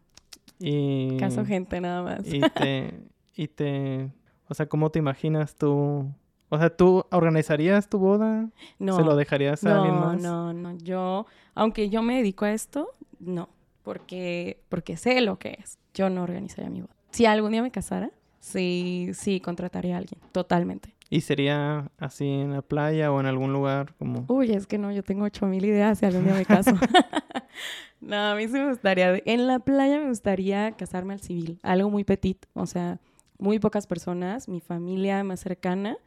Y... 0.58 1.16
Caso 1.18 1.44
gente 1.44 1.80
nada 1.80 2.02
más. 2.02 2.26
y 2.26 2.40
te... 2.40 2.94
Y 3.36 3.48
te... 3.48 4.10
O 4.48 4.54
sea, 4.54 4.66
¿cómo 4.66 4.90
te 4.90 4.98
imaginas 4.98 5.54
tú 5.54 6.12
o 6.54 6.58
sea, 6.58 6.70
¿tú 6.70 7.04
organizarías 7.10 7.88
tu 7.88 7.98
boda? 7.98 8.48
No. 8.78 8.96
¿Se 8.96 9.02
lo 9.02 9.16
dejarías 9.16 9.64
a 9.64 9.76
alguien 9.76 9.94
más? 9.94 10.22
No, 10.22 10.52
no, 10.52 10.76
yo, 10.78 11.26
aunque 11.54 11.90
yo 11.90 12.02
me 12.02 12.16
dedico 12.16 12.44
a 12.44 12.52
esto, 12.52 12.90
no, 13.18 13.48
porque, 13.82 14.60
porque 14.68 14.96
sé 14.96 15.20
lo 15.20 15.38
que 15.38 15.58
es. 15.60 15.78
Yo 15.94 16.10
no 16.10 16.22
organizaría 16.22 16.70
mi 16.70 16.80
boda. 16.80 16.94
Si 17.10 17.26
algún 17.26 17.52
día 17.52 17.62
me 17.62 17.70
casara, 17.70 18.10
sí, 18.40 19.10
sí, 19.14 19.40
contrataría 19.40 19.96
a 19.96 19.98
alguien, 19.98 20.20
totalmente. 20.32 20.94
¿Y 21.10 21.20
sería 21.20 21.90
así 21.98 22.26
en 22.26 22.52
la 22.52 22.62
playa 22.62 23.12
o 23.12 23.20
en 23.20 23.26
algún 23.26 23.52
lugar 23.52 23.94
como...? 23.98 24.24
Uy, 24.28 24.52
es 24.52 24.66
que 24.66 24.78
no, 24.78 24.90
yo 24.90 25.02
tengo 25.02 25.24
ocho 25.24 25.46
mil 25.46 25.64
ideas 25.64 25.98
si 25.98 26.06
algún 26.06 26.24
día 26.24 26.34
me 26.34 26.44
caso. 26.44 26.72
no, 28.00 28.16
a 28.16 28.34
mí 28.34 28.46
sí 28.46 28.54
me 28.54 28.68
gustaría... 28.68 29.20
En 29.24 29.46
la 29.46 29.58
playa 29.58 29.98
me 29.98 30.08
gustaría 30.08 30.72
casarme 30.72 31.14
al 31.14 31.20
civil, 31.20 31.58
algo 31.62 31.90
muy 31.90 32.04
petit, 32.04 32.46
o 32.54 32.66
sea, 32.66 33.00
muy 33.38 33.58
pocas 33.58 33.86
personas, 33.86 34.48
mi 34.48 34.60
familia 34.60 35.22
más 35.24 35.40
cercana 35.40 35.98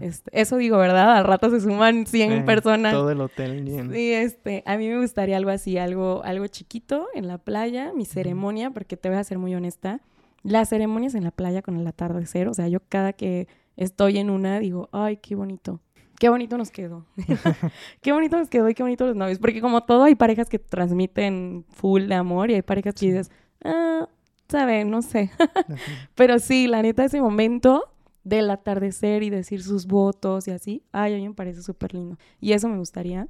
este, 0.00 0.30
eso 0.38 0.56
digo, 0.56 0.76
¿verdad? 0.76 1.16
Al 1.16 1.24
rato 1.24 1.50
se 1.50 1.60
suman 1.60 2.06
100 2.06 2.44
personas. 2.44 2.92
Todo 2.92 3.10
el 3.10 3.20
hotel 3.20 3.64
lleno. 3.64 3.92
Sí, 3.92 4.12
este, 4.12 4.62
a 4.66 4.76
mí 4.76 4.88
me 4.88 5.00
gustaría 5.00 5.36
algo 5.36 5.50
así, 5.50 5.78
algo, 5.78 6.22
algo 6.24 6.46
chiquito 6.46 7.08
en 7.14 7.26
la 7.26 7.38
playa, 7.38 7.92
mi 7.94 8.04
ceremonia, 8.04 8.70
porque 8.70 8.96
te 8.96 9.08
voy 9.08 9.18
a 9.18 9.24
ser 9.24 9.38
muy 9.38 9.54
honesta, 9.54 10.00
las 10.42 10.68
ceremonias 10.68 11.14
en 11.14 11.24
la 11.24 11.30
playa 11.30 11.62
con 11.62 11.76
el 11.76 11.86
atardecer, 11.86 12.48
o 12.48 12.54
sea, 12.54 12.68
yo 12.68 12.80
cada 12.88 13.12
que 13.12 13.48
estoy 13.76 14.18
en 14.18 14.28
una 14.28 14.58
digo, 14.58 14.88
ay, 14.92 15.16
qué 15.16 15.34
bonito. 15.34 15.80
Qué 16.18 16.28
bonito 16.28 16.56
nos 16.58 16.70
quedó. 16.70 17.06
qué 18.00 18.12
bonito 18.12 18.36
nos 18.36 18.48
quedó 18.48 18.68
y 18.68 18.74
qué 18.74 18.82
bonito 18.84 19.06
los 19.06 19.16
novios. 19.16 19.40
Porque 19.40 19.60
como 19.60 19.82
todo, 19.82 20.04
hay 20.04 20.14
parejas 20.14 20.48
que 20.48 20.60
transmiten 20.60 21.64
full 21.70 22.06
de 22.06 22.14
amor 22.14 22.50
y 22.50 22.54
hay 22.54 22.62
parejas 22.62 22.94
que 22.94 23.06
dices, 23.06 23.30
ah, 23.64 24.08
sabe, 24.52 24.84
no 24.84 25.02
sé. 25.02 25.30
Pero 26.14 26.38
sí, 26.38 26.66
la 26.66 26.82
neta, 26.82 27.04
ese 27.04 27.20
momento 27.20 27.84
del 28.24 28.50
atardecer 28.50 29.22
y 29.22 29.30
decir 29.30 29.62
sus 29.62 29.86
votos 29.86 30.46
y 30.46 30.52
así, 30.52 30.84
ay, 30.92 31.14
a 31.14 31.16
mí 31.16 31.28
me 31.28 31.34
parece 31.34 31.62
súper 31.62 31.94
lindo. 31.94 32.16
Y 32.40 32.52
eso 32.52 32.68
me 32.68 32.78
gustaría. 32.78 33.26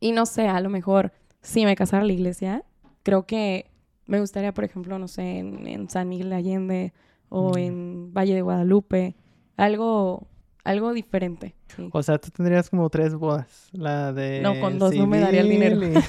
Y 0.00 0.12
no 0.12 0.26
sé, 0.26 0.48
a 0.48 0.60
lo 0.60 0.68
mejor 0.68 1.12
si 1.40 1.64
me 1.64 1.76
casara 1.76 2.04
la 2.04 2.12
iglesia, 2.12 2.64
creo 3.02 3.26
que 3.26 3.70
me 4.06 4.20
gustaría, 4.20 4.52
por 4.52 4.64
ejemplo, 4.64 4.98
no 4.98 5.08
sé, 5.08 5.38
en, 5.38 5.88
San 5.90 6.08
Miguel 6.08 6.30
de 6.30 6.36
Allende 6.36 6.92
o 7.28 7.54
mm. 7.54 7.58
en 7.58 8.14
Valle 8.14 8.34
de 8.34 8.42
Guadalupe, 8.42 9.16
algo, 9.56 10.28
algo 10.64 10.92
diferente. 10.92 11.54
O 11.92 12.02
sea, 12.02 12.18
tú 12.18 12.30
tendrías 12.30 12.70
como 12.70 12.88
tres 12.90 13.14
bodas. 13.14 13.68
La 13.72 14.12
de. 14.12 14.40
No, 14.40 14.58
con 14.60 14.78
dos 14.78 14.94
no 14.94 15.06
me 15.06 15.20
daría 15.20 15.40
el 15.40 15.48
dinero. 15.48 15.80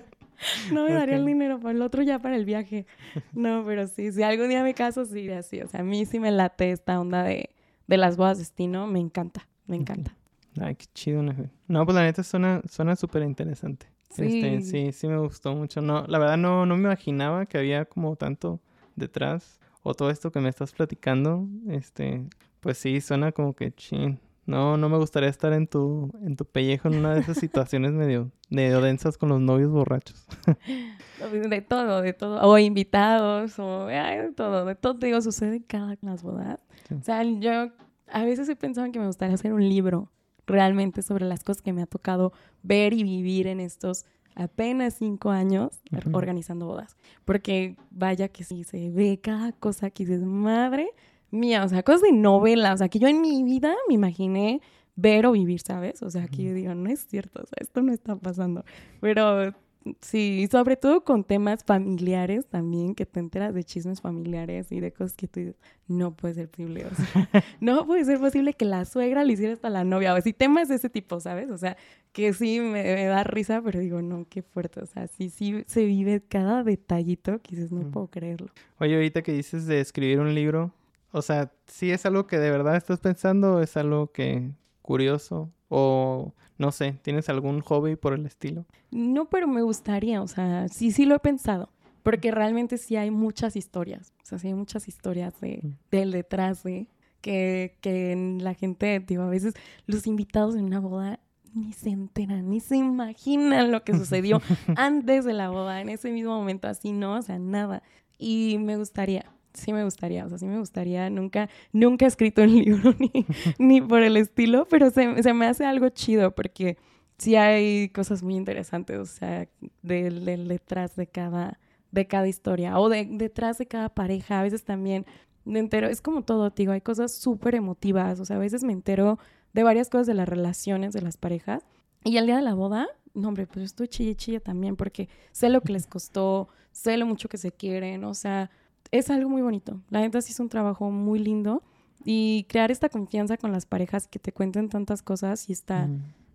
no 0.72 0.84
me 0.84 0.92
daría 0.92 1.16
el 1.16 1.26
dinero 1.26 1.58
para 1.58 1.72
el 1.72 1.82
otro 1.82 2.02
ya 2.02 2.18
para 2.18 2.36
el 2.36 2.44
viaje. 2.44 2.86
No, 3.32 3.64
pero 3.66 3.86
sí, 3.86 4.12
si 4.12 4.22
algún 4.22 4.48
día 4.48 4.62
me 4.62 4.74
caso, 4.74 5.04
sí, 5.04 5.28
así. 5.30 5.60
O 5.60 5.68
sea, 5.68 5.80
a 5.80 5.84
mí 5.84 6.06
sí 6.06 6.20
me 6.20 6.30
late 6.30 6.72
esta 6.72 7.00
onda 7.00 7.22
de 7.22 7.50
de 7.88 7.96
las 7.96 8.16
bodas 8.16 8.38
destino, 8.38 8.86
me 8.86 9.00
encanta, 9.00 9.48
me 9.66 9.74
encanta. 9.74 10.14
Ay, 10.60 10.76
qué 10.76 10.86
chido. 10.94 11.22
No, 11.66 11.84
pues 11.84 11.94
la 11.94 12.02
neta 12.02 12.22
suena 12.22 12.62
suena 12.68 12.94
súper 12.94 13.22
interesante. 13.22 13.86
Sí. 14.10 14.40
Este, 14.40 14.60
sí, 14.62 14.92
sí 14.92 15.08
me 15.08 15.18
gustó 15.18 15.54
mucho. 15.54 15.80
No, 15.80 16.06
la 16.06 16.18
verdad 16.18 16.36
no, 16.36 16.66
no 16.66 16.76
me 16.76 16.84
imaginaba 16.84 17.46
que 17.46 17.58
había 17.58 17.84
como 17.86 18.14
tanto 18.16 18.60
detrás 18.94 19.58
o 19.82 19.94
todo 19.94 20.10
esto 20.10 20.30
que 20.30 20.40
me 20.40 20.48
estás 20.48 20.72
platicando. 20.72 21.46
Este, 21.68 22.22
pues 22.60 22.78
sí, 22.78 23.00
suena 23.00 23.32
como 23.32 23.54
que 23.54 23.72
chin. 23.72 24.20
No, 24.48 24.78
no 24.78 24.88
me 24.88 24.96
gustaría 24.96 25.28
estar 25.28 25.52
en 25.52 25.66
tu, 25.66 26.10
en 26.22 26.34
tu 26.34 26.46
pellejo 26.46 26.88
en 26.88 26.96
una 26.96 27.12
de 27.12 27.20
esas 27.20 27.36
situaciones 27.36 27.92
medio, 27.92 28.30
medio 28.48 28.80
densas 28.80 29.18
con 29.18 29.28
los 29.28 29.42
novios 29.42 29.70
borrachos. 29.70 30.26
de 31.50 31.60
todo, 31.60 32.00
de 32.00 32.14
todo. 32.14 32.40
O 32.40 32.56
invitados, 32.56 33.58
o 33.58 33.84
de 33.88 34.32
todo, 34.34 34.64
de 34.64 34.74
todo, 34.74 34.98
te 34.98 35.04
digo, 35.04 35.20
sucede 35.20 35.56
en 35.56 35.62
cada 35.64 35.98
las 36.00 36.22
bodas. 36.22 36.60
O 36.98 37.02
sea, 37.02 37.22
yo 37.24 37.72
a 38.10 38.24
veces 38.24 38.48
he 38.48 38.56
pensado 38.56 38.90
que 38.90 38.98
me 38.98 39.06
gustaría 39.06 39.34
hacer 39.34 39.52
un 39.52 39.68
libro 39.68 40.10
realmente 40.46 41.02
sobre 41.02 41.26
las 41.26 41.44
cosas 41.44 41.60
que 41.60 41.74
me 41.74 41.82
ha 41.82 41.86
tocado 41.86 42.32
ver 42.62 42.94
y 42.94 43.02
vivir 43.02 43.48
en 43.48 43.60
estos 43.60 44.06
apenas 44.34 44.94
cinco 44.94 45.28
años 45.28 45.78
organizando 46.10 46.64
bodas. 46.64 46.96
Porque 47.26 47.76
vaya 47.90 48.28
que 48.28 48.44
sí, 48.44 48.64
se 48.64 48.88
ve 48.88 49.20
cada 49.22 49.52
cosa 49.52 49.90
que 49.90 50.06
dices, 50.06 50.22
madre 50.22 50.88
mía, 51.30 51.64
o 51.64 51.68
sea, 51.68 51.82
cosas 51.82 52.02
de 52.02 52.12
novela, 52.12 52.72
o 52.72 52.76
sea, 52.76 52.88
que 52.88 52.98
yo 52.98 53.08
en 53.08 53.20
mi 53.20 53.42
vida 53.42 53.74
me 53.88 53.94
imaginé 53.94 54.60
ver 54.96 55.26
o 55.26 55.32
vivir, 55.32 55.60
¿sabes? 55.60 56.02
O 56.02 56.10
sea, 56.10 56.26
que 56.26 56.42
yo 56.42 56.54
digo, 56.54 56.74
no 56.74 56.90
es 56.90 57.06
cierto, 57.06 57.40
o 57.42 57.46
sea, 57.46 57.58
esto 57.60 57.82
no 57.82 57.92
está 57.92 58.16
pasando. 58.16 58.64
Pero 59.00 59.54
sí, 60.00 60.48
sobre 60.50 60.76
todo 60.76 61.04
con 61.04 61.24
temas 61.24 61.64
familiares 61.64 62.46
también, 62.46 62.94
que 62.94 63.06
te 63.06 63.20
enteras 63.20 63.54
de 63.54 63.64
chismes 63.64 64.00
familiares 64.00 64.72
y 64.72 64.80
de 64.80 64.92
cosas 64.92 65.16
que 65.16 65.28
tú 65.28 65.40
dices, 65.40 65.56
no 65.86 66.14
puede 66.14 66.34
ser 66.34 66.48
posible, 66.48 66.86
o 66.86 66.94
sea, 66.94 67.28
no 67.60 67.86
puede 67.86 68.04
ser 68.04 68.18
posible 68.18 68.54
que 68.54 68.64
la 68.64 68.84
suegra 68.84 69.24
le 69.24 69.34
hiciera 69.34 69.52
hasta 69.52 69.70
la 69.70 69.84
novia, 69.84 70.14
o 70.14 70.16
así 70.16 70.32
temas 70.32 70.68
de 70.68 70.76
ese 70.76 70.90
tipo, 70.90 71.20
¿sabes? 71.20 71.50
O 71.50 71.58
sea, 71.58 71.76
que 72.12 72.32
sí 72.32 72.60
me, 72.60 73.04
da 73.04 73.24
risa, 73.24 73.62
pero 73.62 73.80
digo, 73.80 74.02
no, 74.02 74.26
qué 74.28 74.42
fuerte, 74.42 74.80
o 74.80 74.86
sea, 74.86 75.06
sí, 75.06 75.30
sí 75.30 75.62
se 75.66 75.84
vive 75.84 76.22
cada 76.26 76.64
detallito 76.64 77.40
que 77.40 77.56
dices, 77.56 77.72
no 77.72 77.90
puedo 77.90 78.08
creerlo. 78.08 78.48
Oye, 78.78 78.94
ahorita 78.94 79.22
que 79.22 79.32
dices 79.32 79.66
de 79.66 79.80
escribir 79.80 80.20
un 80.20 80.34
libro, 80.34 80.72
o 81.12 81.22
sea, 81.22 81.52
¿sí 81.66 81.90
es 81.90 82.04
algo 82.06 82.26
que 82.26 82.38
de 82.38 82.50
verdad 82.50 82.76
estás 82.76 83.00
pensando 83.00 83.56
o 83.56 83.60
es 83.60 83.76
algo 83.76 84.12
que 84.12 84.50
curioso 84.82 85.50
o 85.68 86.34
no 86.58 86.72
sé, 86.72 86.98
¿tienes 87.02 87.28
algún 87.28 87.60
hobby 87.60 87.96
por 87.96 88.14
el 88.14 88.26
estilo? 88.26 88.66
No, 88.90 89.28
pero 89.28 89.46
me 89.46 89.62
gustaría, 89.62 90.20
o 90.22 90.26
sea, 90.26 90.68
sí, 90.68 90.90
sí 90.90 91.06
lo 91.06 91.14
he 91.14 91.20
pensado, 91.20 91.70
porque 92.02 92.30
realmente 92.30 92.78
sí 92.78 92.96
hay 92.96 93.10
muchas 93.10 93.54
historias, 93.54 94.12
o 94.22 94.26
sea, 94.26 94.38
sí 94.38 94.48
hay 94.48 94.54
muchas 94.54 94.88
historias 94.88 95.40
de, 95.40 95.62
del 95.90 96.10
detrás 96.10 96.64
de 96.64 96.88
que, 97.20 97.76
que 97.80 98.36
la 98.40 98.54
gente, 98.54 99.00
digo, 99.00 99.22
a 99.22 99.30
veces 99.30 99.54
los 99.86 100.06
invitados 100.06 100.56
en 100.56 100.64
una 100.64 100.80
boda 100.80 101.20
ni 101.54 101.72
se 101.72 101.90
enteran, 101.90 102.48
ni 102.48 102.60
se 102.60 102.76
imaginan 102.76 103.70
lo 103.70 103.84
que 103.84 103.94
sucedió 103.94 104.40
antes 104.76 105.24
de 105.24 105.32
la 105.32 105.50
boda, 105.50 105.80
en 105.80 105.88
ese 105.88 106.10
mismo 106.10 106.36
momento, 106.36 106.68
así, 106.68 106.92
¿no? 106.92 107.14
O 107.14 107.22
sea, 107.22 107.38
nada. 107.38 107.82
Y 108.18 108.58
me 108.58 108.76
gustaría, 108.76 109.32
sí 109.58 109.72
me 109.72 109.84
gustaría, 109.84 110.24
o 110.24 110.28
sea, 110.28 110.38
sí 110.38 110.46
me 110.46 110.58
gustaría. 110.58 111.10
Nunca, 111.10 111.48
nunca 111.72 112.04
he 112.04 112.08
escrito 112.08 112.42
un 112.42 112.54
libro 112.58 112.94
ni, 112.98 113.26
ni 113.58 113.80
por 113.80 114.02
el 114.02 114.16
estilo, 114.16 114.66
pero 114.68 114.90
se, 114.90 115.34
me 115.34 115.46
hace 115.46 115.64
algo 115.64 115.88
chido 115.88 116.34
porque 116.34 116.76
sí 117.18 117.36
hay 117.36 117.88
cosas 117.90 118.22
muy 118.22 118.36
interesantes, 118.36 118.98
o 118.98 119.06
sea, 119.06 119.48
del, 119.82 120.48
detrás 120.48 120.96
de 120.96 121.06
cada, 121.06 121.58
de 121.90 122.06
cada 122.06 122.28
historia 122.28 122.78
o 122.78 122.88
de, 122.88 123.06
detrás 123.10 123.58
de 123.58 123.66
cada 123.66 123.88
pareja. 123.88 124.40
A 124.40 124.42
veces 124.42 124.64
también 124.64 125.06
me 125.44 125.58
entero, 125.58 125.88
es 125.88 126.00
como 126.00 126.22
todo, 126.22 126.50
digo, 126.50 126.72
hay 126.72 126.80
cosas 126.80 127.12
súper 127.12 127.54
emotivas, 127.54 128.20
o 128.20 128.24
sea, 128.24 128.36
a 128.36 128.40
veces 128.40 128.62
me 128.62 128.72
entero 128.72 129.18
de 129.54 129.62
varias 129.62 129.88
cosas 129.88 130.06
de 130.06 130.14
las 130.14 130.28
relaciones 130.28 130.92
de 130.92 131.02
las 131.02 131.16
parejas. 131.16 131.64
Y 132.04 132.18
al 132.18 132.26
día 132.26 132.36
de 132.36 132.42
la 132.42 132.54
boda, 132.54 132.86
no, 133.14 133.28
hombre, 133.28 133.46
pues 133.46 133.64
estoy 133.64 133.88
chille 133.88 134.14
chille 134.14 134.40
también 134.40 134.76
porque 134.76 135.08
sé 135.32 135.48
lo 135.48 135.60
que 135.60 135.72
les 135.72 135.86
costó, 135.86 136.48
sé 136.70 136.96
lo 136.96 137.06
mucho 137.06 137.28
que 137.28 137.38
se 137.38 137.52
quieren, 137.52 138.04
o 138.04 138.14
sea, 138.14 138.50
es 138.90 139.10
algo 139.10 139.28
muy 139.28 139.42
bonito. 139.42 139.80
La 139.90 140.00
neta 140.00 140.20
sí 140.20 140.32
es 140.32 140.40
un 140.40 140.48
trabajo 140.48 140.90
muy 140.90 141.18
lindo 141.18 141.62
y 142.04 142.46
crear 142.48 142.70
esta 142.70 142.88
confianza 142.88 143.36
con 143.36 143.52
las 143.52 143.66
parejas 143.66 144.06
que 144.06 144.18
te 144.18 144.32
cuenten 144.32 144.68
tantas 144.68 145.02
cosas 145.02 145.48
y 145.48 145.52
está, 145.52 145.88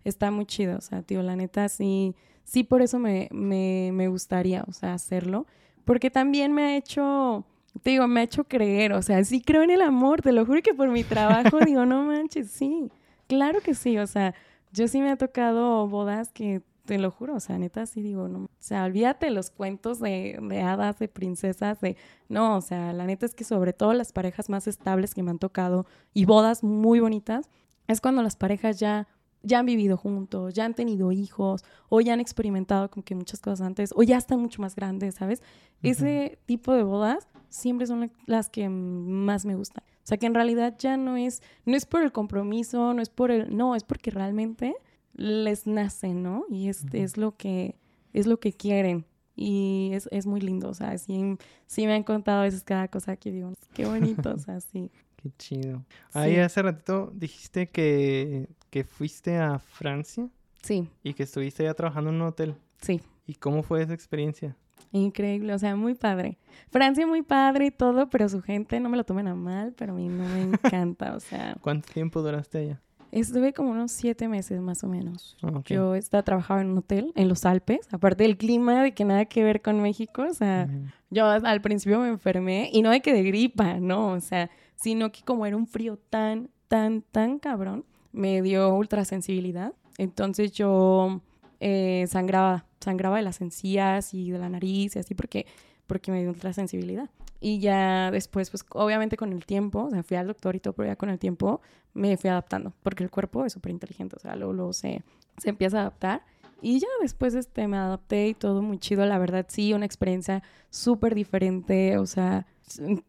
está 0.04 0.32
muy 0.32 0.46
chido. 0.46 0.78
O 0.78 0.82
sea, 0.82 1.02
tío, 1.02 1.24
la 1.24 1.36
neta 1.36 1.70
sí, 1.70 2.16
sí 2.44 2.64
por 2.64 2.82
eso 2.82 3.00
me, 3.00 3.30
me, 3.32 3.92
me 3.94 4.08
gustaría, 4.08 4.64
o 4.68 4.74
sea, 4.74 4.94
hacerlo. 4.94 5.48
Porque 5.86 6.10
también 6.10 6.54
me 6.54 6.64
ha 6.64 6.78
hecho, 6.78 7.46
te 7.82 7.92
digo, 7.92 8.08
me 8.08 8.22
ha 8.22 8.24
hecho 8.24 8.46
creer, 8.46 8.94
o 8.94 9.02
sea, 9.02 9.24
sí 9.24 9.42
creo 9.42 9.64
en 9.64 9.72
el 9.72 9.82
amor, 9.82 10.22
te 10.22 10.32
lo 10.32 10.46
juro 10.46 10.62
que 10.62 10.74
por 10.74 10.90
mi 10.90 11.04
trabajo 11.04 11.60
digo, 11.66 11.86
no 11.86 12.04
manches, 12.04 12.50
sí, 12.50 12.90
claro 13.28 13.60
que 13.60 13.74
sí, 13.74 13.98
o 13.98 14.08
sea, 14.08 14.34
yo 14.72 14.88
sí 14.88 15.02
me 15.02 15.12
ha 15.12 15.18
tocado 15.18 15.88
bodas 15.88 16.32
que 16.32 16.62
te 16.86 16.98
lo 16.98 17.12
juro, 17.12 17.36
o 17.36 17.40
sea, 17.40 17.58
neta, 17.58 17.86
sí 17.86 18.02
digo, 18.02 18.28
no, 18.28 18.40
o 18.46 18.50
sea, 18.60 18.84
olvídate 18.84 19.30
los 19.30 19.50
cuentos 19.50 20.00
de, 20.00 20.38
de, 20.42 20.62
hadas, 20.62 21.00
de 21.00 21.08
princesas, 21.08 21.80
de, 21.80 21.96
no, 22.28 22.58
o 22.58 22.62
sea, 22.62 22.92
la 22.94 23.06
neta 23.06 23.26
es 23.26 23.34
que 23.34 23.44
sobre 23.44 23.74
todo 23.74 23.94
las 23.94 24.12
parejas 24.12 24.50
más 24.50 24.68
estables 24.68 25.14
que 25.14 25.24
me 25.24 25.32
han 25.32 25.40
tocado 25.40 25.86
y 26.14 26.26
bodas 26.26 26.64
muy 26.64 27.00
bonitas, 27.00 27.50
es 27.88 28.02
cuando 28.02 28.22
las 28.22 28.36
parejas 28.36 28.80
ya, 28.80 29.08
ya 29.44 29.60
han 29.60 29.66
vivido 29.66 29.96
juntos, 29.96 30.54
ya 30.54 30.66
han 30.66 30.74
tenido 30.74 31.12
hijos, 31.12 31.64
o 31.90 32.02
ya 32.02 32.14
han 32.14 32.20
experimentado 32.20 32.90
como 32.90 33.04
que 33.04 33.16
muchas 33.16 33.40
cosas 33.40 33.62
antes, 33.62 33.94
o 33.96 34.04
ya 34.04 34.18
están 34.18 34.40
mucho 34.40 34.62
más 34.62 34.76
grandes, 34.76 35.16
¿sabes? 35.16 35.42
Ese 35.82 36.40
tipo 36.46 36.74
de 36.74 36.84
bodas 36.84 37.28
siempre 37.50 37.88
son 37.88 38.12
las 38.26 38.50
que 38.50 38.68
más 38.68 39.46
me 39.46 39.56
gustan. 39.56 39.84
O 40.04 40.06
sea, 40.06 40.18
que 40.18 40.26
en 40.26 40.34
realidad 40.34 40.76
ya 40.78 40.98
no 40.98 41.16
es, 41.16 41.42
no 41.66 41.78
es 41.78 41.86
por 41.86 42.04
el 42.04 42.12
compromiso, 42.12 42.94
no 42.94 43.02
es 43.02 43.10
por 43.10 43.32
el, 43.32 43.56
no, 43.56 43.76
es 43.76 43.84
porque 43.84 44.12
realmente 44.12 44.76
les 45.14 45.68
nace, 45.68 46.14
¿no? 46.14 46.46
Y 46.50 46.70
es, 46.70 46.86
es 46.94 47.18
lo 47.18 47.36
que 47.36 47.76
es 48.14 48.28
lo 48.28 48.40
que 48.40 48.54
quieren. 48.54 49.06
Y 49.36 49.90
es, 49.94 50.08
es, 50.12 50.28
muy 50.28 50.40
lindo, 50.42 50.70
o 50.70 50.74
sea, 50.76 50.96
sí, 51.00 51.38
sí 51.66 51.88
me 51.88 51.94
han 51.96 52.04
contado 52.04 52.42
a 52.42 52.44
veces 52.44 52.64
cada 52.64 52.88
cosa 52.88 53.16
que 53.16 53.32
digo, 53.32 53.52
qué 53.74 53.86
bonito, 53.86 54.32
o 54.32 54.38
sea, 54.38 54.60
sí. 54.62 54.92
Qué 55.16 55.32
chido. 55.38 55.86
Ahí 56.12 56.36
hace 56.36 56.62
ratito 56.62 57.10
dijiste 57.16 57.70
que, 57.70 58.50
que 58.70 58.84
fuiste 58.84 59.38
a 59.38 59.58
Francia. 59.58 60.28
Sí. 60.62 60.90
Y 61.02 61.14
que 61.14 61.24
estuviste 61.24 61.64
ya 61.64 61.74
trabajando 61.74 62.10
en 62.10 62.18
un 62.18 62.24
hotel. 62.24 62.56
Sí. 62.82 63.02
¿Y 63.26 63.36
cómo 63.36 63.64
fue 63.64 63.82
esa 63.82 63.94
experiencia? 63.94 64.58
Increíble, 64.92 65.54
o 65.54 65.60
sea, 65.60 65.78
muy 65.78 65.96
padre. 65.96 66.38
Francia 66.70 67.08
muy 67.08 67.22
padre 67.22 67.68
y 67.68 67.72
todo, 67.72 68.10
pero 68.10 68.28
su 68.28 68.42
gente 68.42 68.80
no 68.82 68.90
me 68.90 68.98
lo 68.98 69.06
tomen 69.06 69.28
a 69.28 69.34
mal, 69.34 69.74
pero 69.78 69.94
a 69.94 69.96
mí 69.96 70.10
no 70.10 70.28
me 70.28 70.42
encanta, 70.42 71.16
o 71.16 71.20
sea. 71.22 71.56
¿Cuánto 71.62 71.92
tiempo 71.92 72.22
duraste 72.22 72.58
allá? 72.58 72.82
Estuve 73.14 73.54
como 73.54 73.70
unos 73.70 73.92
siete 73.92 74.28
meses 74.28 74.60
más 74.60 74.84
o 74.84 74.88
menos. 74.88 75.38
Ah, 75.44 75.62
Yo 75.66 75.94
estaba 75.94 76.24
trabajando 76.24 76.64
en 76.64 76.70
un 76.72 76.78
hotel 76.80 77.12
en 77.16 77.30
los 77.30 77.46
Alpes, 77.46 77.88
aparte 77.92 78.24
del 78.24 78.38
clima, 78.38 78.82
de 78.82 78.94
que 78.94 79.06
nada 79.06 79.26
que 79.26 79.44
ver 79.44 79.62
con 79.62 79.80
México. 79.82 80.26
O 80.28 80.34
sea, 80.34 80.68
yo 81.12 81.28
al 81.28 81.62
principio 81.62 82.00
me 82.00 82.10
enfermé 82.10 82.72
y 82.74 82.82
no 82.82 82.90
de 82.90 83.02
que 83.02 83.14
de 83.14 83.22
gripa, 83.22 83.76
no, 83.80 84.14
o 84.14 84.20
sea, 84.20 84.50
sino 84.76 85.12
que 85.12 85.22
como 85.22 85.46
era 85.46 85.56
un 85.56 85.68
frío 85.68 85.98
tan, 86.10 86.50
tan, 86.68 87.04
tan 87.04 87.38
cabrón, 87.38 87.86
me 88.12 88.42
dio 88.42 88.74
ultrasensibilidad. 88.74 89.74
Entonces 90.00 90.52
yo 90.52 91.22
eh, 91.60 92.06
sangraba, 92.08 92.66
sangraba 92.80 93.18
de 93.18 93.22
las 93.24 93.42
encías 93.42 94.16
y 94.16 94.32
de 94.32 94.40
la 94.40 94.50
nariz 94.50 94.96
y 94.96 95.00
así 95.00 95.14
porque, 95.14 95.46
porque 95.88 96.12
me 96.12 96.22
dio 96.22 96.30
ultrasensibilidad. 96.30 97.10
Y 97.40 97.60
ya 97.60 98.10
después, 98.10 98.50
pues 98.50 98.64
obviamente 98.70 99.18
con 99.18 99.34
el 99.34 99.46
tiempo, 99.46 99.84
o 99.84 99.90
sea, 99.90 100.02
fui 100.04 100.16
al 100.16 100.28
doctor 100.28 100.56
y 100.56 100.62
todo, 100.62 100.74
pero 100.74 100.88
ya 100.88 100.96
con 100.96 101.10
el 101.10 101.20
tiempo 101.20 101.60
me 101.94 102.16
fui 102.16 102.30
adaptando, 102.30 102.74
porque 102.84 103.04
el 103.04 103.10
cuerpo 103.10 103.46
es 103.46 103.52
súper 103.52 103.72
inteligente, 103.72 104.16
o 104.16 104.20
sea, 104.20 104.36
luego, 104.38 104.72
se, 104.72 105.04
se 105.38 105.50
empieza 105.50 105.80
a 105.80 105.82
adaptar. 105.82 106.24
Y 106.62 106.80
ya 106.80 106.88
después 107.02 107.34
este, 107.36 107.68
me 107.68 107.76
adapté 107.76 108.30
y 108.30 108.34
todo 108.34 108.62
muy 108.62 108.78
chido, 108.78 109.06
la 109.06 109.18
verdad 109.18 109.46
sí, 109.50 109.74
una 109.74 109.86
experiencia 109.86 110.42
súper 110.70 111.16
diferente, 111.16 111.98
o 111.98 112.06
sea, 112.06 112.48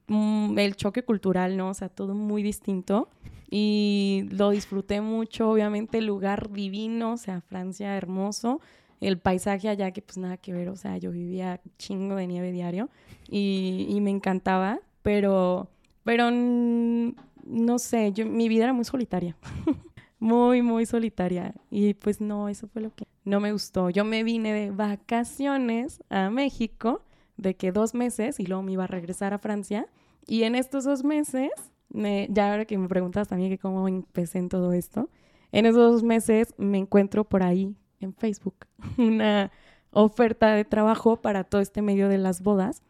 mm, 0.08 0.58
el 0.58 0.74
choque 0.74 1.04
cultural, 1.04 1.56
¿no? 1.56 1.68
O 1.68 1.74
sea, 1.74 1.88
todo 1.88 2.14
muy 2.14 2.42
distinto. 2.42 3.08
Y 3.48 4.26
lo 4.32 4.50
disfruté 4.50 5.00
mucho, 5.00 5.48
obviamente, 5.48 6.00
lugar 6.00 6.50
divino, 6.50 7.12
o 7.12 7.16
sea, 7.16 7.40
Francia 7.40 7.96
hermoso 7.96 8.60
el 9.00 9.18
paisaje 9.18 9.68
allá 9.68 9.90
que 9.90 10.02
pues 10.02 10.18
nada 10.18 10.37
que 10.37 10.52
ver, 10.52 10.68
o 10.68 10.76
sea, 10.76 10.96
yo 10.98 11.11
vivía 11.11 11.61
chingo 11.78 12.16
de 12.16 12.26
nieve 12.26 12.52
diario 12.52 12.88
y, 13.28 13.98
me 14.00 14.11
encantaba, 14.11 14.80
pero, 15.02 15.68
pero 16.04 16.30
no 16.30 17.78
sé, 17.78 18.12
yo, 18.12 18.26
mi 18.26 18.48
vida 18.48 18.64
era 18.64 18.72
muy 18.72 18.85
solitaria, 18.85 19.37
muy, 20.18 20.62
muy 20.62 20.87
solitaria 20.87 21.54
y 21.70 21.94
pues 21.94 22.20
no, 22.20 22.48
eso 22.48 22.68
fue 22.68 22.83
lo 22.83 22.94
que 22.94 23.07
no 23.24 23.40
me 23.40 23.52
gustó. 23.52 23.90
Yo 23.90 24.04
me 24.04 24.22
vine 24.22 24.52
de 24.52 24.70
vacaciones 24.70 26.02
a 26.11 26.30
México, 26.30 27.02
de 27.37 27.57
que 27.57 27.72
dos 27.72 27.94
meses 27.94 28.38
y 28.38 28.46
luego 28.46 28.62
me 28.62 28.72
iba 28.72 28.85
a 28.85 28.88
regresar 28.88 29.35
a 29.35 29.38
Francia 29.38 29.87
y 30.26 30.44
en 30.44 30.54
estos 30.54 30.85
dos 30.85 31.04
meses, 31.04 31.50
me, 31.88 32.28
ya 32.30 32.50
ahora 32.50 32.64
que 32.64 32.78
me 32.78 32.88
preguntas 32.88 33.28
también 33.28 33.50
que 33.50 33.59
cómo 33.59 33.88
empecé 33.88 34.38
en 34.38 34.48
todo 34.48 34.72
esto, 34.72 35.11
en 35.52 35.66
esos 35.66 35.92
dos 35.92 36.02
meses 36.02 36.54
me 36.59 36.78
encuentro 36.78 37.24
por 37.24 37.42
ahí 37.42 37.74
en 38.04 38.14
Facebook 38.14 38.66
una 38.98 39.50
oferta 39.90 40.54
de 40.54 40.64
trabajo 40.64 41.16
para 41.16 41.44
todo 41.44 41.60
este 41.60 41.82
medio 41.82 42.08
de 42.08 42.18
las 42.18 42.42
bodas 42.42 42.82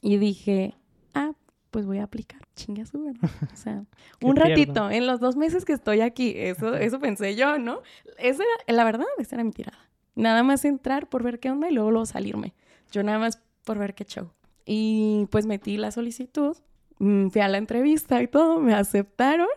y 0.00 0.16
dije, 0.16 0.74
ah, 1.14 1.32
pues 1.70 1.86
voy 1.86 1.98
a 1.98 2.04
aplicar, 2.04 2.40
chinga 2.56 2.84
su 2.86 2.98
O 2.98 3.56
sea, 3.56 3.84
un 4.22 4.36
ratito, 4.36 4.90
en 4.90 5.06
los 5.06 5.20
dos 5.20 5.36
meses 5.36 5.64
que 5.64 5.72
estoy 5.72 6.00
aquí, 6.00 6.32
eso, 6.36 6.74
eso 6.74 6.98
pensé 6.98 7.36
yo, 7.36 7.58
¿no? 7.58 7.82
Esa 8.18 8.42
era, 8.42 8.76
la 8.76 8.84
verdad, 8.84 9.06
esa 9.18 9.36
era 9.36 9.44
mi 9.44 9.52
tirada. 9.52 9.78
Nada 10.14 10.42
más 10.42 10.64
entrar 10.64 11.08
por 11.08 11.22
ver 11.22 11.38
qué 11.38 11.50
onda 11.50 11.70
y 11.70 11.74
luego, 11.74 11.90
luego 11.90 12.06
salirme. 12.06 12.54
Yo 12.90 13.02
nada 13.02 13.18
más 13.18 13.40
por 13.64 13.78
ver 13.78 13.94
qué 13.94 14.04
show. 14.04 14.30
Y 14.66 15.26
pues 15.30 15.46
metí 15.46 15.76
la 15.76 15.90
solicitud, 15.90 16.56
mm, 16.98 17.28
fui 17.28 17.40
a 17.40 17.48
la 17.48 17.58
entrevista 17.58 18.22
y 18.22 18.28
todo, 18.28 18.60
me 18.60 18.74
aceptaron. 18.74 19.48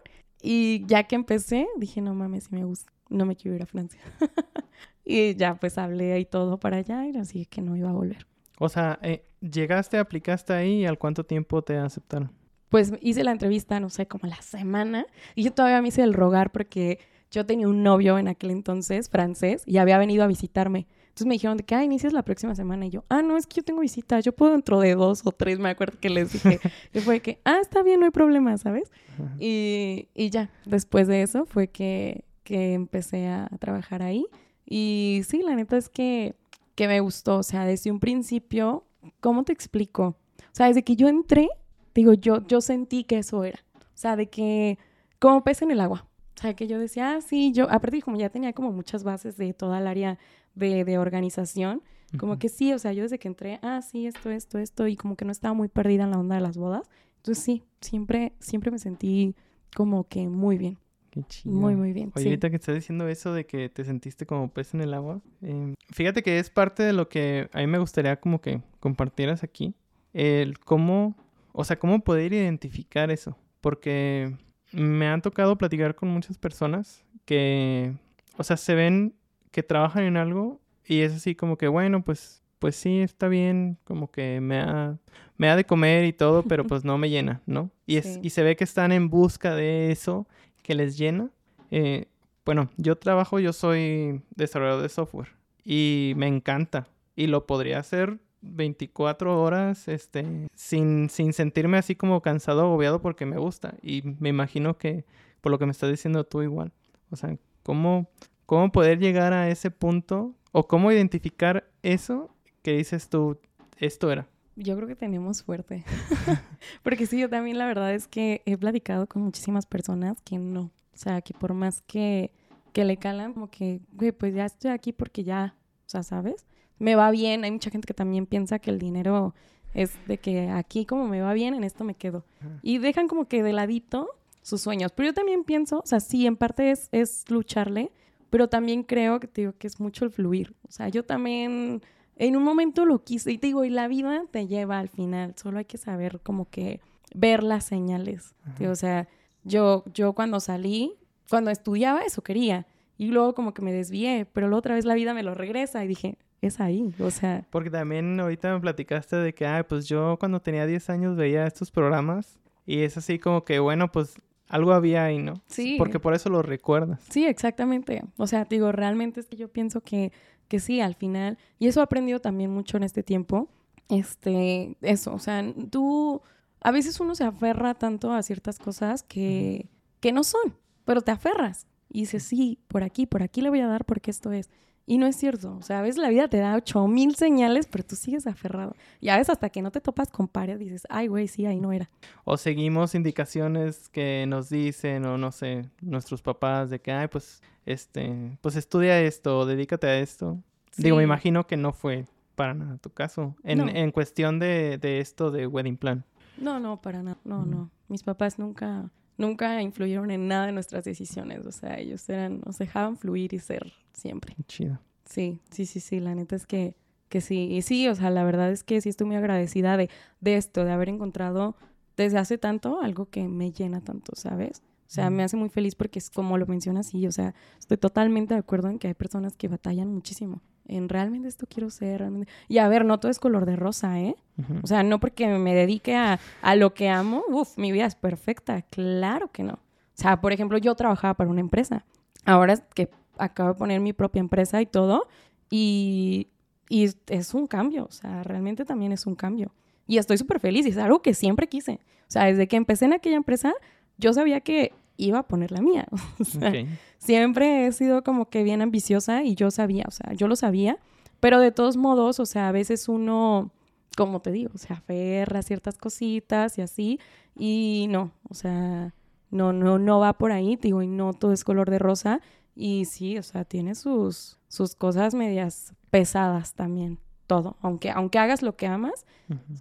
Y 0.41 0.86
ya 0.86 1.03
que 1.03 1.15
empecé, 1.15 1.67
dije, 1.77 2.02
no 2.02 2.13
mames, 2.13 2.46
si 2.46 2.56
me 2.56 2.65
gusta, 2.65 2.91
no 3.14 3.26
me 3.26 3.36
quiero 3.36 3.56
ir 3.56 3.64
a 3.64 3.66
Francia. 3.66 4.00
Y 5.06 5.36
ya 5.36 5.56
pues 5.56 5.78
hablé 5.78 6.20
y 6.20 6.26
todo 6.26 6.60
para 6.60 6.78
allá 6.78 7.06
y 7.06 7.18
así 7.18 7.46
que 7.46 7.62
no 7.62 7.76
iba 7.76 7.90
a 7.90 7.94
volver. 7.94 8.26
O 8.60 8.70
sea, 8.70 9.00
eh, 9.02 9.26
llegaste, 9.42 9.98
aplicaste 9.98 10.54
ahí 10.54 10.82
y 10.82 10.86
al 10.86 10.98
cuánto 10.98 11.26
tiempo 11.26 11.62
te 11.62 11.78
aceptaron? 11.78 12.32
Pues 12.70 12.94
hice 13.02 13.24
la 13.24 13.32
entrevista, 13.32 13.80
no 13.80 13.90
sé, 13.90 14.08
como 14.08 14.28
la 14.28 14.42
semana. 14.42 15.06
Y 15.36 15.44
yo 15.44 15.52
todavía 15.52 15.82
me 15.82 15.90
hice 15.90 16.04
el 16.04 16.14
rogar 16.14 16.52
porque 16.52 17.00
yo 17.30 17.46
tenía 17.46 17.68
un 17.68 17.84
novio 17.84 18.18
en 18.18 18.28
aquel 18.28 18.52
entonces, 18.52 19.10
francés, 19.10 19.64
y 19.66 19.78
había 19.78 19.98
venido 19.98 20.24
a 20.24 20.28
visitarme. 20.28 20.88
Entonces 21.02 21.28
me 21.28 21.34
dijeron 21.36 21.58
de 21.58 21.64
que, 21.64 21.76
ah, 21.76 21.84
inicias 21.84 22.14
la 22.14 22.24
próxima 22.24 22.56
semana. 22.56 22.86
Y 22.86 22.92
yo, 22.92 23.06
ah, 23.10 23.22
no, 23.22 23.38
es 23.38 23.46
que 23.46 23.58
yo 23.58 23.64
tengo 23.64 23.82
visita, 23.82 24.20
yo 24.20 24.34
puedo 24.34 24.54
dentro 24.54 24.80
de 24.80 24.96
dos 24.96 25.22
o 25.26 25.32
tres, 25.32 25.60
me 25.60 25.70
acuerdo 25.70 26.00
que 26.00 26.10
les 26.10 26.34
dije. 26.34 26.60
y 26.94 27.00
fue 27.00 27.20
que, 27.20 27.40
ah, 27.44 27.58
está 27.62 27.84
bien, 27.84 28.00
no 28.00 28.06
hay 28.06 28.12
problema, 28.12 28.58
¿sabes? 28.58 28.92
Y, 29.40 30.10
y, 30.16 30.30
ya, 30.30 30.50
después 30.66 31.08
de 31.08 31.22
eso 31.22 31.46
fue 31.46 31.68
que, 31.68 32.24
que 32.44 32.73
empecé 32.73 33.27
a 33.27 33.50
trabajar 33.60 34.02
ahí. 34.04 34.25
Y 34.65 35.21
sí, 35.27 35.41
la 35.41 35.56
neta 35.56 35.77
es 35.77 35.89
que, 35.89 36.35
que 36.75 36.87
me 36.87 37.00
gustó, 37.00 37.37
o 37.37 37.44
sea, 37.44 37.65
desde 37.65 37.91
un 37.91 38.00
principio, 38.00 38.85
¿cómo 39.19 39.44
te 39.44 39.54
explico? 39.54 40.15
O 40.39 40.56
sea, 40.56 40.67
desde 40.67 40.83
que 40.83 40.96
yo 40.96 41.08
entré, 41.08 41.50
digo, 41.94 42.13
yo, 42.13 42.46
yo 42.48 42.62
sentí 42.62 43.04
que 43.04 43.19
eso 43.19 43.44
era. 43.44 43.60
O 43.75 43.96
sea, 43.96 44.15
de 44.15 44.29
que, 44.29 44.77
como 45.19 45.44
pez 45.44 45.62
en 45.62 45.71
el 45.71 45.81
agua. 45.81 46.08
O 46.37 46.41
sea, 46.41 46.56
que 46.56 46.67
yo 46.67 46.79
decía, 46.79 47.15
ah, 47.15 47.21
sí, 47.21 47.52
yo, 47.52 47.69
aparte 47.69 48.02
como 48.02 48.17
ya 48.17 48.29
tenía 48.29 48.54
como 48.54 48.71
muchas 48.71 49.04
bases 49.04 49.37
de 49.37 49.54
toda 49.54 49.79
el 49.79 49.87
área 49.87 50.17
de, 50.56 50.83
de 50.83 50.98
organización, 50.98 51.81
como 52.17 52.37
que 52.37 52.48
sí, 52.48 52.73
o 52.73 52.79
sea, 52.79 52.94
yo 52.94 53.04
desde 53.04 53.17
que 53.17 53.27
entré, 53.27 53.60
ah, 53.63 53.81
sí, 53.81 54.06
esto, 54.06 54.29
esto, 54.29 54.60
esto, 54.60 54.87
y 54.87 54.96
como 54.96 55.15
que 55.15 55.25
no 55.25 55.31
estaba 55.31 55.56
muy 55.56 55.67
perdida 55.67 56.04
en 56.04 56.12
la 56.12 56.19
onda 56.19 56.35
de 56.35 56.41
las 56.41 56.58
bodas. 56.58 56.87
Entonces 57.17 57.44
sí, 57.44 57.63
siempre, 57.81 58.33
siempre 58.39 58.69
me 58.69 58.77
sentí 58.77 59.35
como 59.75 60.08
que 60.08 60.27
muy 60.27 60.58
bien. 60.58 60.77
Qué 61.14 61.22
chido. 61.28 61.54
Muy, 61.56 61.76
muy 61.76 61.94
bien. 61.94 62.12
Oye, 62.16 62.24
sí. 62.24 62.30
ahorita 62.30 62.50
que 62.50 62.56
estás 62.56 62.74
diciendo 62.74 63.08
eso 63.08 63.36
de 63.36 63.46
que 63.46 63.70
te 63.70 63.84
sentiste 63.84 64.26
como 64.26 64.50
pez 64.52 64.74
en 64.74 64.82
el 64.82 64.96
agua, 64.96 65.22
eh, 65.44 65.76
fíjate 65.92 66.24
que 66.24 66.40
es 66.40 66.50
parte 66.50 66.82
de 66.82 66.92
lo 66.92 67.08
que 67.08 67.50
a 67.54 67.60
mí 67.60 67.68
me 67.68 67.78
gustaría 67.78 68.20
como 68.20 68.42
que 68.42 68.62
compartieras 68.80 69.44
aquí. 69.44 69.76
El 70.14 70.58
cómo, 70.58 71.16
o 71.52 71.64
sea, 71.64 71.78
cómo 71.78 72.00
poder 72.04 72.34
identificar 72.34 73.12
eso. 73.12 73.38
Porque 73.62 74.36
me 74.72 75.06
han 75.06 75.22
tocado 75.22 75.56
platicar 75.56 75.94
con 75.94 76.10
muchas 76.10 76.40
personas 76.40 77.06
que, 77.26 77.94
o 78.38 78.44
sea, 78.44 78.58
se 78.58 78.74
ven 78.74 79.14
que 79.52 79.62
trabajan 79.62 80.06
en 80.06 80.18
algo 80.18 80.60
y 80.88 81.02
es 81.02 81.14
así 81.14 81.36
como 81.36 81.58
que, 81.58 81.68
bueno, 81.68 82.04
pues, 82.04 82.42
pues 82.58 82.76
sí, 82.76 83.02
está 83.02 83.28
bien, 83.28 83.78
como 83.84 84.10
que 84.10 84.42
me 84.42 84.58
ha, 84.60 84.98
me 85.38 85.48
ha 85.48 85.56
de 85.56 85.64
comer 85.66 86.06
y 86.06 86.14
todo, 86.14 86.42
pero 86.42 86.66
pues 86.66 86.84
no 86.84 86.98
me 86.98 87.12
llena, 87.12 87.44
¿no? 87.46 87.70
Y, 87.86 87.98
es, 87.98 88.16
Sí. 88.16 88.20
y 88.24 88.30
se 88.32 88.42
ve 88.42 88.56
que 88.56 88.64
están 88.64 88.92
en 88.92 89.10
busca 89.10 89.54
de 89.54 89.92
eso 89.92 90.28
que 90.64 90.74
les 90.74 90.98
llena. 90.98 91.30
Eh, 91.70 92.08
bueno, 92.46 92.70
yo 92.78 92.98
trabajo, 92.98 93.40
yo 93.40 93.54
soy 93.54 94.22
desarrollador 94.36 94.82
de 94.82 94.90
software 94.90 95.30
y 95.64 96.14
me 96.18 96.28
encanta 96.28 96.88
y 97.16 97.28
lo 97.28 97.46
podría 97.46 97.80
hacer 97.80 98.20
24 98.42 99.42
horas 99.42 99.88
este, 99.88 100.48
sin, 100.54 101.10
sin 101.10 101.34
sentirme 101.34 101.78
así 101.78 101.96
como 101.96 102.22
cansado 102.22 102.62
agobiado 102.62 103.02
porque 103.02 103.26
me 103.26 103.38
gusta. 103.38 103.76
Y 103.82 104.02
me 104.20 104.30
imagino 104.30 104.78
que 104.78 105.06
por 105.42 105.52
lo 105.52 105.60
que 105.60 105.66
me 105.66 105.72
estás 105.72 105.90
diciendo 105.90 106.24
tú 106.26 106.42
igual. 106.42 106.72
O 107.10 107.16
sea, 107.16 107.38
¿cómo, 107.64 108.10
cómo 108.46 108.72
poder 108.72 109.00
llegar 109.00 109.34
a 109.34 109.50
ese 109.50 109.72
punto 109.72 110.34
o 110.52 110.68
cómo 110.68 110.92
identificar 110.92 111.70
eso 111.82 112.36
que 112.62 112.78
dices 112.78 113.10
tú, 113.10 113.40
esto 113.78 114.12
era? 114.12 114.28
Yo 114.56 114.75
creo 114.75 114.87
que 114.87 114.95
tenemos 114.95 115.37
suerte. 115.37 115.83
Porque 116.83 117.06
sí, 117.06 117.19
yo 117.19 117.29
también 117.29 117.58
la 117.58 117.65
verdad 117.65 117.93
es 117.93 118.08
que 118.08 118.41
he 118.45 118.58
platicado 118.58 119.08
con 119.08 119.23
muchísimas 119.23 119.65
personas 119.65 120.21
que 120.23 120.37
no. 120.37 120.71
O 120.93 120.97
sea, 120.97 121.21
que 121.21 121.33
por 121.33 121.54
más 121.54 121.81
que, 121.81 122.31
que 122.71 122.85
le 122.85 122.97
calan, 122.97 123.33
como 123.33 123.49
que, 123.49 123.81
güey, 123.93 124.12
pues 124.12 124.33
ya 124.35 124.45
estoy 124.45 124.71
aquí 124.71 124.93
porque 124.93 125.23
ya, 125.23 125.56
o 125.85 125.89
sea, 125.89 126.04
¿sabes? 126.04 126.45
Me 126.77 126.95
va 126.95 127.10
bien. 127.12 127.43
Hay 127.43 127.51
mucha 127.51 127.71
gente 127.71 127.87
que 127.87 127.93
también 127.93 128.25
piensa 128.25 128.60
que 128.60 128.69
el 128.69 128.79
dinero 128.79 129.33
es 129.73 129.91
de 130.08 130.17
que 130.19 130.49
aquí 130.49 130.85
como 130.85 131.08
me 131.08 131.21
va 131.21 131.33
bien, 131.33 131.56
en 131.56 131.63
esto 131.63 131.83
me 131.83 131.95
quedo. 131.95 132.25
Y 132.62 132.77
dejan 132.77 133.08
como 133.08 133.27
que 133.27 133.41
de 133.41 133.54
ladito 133.54 134.10
sus 134.43 134.62
sueños. 134.62 134.91
Pero 134.91 135.10
yo 135.10 135.13
también 135.13 135.43
pienso, 135.43 135.79
o 135.79 135.87
sea, 135.87 135.99
sí, 135.99 136.27
en 136.27 136.35
parte 136.35 136.69
es, 136.69 136.89
es 136.91 137.25
lucharle, 137.29 137.91
pero 138.29 138.47
también 138.49 138.83
creo 138.83 139.19
que 139.19 139.27
te 139.27 139.41
digo 139.41 139.54
que 139.58 139.67
es 139.67 139.79
mucho 139.79 140.06
el 140.06 140.12
fluir. 140.12 140.54
O 140.67 140.71
sea, 140.71 140.89
yo 140.89 141.04
también 141.04 141.81
en 142.16 142.36
un 142.36 142.44
momento 142.44 142.86
lo 142.86 143.04
quise 143.04 143.32
y 143.32 143.38
te 143.38 143.48
digo, 143.48 143.66
y 143.66 143.70
la 143.70 143.88
vida 143.88 144.24
te 144.32 144.48
lleva 144.48 144.80
al 144.80 144.90
final, 144.90 145.34
solo 145.38 145.60
hay 145.60 145.66
que 145.66 145.78
saber 145.78 146.20
como 146.22 146.50
que 146.50 146.80
ver 147.14 147.44
las 147.44 147.66
señales. 147.66 148.36
O 148.70 148.76
sea, 148.76 149.08
yo, 149.44 149.84
yo 149.94 150.14
cuando 150.14 150.40
salí, 150.40 150.96
cuando 151.30 151.52
estudiaba 151.52 152.02
eso 152.02 152.22
quería 152.22 152.68
y 152.98 153.08
luego 153.08 153.34
como 153.34 153.54
que 153.54 153.62
me 153.62 153.74
desvié, 153.74 154.28
pero 154.32 154.48
luego 154.48 154.60
otra 154.60 154.76
vez 154.76 154.86
la 154.86 154.96
vida 154.96 155.14
me 155.14 155.24
lo 155.24 155.36
regresa 155.36 155.84
y 155.84 155.88
dije, 155.88 156.18
es 156.42 156.60
ahí, 156.60 156.94
o 157.00 157.10
sea, 157.10 157.48
Porque 157.50 157.70
también 157.70 158.20
ahorita 158.20 158.54
me 158.54 158.60
platicaste 158.60 159.16
de 159.16 159.34
que, 159.34 159.46
ah, 159.46 159.66
pues 159.68 159.88
yo 159.88 160.18
cuando 160.20 160.42
tenía 160.42 160.66
10 160.66 160.90
años 160.90 161.16
veía 161.16 161.48
estos 161.48 161.72
programas 161.72 162.38
y 162.66 162.82
es 162.82 162.98
así 162.98 163.18
como 163.18 163.44
que, 163.46 163.60
bueno, 163.60 163.92
pues 163.92 164.16
algo 164.50 164.74
había 164.74 165.06
ahí, 165.06 165.20
¿no? 165.20 165.42
Sí. 165.48 165.76
Porque 165.78 166.00
por 166.00 166.14
eso 166.14 166.30
lo 166.30 166.42
recuerdas. 166.42 167.02
Sí, 167.10 167.26
exactamente. 167.26 168.04
O 168.18 168.28
sea, 168.28 168.46
digo, 168.46 168.72
realmente 168.72 169.20
es 169.20 169.28
que 169.28 169.38
yo 169.38 169.48
pienso 169.48 169.82
que, 169.82 170.12
que 170.54 170.60
sí, 170.60 170.81
al 170.81 170.93
final, 170.93 171.39
y 171.58 171.65
eso 171.65 171.79
he 171.79 171.83
aprendido 171.83 172.21
también 172.21 172.51
mucho 172.51 172.77
en 172.77 172.83
este 172.83 173.01
tiempo, 173.01 173.49
este, 173.89 174.77
eso, 174.81 175.12
o 175.12 175.17
sea, 175.17 175.43
tú, 175.71 176.21
a 176.62 176.69
veces 176.69 176.99
uno 176.99 177.15
se 177.15 177.23
aferra 177.23 177.73
tanto 177.73 178.13
a 178.13 178.21
ciertas 178.21 178.60
cosas 178.60 179.01
que, 179.01 179.67
que 179.99 180.12
no 180.12 180.23
son, 180.23 180.56
pero 180.85 181.01
te 181.01 181.10
aferras 181.10 181.65
y 181.89 182.01
dices, 182.01 182.21
sí, 182.21 182.60
por 182.67 182.83
aquí, 182.83 183.08
por 183.08 183.23
aquí 183.23 183.41
le 183.41 183.49
voy 183.49 183.62
a 183.62 183.67
dar 183.67 183.83
porque 183.83 184.12
esto 184.12 184.31
es. 184.31 184.51
Y 184.86 184.98
no 184.98 185.06
es 185.08 185.15
cierto, 185.15 185.56
o 185.58 185.62
sea, 185.62 185.79
a 185.79 185.81
veces 185.81 185.98
la 185.98 186.10
vida 186.10 186.27
te 186.27 186.38
da 186.38 186.56
ocho 186.58 186.86
mil 186.88 187.15
señales, 187.15 187.67
pero 187.67 187.86
tú 187.86 187.96
sigues 187.96 188.27
aferrado. 188.27 188.75
Y 189.00 189.10
a 189.10 189.15
veces 189.15 189.29
hasta 189.29 189.50
que 189.50 189.62
no 189.62 189.71
te 189.71 189.79
topas 189.79 190.10
con 190.10 190.27
pared 190.27 190.58
dices, 190.60 190.86
ay, 190.90 191.08
güey, 191.08 191.29
sí, 191.29 191.46
ahí 191.46 191.62
no 191.62 191.71
era. 191.71 191.90
O 192.25 192.36
seguimos 192.36 192.94
indicaciones 192.94 193.88
que 193.90 194.25
nos 194.27 194.50
dicen, 194.50 195.06
o 195.06 195.17
no 195.17 195.31
sé, 195.31 195.69
nuestros 195.81 196.21
papás 196.21 196.69
de 196.69 196.81
que, 196.81 196.92
ay, 196.92 197.08
pues, 197.08 197.42
este, 197.65 198.38
pues 198.42 198.58
estudia 198.58 199.00
esto, 199.02 199.40
o 199.40 199.46
dedícate 199.46 199.88
a 199.88 200.00
esto. 200.00 200.38
Digo, 200.75 200.98
me 200.98 201.04
imagino 201.04 201.48
que 201.48 201.56
no 201.56 201.71
fue 201.71 202.06
para 202.36 202.54
nada 202.54 202.77
tu 202.77 202.90
caso. 202.90 203.36
En, 203.44 203.60
No. 203.60 203.67
en 203.69 203.92
cuestión 203.92 204.38
de, 204.40 204.77
de 204.79 205.00
esto 205.00 205.31
de 205.31 205.48
wedding 205.48 205.77
plan. 205.77 206.04
No, 206.38 206.60
no, 206.60 206.81
para 206.81 207.02
nada. 207.04 207.17
No, 207.23 207.44
Mm. 207.46 207.50
no. 207.52 207.69
Mis 207.88 208.04
papás 208.04 208.38
nunca, 208.38 208.90
nunca 209.18 209.62
influyeron 209.62 210.12
en 210.12 210.28
nada 210.28 210.48
de 210.48 210.52
nuestras 210.52 210.84
decisiones. 210.84 211.46
O 211.46 211.52
sea, 211.52 211.80
ellos 211.80 212.08
eran, 212.10 212.42
nos 212.46 212.58
dejaban 212.58 212.98
fluir 212.98 213.34
y 213.34 213.40
ser 213.40 213.74
siempre. 213.94 214.36
Chido. 214.48 214.80
Sí, 215.06 215.40
sí, 215.52 215.66
sí, 215.66 215.80
sí. 215.80 216.00
La 216.00 216.16
neta 216.16 216.36
es 216.36 216.46
que, 216.46 216.76
que 217.10 217.22
sí. 217.22 217.50
Y 217.52 217.62
sí, 217.62 217.88
o 217.88 217.96
sea, 217.96 218.10
la 218.10 218.24
verdad 218.24 218.52
es 218.52 218.64
que 218.64 218.82
sí 218.82 218.90
estoy 218.90 219.08
muy 219.08 219.16
agradecida 219.16 219.78
de, 219.78 219.90
de 220.22 220.38
esto, 220.38 220.66
de 220.66 220.72
haber 220.72 220.90
encontrado 220.90 221.56
desde 221.98 222.18
hace 222.18 222.38
tanto 222.38 222.82
algo 222.82 223.06
que 223.10 223.28
me 223.28 223.52
llena 223.52 223.82
tanto, 223.82 224.14
¿sabes? 224.16 224.62
O 224.88 224.90
sea, 224.94 225.10
Mm. 225.10 225.14
me 225.16 225.24
hace 225.24 225.38
muy 225.38 225.50
feliz 225.50 225.76
porque 225.76 226.00
es 226.00 226.10
como 226.10 226.38
lo 226.38 226.46
mencionas, 226.48 226.88
sí, 226.88 227.06
o 227.08 227.12
sea, 227.12 227.34
estoy 227.60 227.78
totalmente 227.78 228.34
de 228.34 228.40
acuerdo 228.40 228.70
en 228.70 228.80
que 228.80 228.88
hay 228.88 228.94
personas 228.94 229.36
que 229.36 229.48
batallan 229.48 229.88
muchísimo. 229.94 230.42
En 230.66 230.88
realmente 230.90 231.28
esto 231.28 231.46
quiero 231.48 231.70
ser, 231.70 232.00
realmente. 232.00 232.32
Y 232.48 232.60
a 232.60 232.68
ver, 232.68 232.86
no 232.86 233.00
todo 233.00 233.12
es 233.12 233.20
color 233.20 233.46
de 233.46 233.56
rosa, 233.56 234.00
¿eh? 234.00 234.16
Ujú. 234.38 234.60
O 234.64 234.68
sea, 234.68 234.84
no 234.84 235.00
porque 235.00 235.28
me 235.28 235.54
dedique 235.54 235.96
a, 235.96 236.20
a 236.42 236.56
lo 236.56 236.74
que 236.74 236.90
amo, 236.90 237.24
uff, 237.30 237.58
mi 237.58 237.72
vida 237.72 237.86
es 237.86 237.96
perfecta. 237.96 238.62
Claro 238.64 239.32
que 239.32 239.44
no. 239.44 239.54
O 239.54 239.96
sea, 239.96 240.22
por 240.22 240.32
ejemplo, 240.32 240.58
yo 240.58 240.74
trabajaba 240.76 241.14
para 241.16 241.30
una 241.30 241.42
empresa. 241.42 241.86
Ahora 242.26 242.56
que 242.74 242.90
acabo 243.18 243.50
de 243.50 243.56
poner 243.56 243.80
mi 243.82 243.94
propia 243.94 244.22
empresa 244.22 244.62
y 244.62 244.66
todo, 244.66 245.08
y, 245.50 246.30
y 246.70 246.90
es 247.08 247.34
un 247.34 247.48
cambio. 247.48 247.86
O 247.86 247.92
sea, 247.92 248.24
realmente 248.24 248.66
también 248.66 248.92
es 248.92 249.06
un 249.06 249.16
cambio. 249.16 249.52
Y 249.86 249.98
estoy 249.98 250.18
súper 250.18 250.40
feliz 250.40 250.66
y 250.66 250.70
es 250.70 250.78
algo 250.78 251.02
que 251.02 251.14
siempre 251.14 251.48
quise. 251.48 251.74
O 252.08 252.12
sea, 252.14 252.26
desde 252.26 252.48
que 252.48 252.56
empecé 252.56 252.86
en 252.86 252.94
aquella 252.94 253.18
empresa, 253.18 253.54
yo 253.98 254.14
sabía 254.14 254.40
que 254.42 254.72
iba 254.98 255.20
a 255.20 255.28
poner 255.28 255.52
la 255.52 255.62
mía. 255.62 255.86
O 256.20 256.24
sea, 256.24 256.50
Ok. 256.50 256.56
Siempre 257.04 257.67
he 257.67 257.71
sido 257.73 258.04
como 258.04 258.29
que 258.29 258.43
bien 258.43 258.62
ambiciosa 258.62 259.23
y 259.23 259.35
yo 259.35 259.51
sabía, 259.51 259.83
o 259.87 259.91
sea, 259.91 260.13
yo 260.13 260.27
lo 260.27 260.35
sabía, 260.35 260.77
pero 261.19 261.39
de 261.39 261.51
todos 261.51 261.75
modos, 261.75 262.19
o 262.19 262.25
sea, 262.25 262.47
a 262.47 262.51
veces 262.51 262.87
uno, 262.87 263.51
como 263.97 264.21
te 264.21 264.31
digo, 264.31 264.51
se 264.58 264.73
aferra 264.73 265.39
a 265.39 265.43
ciertas 265.43 265.77
cositas 265.77 266.58
y 266.58 266.62
así, 266.62 266.99
y 267.35 267.87
no, 267.89 268.12
o 268.29 268.33
sea, 268.33 268.93
no, 269.31 269.51
no, 269.51 269.79
no 269.79 269.99
va 269.99 270.13
por 270.13 270.31
ahí, 270.31 270.56
te 270.56 270.69
digo, 270.69 270.81
y 270.81 270.87
no 270.87 271.13
todo 271.13 271.33
es 271.33 271.43
color 271.43 271.69
de 271.69 271.79
rosa, 271.79 272.21
y 272.56 272.85
sí, 272.85 273.17
o 273.17 273.23
sea, 273.23 273.43
tiene 273.43 273.75
sus, 273.75 274.39
sus 274.47 274.75
cosas 274.75 275.13
medias 275.13 275.73
pesadas 275.91 276.54
también, 276.54 276.99
todo, 277.27 277.58
aunque, 277.62 277.91
aunque 277.91 278.19
hagas 278.19 278.41
lo 278.41 278.56
que 278.56 278.67
amas, 278.67 279.06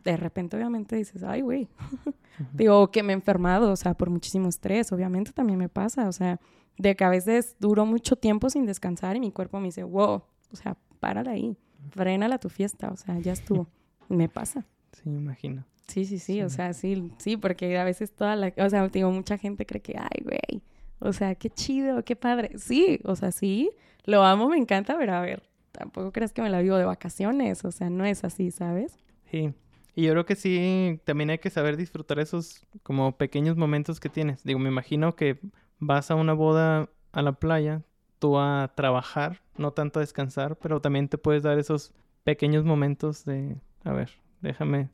de 0.04 0.16
repente 0.16 0.56
obviamente 0.56 0.94
dices, 0.94 1.24
ay, 1.24 1.40
güey, 1.40 1.68
digo, 2.52 2.88
que 2.92 3.02
me 3.02 3.12
he 3.12 3.16
enfermado, 3.16 3.72
o 3.72 3.76
sea, 3.76 3.94
por 3.94 4.10
muchísimo 4.10 4.48
estrés, 4.48 4.92
obviamente 4.92 5.32
también 5.32 5.58
me 5.58 5.68
pasa, 5.68 6.08
o 6.08 6.12
sea, 6.12 6.38
de 6.78 6.96
que 6.96 7.04
a 7.04 7.08
veces 7.08 7.56
duro 7.58 7.86
mucho 7.86 8.16
tiempo 8.16 8.50
sin 8.50 8.66
descansar 8.66 9.16
y 9.16 9.20
mi 9.20 9.30
cuerpo 9.30 9.60
me 9.60 9.66
dice, 9.66 9.84
wow, 9.84 10.22
o 10.52 10.56
sea, 10.56 10.76
párala 11.00 11.32
ahí, 11.32 11.56
frénala 11.90 12.38
tu 12.38 12.48
fiesta, 12.48 12.90
o 12.90 12.96
sea, 12.96 13.18
ya 13.18 13.32
estuvo. 13.32 13.66
Me 14.08 14.28
pasa. 14.28 14.66
Sí, 14.92 15.08
me 15.08 15.18
imagino. 15.18 15.64
Sí, 15.88 16.04
sí, 16.04 16.18
sí, 16.18 16.42
o 16.42 16.50
sea, 16.50 16.74
sí, 16.74 17.10
sí, 17.16 17.38
porque 17.38 17.78
a 17.78 17.84
veces 17.84 18.12
toda 18.12 18.36
la, 18.36 18.52
o 18.58 18.68
sea, 18.68 18.88
digo, 18.88 19.10
mucha 19.10 19.38
gente 19.38 19.64
cree 19.64 19.80
que, 19.80 19.96
ay, 19.96 20.22
güey, 20.22 20.62
o 20.98 21.12
sea, 21.12 21.34
qué 21.34 21.48
chido, 21.48 22.04
qué 22.04 22.14
padre. 22.14 22.58
Sí, 22.58 23.00
o 23.04 23.16
sea, 23.16 23.32
sí, 23.32 23.70
lo 24.04 24.22
amo, 24.22 24.48
me 24.48 24.58
encanta, 24.58 24.96
pero 24.98 25.14
a 25.14 25.20
ver, 25.20 25.42
tampoco 25.72 26.12
creas 26.12 26.32
que 26.32 26.42
me 26.42 26.50
la 26.50 26.60
vivo 26.60 26.76
de 26.76 26.84
vacaciones, 26.84 27.64
o 27.64 27.72
sea, 27.72 27.90
no 27.90 28.04
es 28.04 28.22
así, 28.24 28.50
¿sabes? 28.50 28.98
Sí. 29.30 29.52
Y 29.94 30.04
yo 30.04 30.12
creo 30.12 30.24
que 30.24 30.36
sí, 30.36 31.00
también 31.04 31.30
hay 31.30 31.38
que 31.38 31.50
saber 31.50 31.76
disfrutar 31.76 32.18
esos 32.18 32.66
como 32.82 33.16
pequeños 33.16 33.56
momentos 33.56 34.00
que 34.00 34.08
tienes. 34.08 34.42
Digo, 34.44 34.58
me 34.58 34.68
imagino 34.68 35.14
que 35.16 35.38
vas 35.82 36.12
a 36.12 36.14
una 36.14 36.32
boda 36.32 36.88
a 37.10 37.22
la 37.22 37.32
playa, 37.32 37.82
tú 38.20 38.38
a 38.38 38.72
trabajar, 38.76 39.42
no 39.58 39.72
tanto 39.72 39.98
a 39.98 40.02
descansar, 40.02 40.56
pero 40.56 40.80
también 40.80 41.08
te 41.08 41.18
puedes 41.18 41.42
dar 41.42 41.58
esos 41.58 41.92
pequeños 42.22 42.64
momentos 42.64 43.24
de, 43.24 43.56
a 43.82 43.92
ver, 43.92 44.10
déjame, 44.40 44.90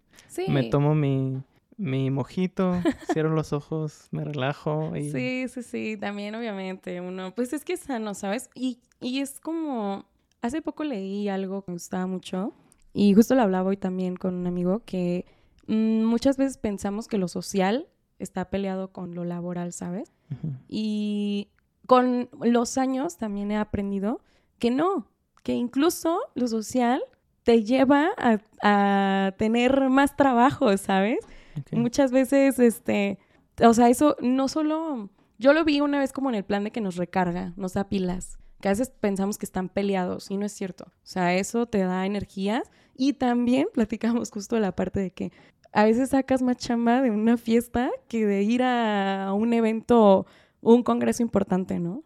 me 0.48 0.70
tomo 0.70 0.94
mi, 0.94 1.42
mi 1.76 2.10
mojito, 2.10 2.72
cierro 3.12 3.34
los 3.34 3.52
ojos, 3.52 4.08
me 4.12 4.24
relajo. 4.24 4.96
Y... 4.96 5.10
Sí, 5.10 5.46
sí, 5.48 5.62
sí, 5.62 5.96
también 6.00 6.34
obviamente 6.34 7.02
uno, 7.02 7.34
pues 7.34 7.52
es 7.52 7.66
que 7.66 7.74
es 7.74 7.80
sano, 7.80 8.14
¿sabes? 8.14 8.48
Y, 8.54 8.80
y 8.98 9.20
es 9.20 9.40
como, 9.40 10.06
hace 10.40 10.62
poco 10.62 10.84
leí 10.84 11.28
algo 11.28 11.62
que 11.62 11.72
me 11.72 11.74
gustaba 11.74 12.06
mucho 12.06 12.54
y 12.94 13.12
justo 13.12 13.34
lo 13.34 13.42
hablaba 13.42 13.68
hoy 13.68 13.76
también 13.76 14.16
con 14.16 14.34
un 14.34 14.46
amigo 14.46 14.80
que 14.86 15.26
mm, 15.66 16.02
muchas 16.04 16.38
veces 16.38 16.56
pensamos 16.56 17.08
que 17.08 17.18
lo 17.18 17.28
social 17.28 17.88
está 18.18 18.50
peleado 18.50 18.92
con 18.92 19.14
lo 19.14 19.24
laboral, 19.24 19.72
¿sabes? 19.72 20.12
Y 20.68 21.48
con 21.86 22.28
los 22.40 22.78
años 22.78 23.16
también 23.16 23.50
he 23.50 23.56
aprendido 23.56 24.20
que 24.58 24.70
no, 24.70 25.06
que 25.42 25.54
incluso 25.54 26.20
lo 26.34 26.48
social 26.48 27.02
te 27.44 27.64
lleva 27.64 28.10
a, 28.60 29.32
tener 29.38 29.88
más 29.88 30.16
trabajo, 30.16 30.76
¿sabes? 30.76 31.18
Muchas 31.72 32.12
veces, 32.12 32.58
este, 32.58 33.18
o 33.62 33.72
sea, 33.72 33.88
eso 33.88 34.16
no 34.20 34.48
solo, 34.48 35.08
yo 35.38 35.54
lo 35.54 35.64
vi 35.64 35.80
una 35.80 35.98
vez 35.98 36.12
como 36.12 36.28
en 36.28 36.34
el 36.34 36.44
plan 36.44 36.64
de 36.64 36.70
que 36.70 36.82
nos 36.82 36.96
recarga, 36.96 37.54
nos 37.56 37.72
da 37.72 37.88
pilas, 37.88 38.38
que 38.60 38.68
a 38.68 38.72
veces 38.72 38.90
pensamos 38.90 39.38
que 39.38 39.46
están 39.46 39.68
peleados 39.68 40.30
y 40.30 40.36
no 40.36 40.44
es 40.44 40.52
cierto. 40.52 40.84
O 40.88 41.06
sea, 41.06 41.34
eso 41.34 41.66
te 41.66 41.78
da 41.78 42.04
energías 42.04 42.70
y 42.94 43.14
también 43.14 43.68
platicamos 43.72 44.30
justo 44.30 44.56
de 44.56 44.60
la 44.60 44.76
parte 44.76 45.00
de 45.00 45.10
que 45.12 45.32
a 45.72 45.84
veces 45.84 46.10
sacas 46.10 46.42
más 46.42 46.56
chamba 46.56 47.02
de 47.02 47.10
una 47.10 47.36
fiesta 47.36 47.90
que 48.08 48.26
de 48.26 48.42
ir 48.42 48.62
a 48.62 49.32
un 49.34 49.52
evento, 49.52 50.26
un 50.60 50.82
congreso 50.82 51.22
importante, 51.22 51.78
¿no? 51.78 52.02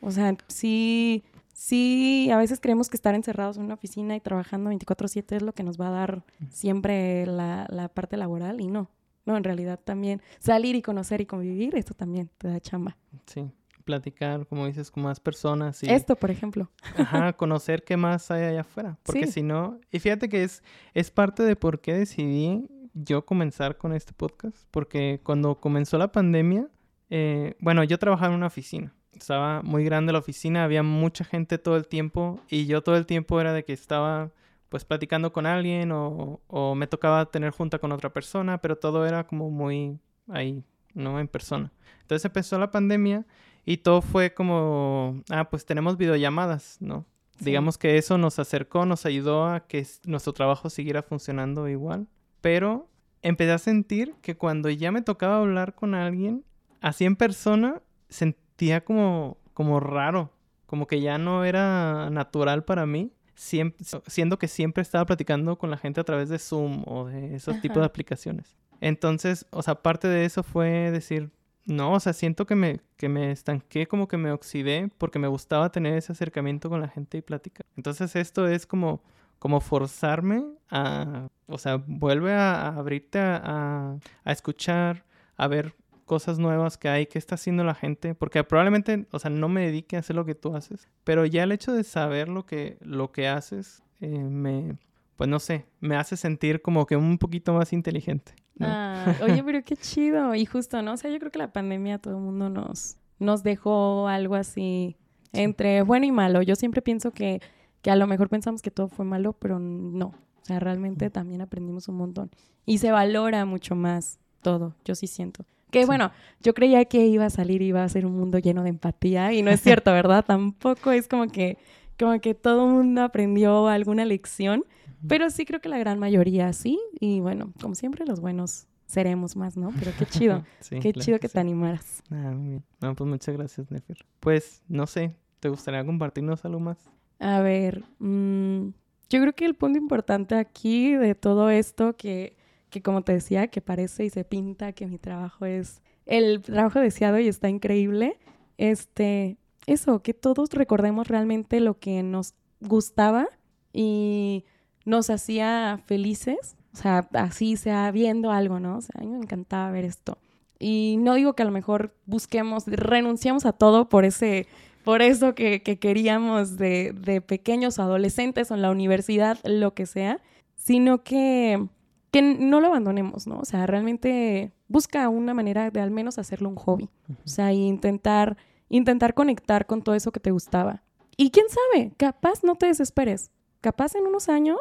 O 0.00 0.10
sea, 0.10 0.36
sí, 0.48 1.24
sí, 1.52 2.30
a 2.32 2.36
veces 2.36 2.60
creemos 2.60 2.88
que 2.88 2.96
estar 2.96 3.14
encerrados 3.14 3.56
en 3.56 3.64
una 3.64 3.74
oficina 3.74 4.16
y 4.16 4.20
trabajando 4.20 4.70
24/7 4.70 5.36
es 5.36 5.42
lo 5.42 5.52
que 5.52 5.62
nos 5.62 5.80
va 5.80 5.88
a 5.88 5.92
dar 5.92 6.24
siempre 6.50 7.26
la, 7.26 7.66
la 7.70 7.88
parte 7.88 8.16
laboral 8.16 8.60
y 8.60 8.66
no. 8.66 8.90
No, 9.26 9.38
en 9.38 9.44
realidad 9.44 9.80
también 9.82 10.20
salir 10.38 10.76
y 10.76 10.82
conocer 10.82 11.22
y 11.22 11.26
convivir, 11.26 11.74
esto 11.76 11.94
también 11.94 12.30
te 12.36 12.48
da 12.48 12.60
chamba. 12.60 12.98
Sí 13.26 13.50
platicar, 13.84 14.46
como 14.46 14.66
dices, 14.66 14.90
con 14.90 15.04
más 15.04 15.20
personas. 15.20 15.82
Y, 15.82 15.90
Esto, 15.90 16.16
por 16.16 16.30
ejemplo. 16.30 16.70
Ajá, 16.96 17.32
conocer 17.36 17.84
qué 17.84 17.96
más 17.96 18.30
hay 18.30 18.44
allá 18.44 18.62
afuera. 18.62 18.98
Porque 19.04 19.26
si 19.26 19.42
no, 19.42 19.78
y 19.90 20.00
fíjate 20.00 20.28
que 20.28 20.42
es, 20.42 20.62
es 20.94 21.10
parte 21.10 21.42
de 21.42 21.56
por 21.56 21.80
qué 21.80 21.94
decidí 21.94 22.68
yo 22.94 23.24
comenzar 23.24 23.76
con 23.76 23.92
este 23.92 24.12
podcast. 24.12 24.66
Porque 24.70 25.20
cuando 25.22 25.60
comenzó 25.60 25.98
la 25.98 26.10
pandemia, 26.10 26.68
eh, 27.10 27.54
bueno, 27.60 27.84
yo 27.84 27.98
trabajaba 27.98 28.32
en 28.32 28.38
una 28.38 28.46
oficina. 28.46 28.94
Estaba 29.12 29.62
muy 29.62 29.84
grande 29.84 30.12
la 30.12 30.18
oficina, 30.18 30.64
había 30.64 30.82
mucha 30.82 31.24
gente 31.24 31.58
todo 31.58 31.76
el 31.76 31.86
tiempo 31.86 32.40
y 32.48 32.66
yo 32.66 32.82
todo 32.82 32.96
el 32.96 33.06
tiempo 33.06 33.40
era 33.40 33.52
de 33.52 33.64
que 33.64 33.72
estaba 33.72 34.32
pues 34.68 34.84
platicando 34.84 35.32
con 35.32 35.46
alguien 35.46 35.92
o, 35.92 36.40
o 36.48 36.74
me 36.74 36.88
tocaba 36.88 37.26
tener 37.26 37.50
junta 37.50 37.78
con 37.78 37.92
otra 37.92 38.12
persona, 38.12 38.58
pero 38.58 38.76
todo 38.76 39.06
era 39.06 39.24
como 39.24 39.50
muy 39.50 40.00
ahí, 40.28 40.64
¿no? 40.94 41.20
En 41.20 41.28
persona. 41.28 41.70
Entonces 42.00 42.24
empezó 42.24 42.58
la 42.58 42.72
pandemia 42.72 43.24
y 43.64 43.78
todo 43.78 44.02
fue 44.02 44.34
como, 44.34 45.22
ah, 45.30 45.48
pues 45.48 45.64
tenemos 45.64 45.96
videollamadas, 45.96 46.76
¿no? 46.80 47.06
Digamos 47.40 47.78
que 47.78 47.98
eso 47.98 48.16
nos 48.16 48.38
acercó, 48.38 48.86
nos 48.86 49.06
ayudó 49.06 49.46
a 49.46 49.66
que 49.66 49.86
nuestro 50.04 50.32
trabajo 50.32 50.70
siguiera 50.70 51.02
funcionando 51.02 51.68
igual. 51.68 52.06
Pero 52.40 52.88
empecé 53.22 53.52
a 53.52 53.58
sentir 53.58 54.14
que 54.22 54.36
cuando 54.36 54.70
ya 54.70 54.92
me 54.92 55.02
tocaba 55.02 55.38
hablar 55.38 55.74
con 55.74 55.94
alguien, 55.94 56.44
así 56.80 57.04
en 57.04 57.16
persona, 57.16 57.82
sentía 58.08 58.84
como, 58.84 59.38
como 59.52 59.80
raro, 59.80 60.30
como 60.66 60.86
que 60.86 61.00
ya 61.00 61.18
no 61.18 61.44
era 61.44 62.08
natural 62.10 62.64
para 62.64 62.86
mí, 62.86 63.12
siendo 63.34 64.38
que 64.38 64.46
siempre 64.46 64.82
estaba 64.82 65.06
platicando 65.06 65.58
con 65.58 65.70
la 65.70 65.76
gente 65.76 66.00
a 66.00 66.04
través 66.04 66.28
de 66.28 66.38
Zoom 66.38 66.84
o 66.86 67.06
de 67.06 67.34
esos 67.34 67.60
tipos 67.60 67.78
de 67.78 67.86
aplicaciones. 67.86 68.56
Entonces, 68.80 69.46
o 69.50 69.62
sea, 69.62 69.76
parte 69.76 70.06
de 70.06 70.24
eso 70.24 70.42
fue 70.42 70.90
decir, 70.92 71.30
no, 71.66 71.92
o 71.92 72.00
sea, 72.00 72.12
siento 72.12 72.46
que 72.46 72.54
me, 72.54 72.80
que 72.96 73.08
me 73.08 73.30
estanqué, 73.30 73.86
como 73.86 74.06
que 74.06 74.16
me 74.16 74.30
oxidé, 74.32 74.90
porque 74.98 75.18
me 75.18 75.28
gustaba 75.28 75.72
tener 75.72 75.96
ese 75.96 76.12
acercamiento 76.12 76.68
con 76.68 76.80
la 76.80 76.88
gente 76.88 77.18
y 77.18 77.22
platicar. 77.22 77.64
Entonces 77.76 78.14
esto 78.16 78.46
es 78.46 78.66
como, 78.66 79.02
como 79.38 79.60
forzarme 79.60 80.44
a, 80.70 81.28
o 81.46 81.58
sea, 81.58 81.82
vuelve 81.86 82.34
a, 82.34 82.68
abrirte 82.68 83.18
a, 83.18 83.98
a, 84.24 84.32
escuchar, 84.32 85.04
a 85.36 85.48
ver 85.48 85.74
cosas 86.04 86.38
nuevas 86.38 86.76
que 86.76 86.88
hay, 86.88 87.06
qué 87.06 87.18
está 87.18 87.36
haciendo 87.36 87.64
la 87.64 87.74
gente, 87.74 88.14
porque 88.14 88.44
probablemente, 88.44 89.06
o 89.10 89.18
sea, 89.18 89.30
no 89.30 89.48
me 89.48 89.62
dedique 89.66 89.96
a 89.96 90.00
hacer 90.00 90.16
lo 90.16 90.26
que 90.26 90.34
tú 90.34 90.54
haces, 90.54 90.88
pero 91.02 91.24
ya 91.24 91.44
el 91.44 91.52
hecho 91.52 91.72
de 91.72 91.84
saber 91.84 92.28
lo 92.28 92.44
que, 92.44 92.76
lo 92.82 93.10
que 93.10 93.26
haces, 93.28 93.82
eh, 94.00 94.08
me, 94.08 94.76
pues 95.16 95.30
no 95.30 95.38
sé, 95.38 95.64
me 95.80 95.96
hace 95.96 96.18
sentir 96.18 96.60
como 96.60 96.84
que 96.84 96.96
un 96.96 97.16
poquito 97.16 97.54
más 97.54 97.72
inteligente. 97.72 98.34
Ah, 98.60 99.14
oye, 99.22 99.42
pero 99.42 99.62
qué 99.64 99.76
chido. 99.76 100.34
Y 100.34 100.46
justo, 100.46 100.80
¿no? 100.82 100.92
O 100.92 100.96
sea, 100.96 101.10
yo 101.10 101.18
creo 101.18 101.32
que 101.32 101.38
la 101.38 101.52
pandemia 101.52 101.98
todo 101.98 102.16
el 102.16 102.22
mundo 102.22 102.48
nos, 102.48 102.96
nos 103.18 103.42
dejó 103.42 104.08
algo 104.08 104.34
así 104.34 104.96
entre 105.32 105.82
bueno 105.82 106.06
y 106.06 106.12
malo. 106.12 106.42
Yo 106.42 106.54
siempre 106.54 106.82
pienso 106.82 107.10
que, 107.10 107.40
que 107.82 107.90
a 107.90 107.96
lo 107.96 108.06
mejor 108.06 108.28
pensamos 108.28 108.62
que 108.62 108.70
todo 108.70 108.88
fue 108.88 109.04
malo, 109.04 109.32
pero 109.34 109.58
no. 109.58 110.06
O 110.06 110.46
sea, 110.46 110.60
realmente 110.60 111.10
también 111.10 111.40
aprendimos 111.40 111.88
un 111.88 111.96
montón. 111.96 112.30
Y 112.66 112.78
se 112.78 112.92
valora 112.92 113.44
mucho 113.44 113.74
más 113.74 114.18
todo, 114.42 114.74
yo 114.84 114.94
sí 114.94 115.06
siento. 115.06 115.44
Que 115.70 115.86
bueno, 115.86 116.12
yo 116.40 116.54
creía 116.54 116.84
que 116.84 117.06
iba 117.06 117.24
a 117.24 117.30
salir 117.30 117.60
y 117.62 117.66
iba 117.66 117.82
a 117.82 117.88
ser 117.88 118.06
un 118.06 118.16
mundo 118.16 118.38
lleno 118.38 118.62
de 118.62 118.68
empatía 118.68 119.32
y 119.32 119.42
no 119.42 119.50
es 119.50 119.60
cierto, 119.60 119.90
¿verdad? 119.92 120.24
Tampoco 120.24 120.92
es 120.92 121.08
como 121.08 121.26
que, 121.26 121.58
como 121.98 122.20
que 122.20 122.34
todo 122.34 122.66
el 122.66 122.74
mundo 122.74 123.02
aprendió 123.02 123.66
alguna 123.66 124.04
lección 124.04 124.64
pero 125.08 125.30
sí 125.30 125.44
creo 125.44 125.60
que 125.60 125.68
la 125.68 125.78
gran 125.78 125.98
mayoría 125.98 126.52
sí. 126.52 126.80
Y 127.00 127.20
bueno, 127.20 127.52
como 127.60 127.74
siempre, 127.74 128.06
los 128.06 128.20
buenos 128.20 128.66
seremos 128.86 129.36
más, 129.36 129.56
¿no? 129.56 129.72
Pero 129.78 129.92
qué 129.98 130.06
chido. 130.06 130.44
qué 130.80 130.92
chido 130.92 131.18
que 131.18 131.28
te 131.28 131.40
animaras. 131.40 132.02
Ah, 132.10 132.32
muy 132.34 132.48
bien. 132.48 132.64
No, 132.80 132.94
pues 132.94 133.08
muchas 133.08 133.36
gracias, 133.36 133.70
Nefer. 133.70 134.04
Pues, 134.20 134.62
no 134.68 134.86
sé, 134.86 135.14
¿te 135.40 135.48
gustaría 135.48 135.84
compartirnos 135.84 136.44
algo 136.44 136.60
más? 136.60 136.78
A 137.18 137.40
ver, 137.40 137.84
mm, 137.98 138.68
yo 139.10 139.20
creo 139.20 139.32
que 139.34 139.44
el 139.44 139.54
punto 139.54 139.78
importante 139.78 140.34
aquí 140.34 140.94
de 140.94 141.14
todo 141.14 141.50
esto, 141.50 141.96
que, 141.96 142.36
que 142.70 142.82
como 142.82 143.02
te 143.02 143.12
decía, 143.12 143.48
que 143.48 143.60
parece 143.60 144.04
y 144.04 144.10
se 144.10 144.24
pinta 144.24 144.72
que 144.72 144.86
mi 144.86 144.98
trabajo 144.98 145.46
es 145.46 145.80
el 146.06 146.42
trabajo 146.42 146.80
deseado 146.80 147.18
y 147.18 147.28
está 147.28 147.48
increíble, 147.48 148.18
este, 148.58 149.38
eso, 149.66 150.02
que 150.02 150.14
todos 150.14 150.50
recordemos 150.50 151.08
realmente 151.08 151.60
lo 151.60 151.78
que 151.78 152.02
nos 152.02 152.34
gustaba 152.60 153.28
y 153.72 154.44
nos 154.84 155.10
hacía 155.10 155.80
felices, 155.86 156.56
o 156.72 156.76
sea, 156.76 157.08
así 157.12 157.56
sea 157.56 157.90
viendo 157.90 158.30
algo, 158.30 158.60
¿no? 158.60 158.78
O 158.78 158.80
sea, 158.80 159.00
a 159.00 159.04
mí 159.04 159.08
me 159.08 159.18
encantaba 159.18 159.70
ver 159.70 159.84
esto. 159.84 160.18
Y 160.58 160.96
no 160.98 161.14
digo 161.14 161.34
que 161.34 161.42
a 161.42 161.46
lo 161.46 161.52
mejor 161.52 161.94
busquemos, 162.06 162.64
renunciamos 162.66 163.46
a 163.46 163.52
todo 163.52 163.88
por 163.88 164.04
ese, 164.04 164.46
por 164.84 165.02
eso 165.02 165.34
que, 165.34 165.62
queríamos 165.62 166.56
de, 166.56 166.92
de, 166.92 167.20
pequeños 167.20 167.78
adolescentes 167.78 168.50
o 168.50 168.54
en 168.54 168.62
la 168.62 168.70
universidad, 168.70 169.38
lo 169.44 169.74
que 169.74 169.86
sea, 169.86 170.20
sino 170.56 171.02
que, 171.02 171.68
que 172.10 172.22
no 172.22 172.60
lo 172.60 172.68
abandonemos, 172.68 173.26
¿no? 173.26 173.38
O 173.38 173.44
sea, 173.44 173.66
realmente 173.66 174.52
busca 174.68 175.08
una 175.08 175.34
manera 175.34 175.70
de 175.70 175.80
al 175.80 175.90
menos 175.90 176.18
hacerlo 176.18 176.48
un 176.48 176.56
hobby. 176.56 176.88
O 177.24 177.28
sea, 177.28 177.52
intentar, 177.52 178.36
intentar 178.68 179.14
conectar 179.14 179.66
con 179.66 179.82
todo 179.82 179.94
eso 179.94 180.12
que 180.12 180.20
te 180.20 180.30
gustaba. 180.30 180.82
Y 181.16 181.30
quién 181.30 181.46
sabe, 181.48 181.92
capaz 181.96 182.42
no 182.42 182.56
te 182.56 182.66
desesperes 182.66 183.30
capaz 183.64 183.94
en 183.94 184.06
unos 184.06 184.28
años, 184.28 184.58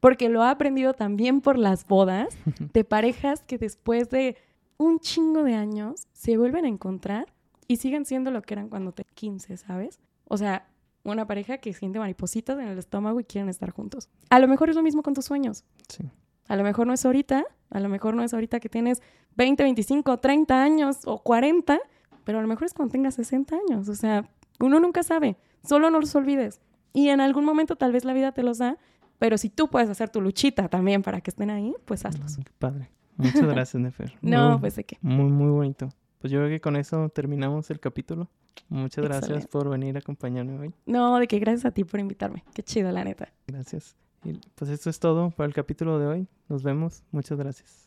porque 0.00 0.30
lo 0.30 0.42
ha 0.42 0.50
aprendido 0.50 0.94
también 0.94 1.42
por 1.42 1.58
las 1.58 1.86
bodas, 1.86 2.28
de 2.72 2.84
parejas 2.84 3.42
que 3.42 3.58
después 3.58 4.08
de 4.08 4.38
un 4.78 4.98
chingo 4.98 5.44
de 5.44 5.54
años 5.54 6.06
se 6.14 6.38
vuelven 6.38 6.64
a 6.64 6.68
encontrar 6.68 7.26
y 7.68 7.76
siguen 7.76 8.06
siendo 8.06 8.30
lo 8.30 8.40
que 8.40 8.54
eran 8.54 8.70
cuando 8.70 8.92
te 8.92 9.04
15, 9.04 9.58
¿sabes? 9.58 10.00
O 10.24 10.38
sea, 10.38 10.66
una 11.04 11.26
pareja 11.26 11.58
que 11.58 11.74
siente 11.74 11.98
maripositas 11.98 12.58
en 12.58 12.68
el 12.68 12.78
estómago 12.78 13.20
y 13.20 13.24
quieren 13.24 13.50
estar 13.50 13.70
juntos. 13.70 14.08
A 14.30 14.38
lo 14.38 14.48
mejor 14.48 14.70
es 14.70 14.76
lo 14.76 14.82
mismo 14.82 15.02
con 15.02 15.12
tus 15.12 15.26
sueños. 15.26 15.64
Sí. 15.88 16.10
A 16.48 16.56
lo 16.56 16.62
mejor 16.62 16.86
no 16.86 16.94
es 16.94 17.04
ahorita, 17.04 17.44
a 17.68 17.80
lo 17.80 17.90
mejor 17.90 18.14
no 18.14 18.22
es 18.22 18.32
ahorita 18.32 18.58
que 18.58 18.70
tienes 18.70 19.02
20, 19.36 19.62
25, 19.64 20.16
30 20.16 20.62
años 20.62 21.00
o 21.04 21.18
40, 21.18 21.78
pero 22.24 22.38
a 22.38 22.42
lo 22.42 22.48
mejor 22.48 22.64
es 22.64 22.72
cuando 22.72 22.92
tengas 22.92 23.16
60 23.16 23.54
años. 23.54 23.88
O 23.90 23.94
sea, 23.94 24.30
uno 24.60 24.80
nunca 24.80 25.02
sabe. 25.02 25.36
Solo 25.62 25.90
no 25.90 26.00
los 26.00 26.14
olvides. 26.14 26.60
Y 26.96 27.10
en 27.10 27.20
algún 27.20 27.44
momento 27.44 27.76
tal 27.76 27.92
vez 27.92 28.06
la 28.06 28.14
vida 28.14 28.32
te 28.32 28.42
los 28.42 28.56
da, 28.56 28.78
pero 29.18 29.36
si 29.36 29.50
tú 29.50 29.68
puedes 29.68 29.90
hacer 29.90 30.08
tu 30.08 30.22
luchita 30.22 30.68
también 30.68 31.02
para 31.02 31.20
que 31.20 31.28
estén 31.30 31.50
ahí, 31.50 31.74
pues 31.84 32.06
hazlos. 32.06 32.38
Mm, 32.38 32.42
qué 32.42 32.52
padre. 32.58 32.90
Muchas 33.18 33.42
gracias, 33.54 33.82
Nefer. 33.82 34.14
no, 34.22 34.58
pues 34.58 34.76
de 34.76 34.84
qué. 34.84 34.96
Muy, 35.02 35.30
muy 35.30 35.50
bonito. 35.50 35.90
Pues 36.18 36.32
yo 36.32 36.38
creo 36.38 36.48
que 36.48 36.58
con 36.58 36.74
eso 36.74 37.10
terminamos 37.10 37.70
el 37.70 37.80
capítulo. 37.80 38.30
Muchas 38.70 39.04
gracias 39.04 39.46
por 39.46 39.68
venir 39.68 39.96
a 39.96 39.98
acompañarme 39.98 40.58
hoy. 40.58 40.74
No, 40.86 41.18
de 41.18 41.28
que 41.28 41.38
gracias 41.38 41.66
a 41.66 41.70
ti 41.70 41.84
por 41.84 42.00
invitarme. 42.00 42.44
Qué 42.54 42.62
chido, 42.62 42.90
la 42.90 43.04
neta. 43.04 43.28
Gracias. 43.46 43.94
Y 44.24 44.40
pues 44.54 44.70
esto 44.70 44.88
es 44.88 44.98
todo 44.98 45.28
para 45.32 45.48
el 45.48 45.52
capítulo 45.52 45.98
de 45.98 46.06
hoy. 46.06 46.28
Nos 46.48 46.62
vemos. 46.62 47.02
Muchas 47.10 47.36
gracias. 47.36 47.84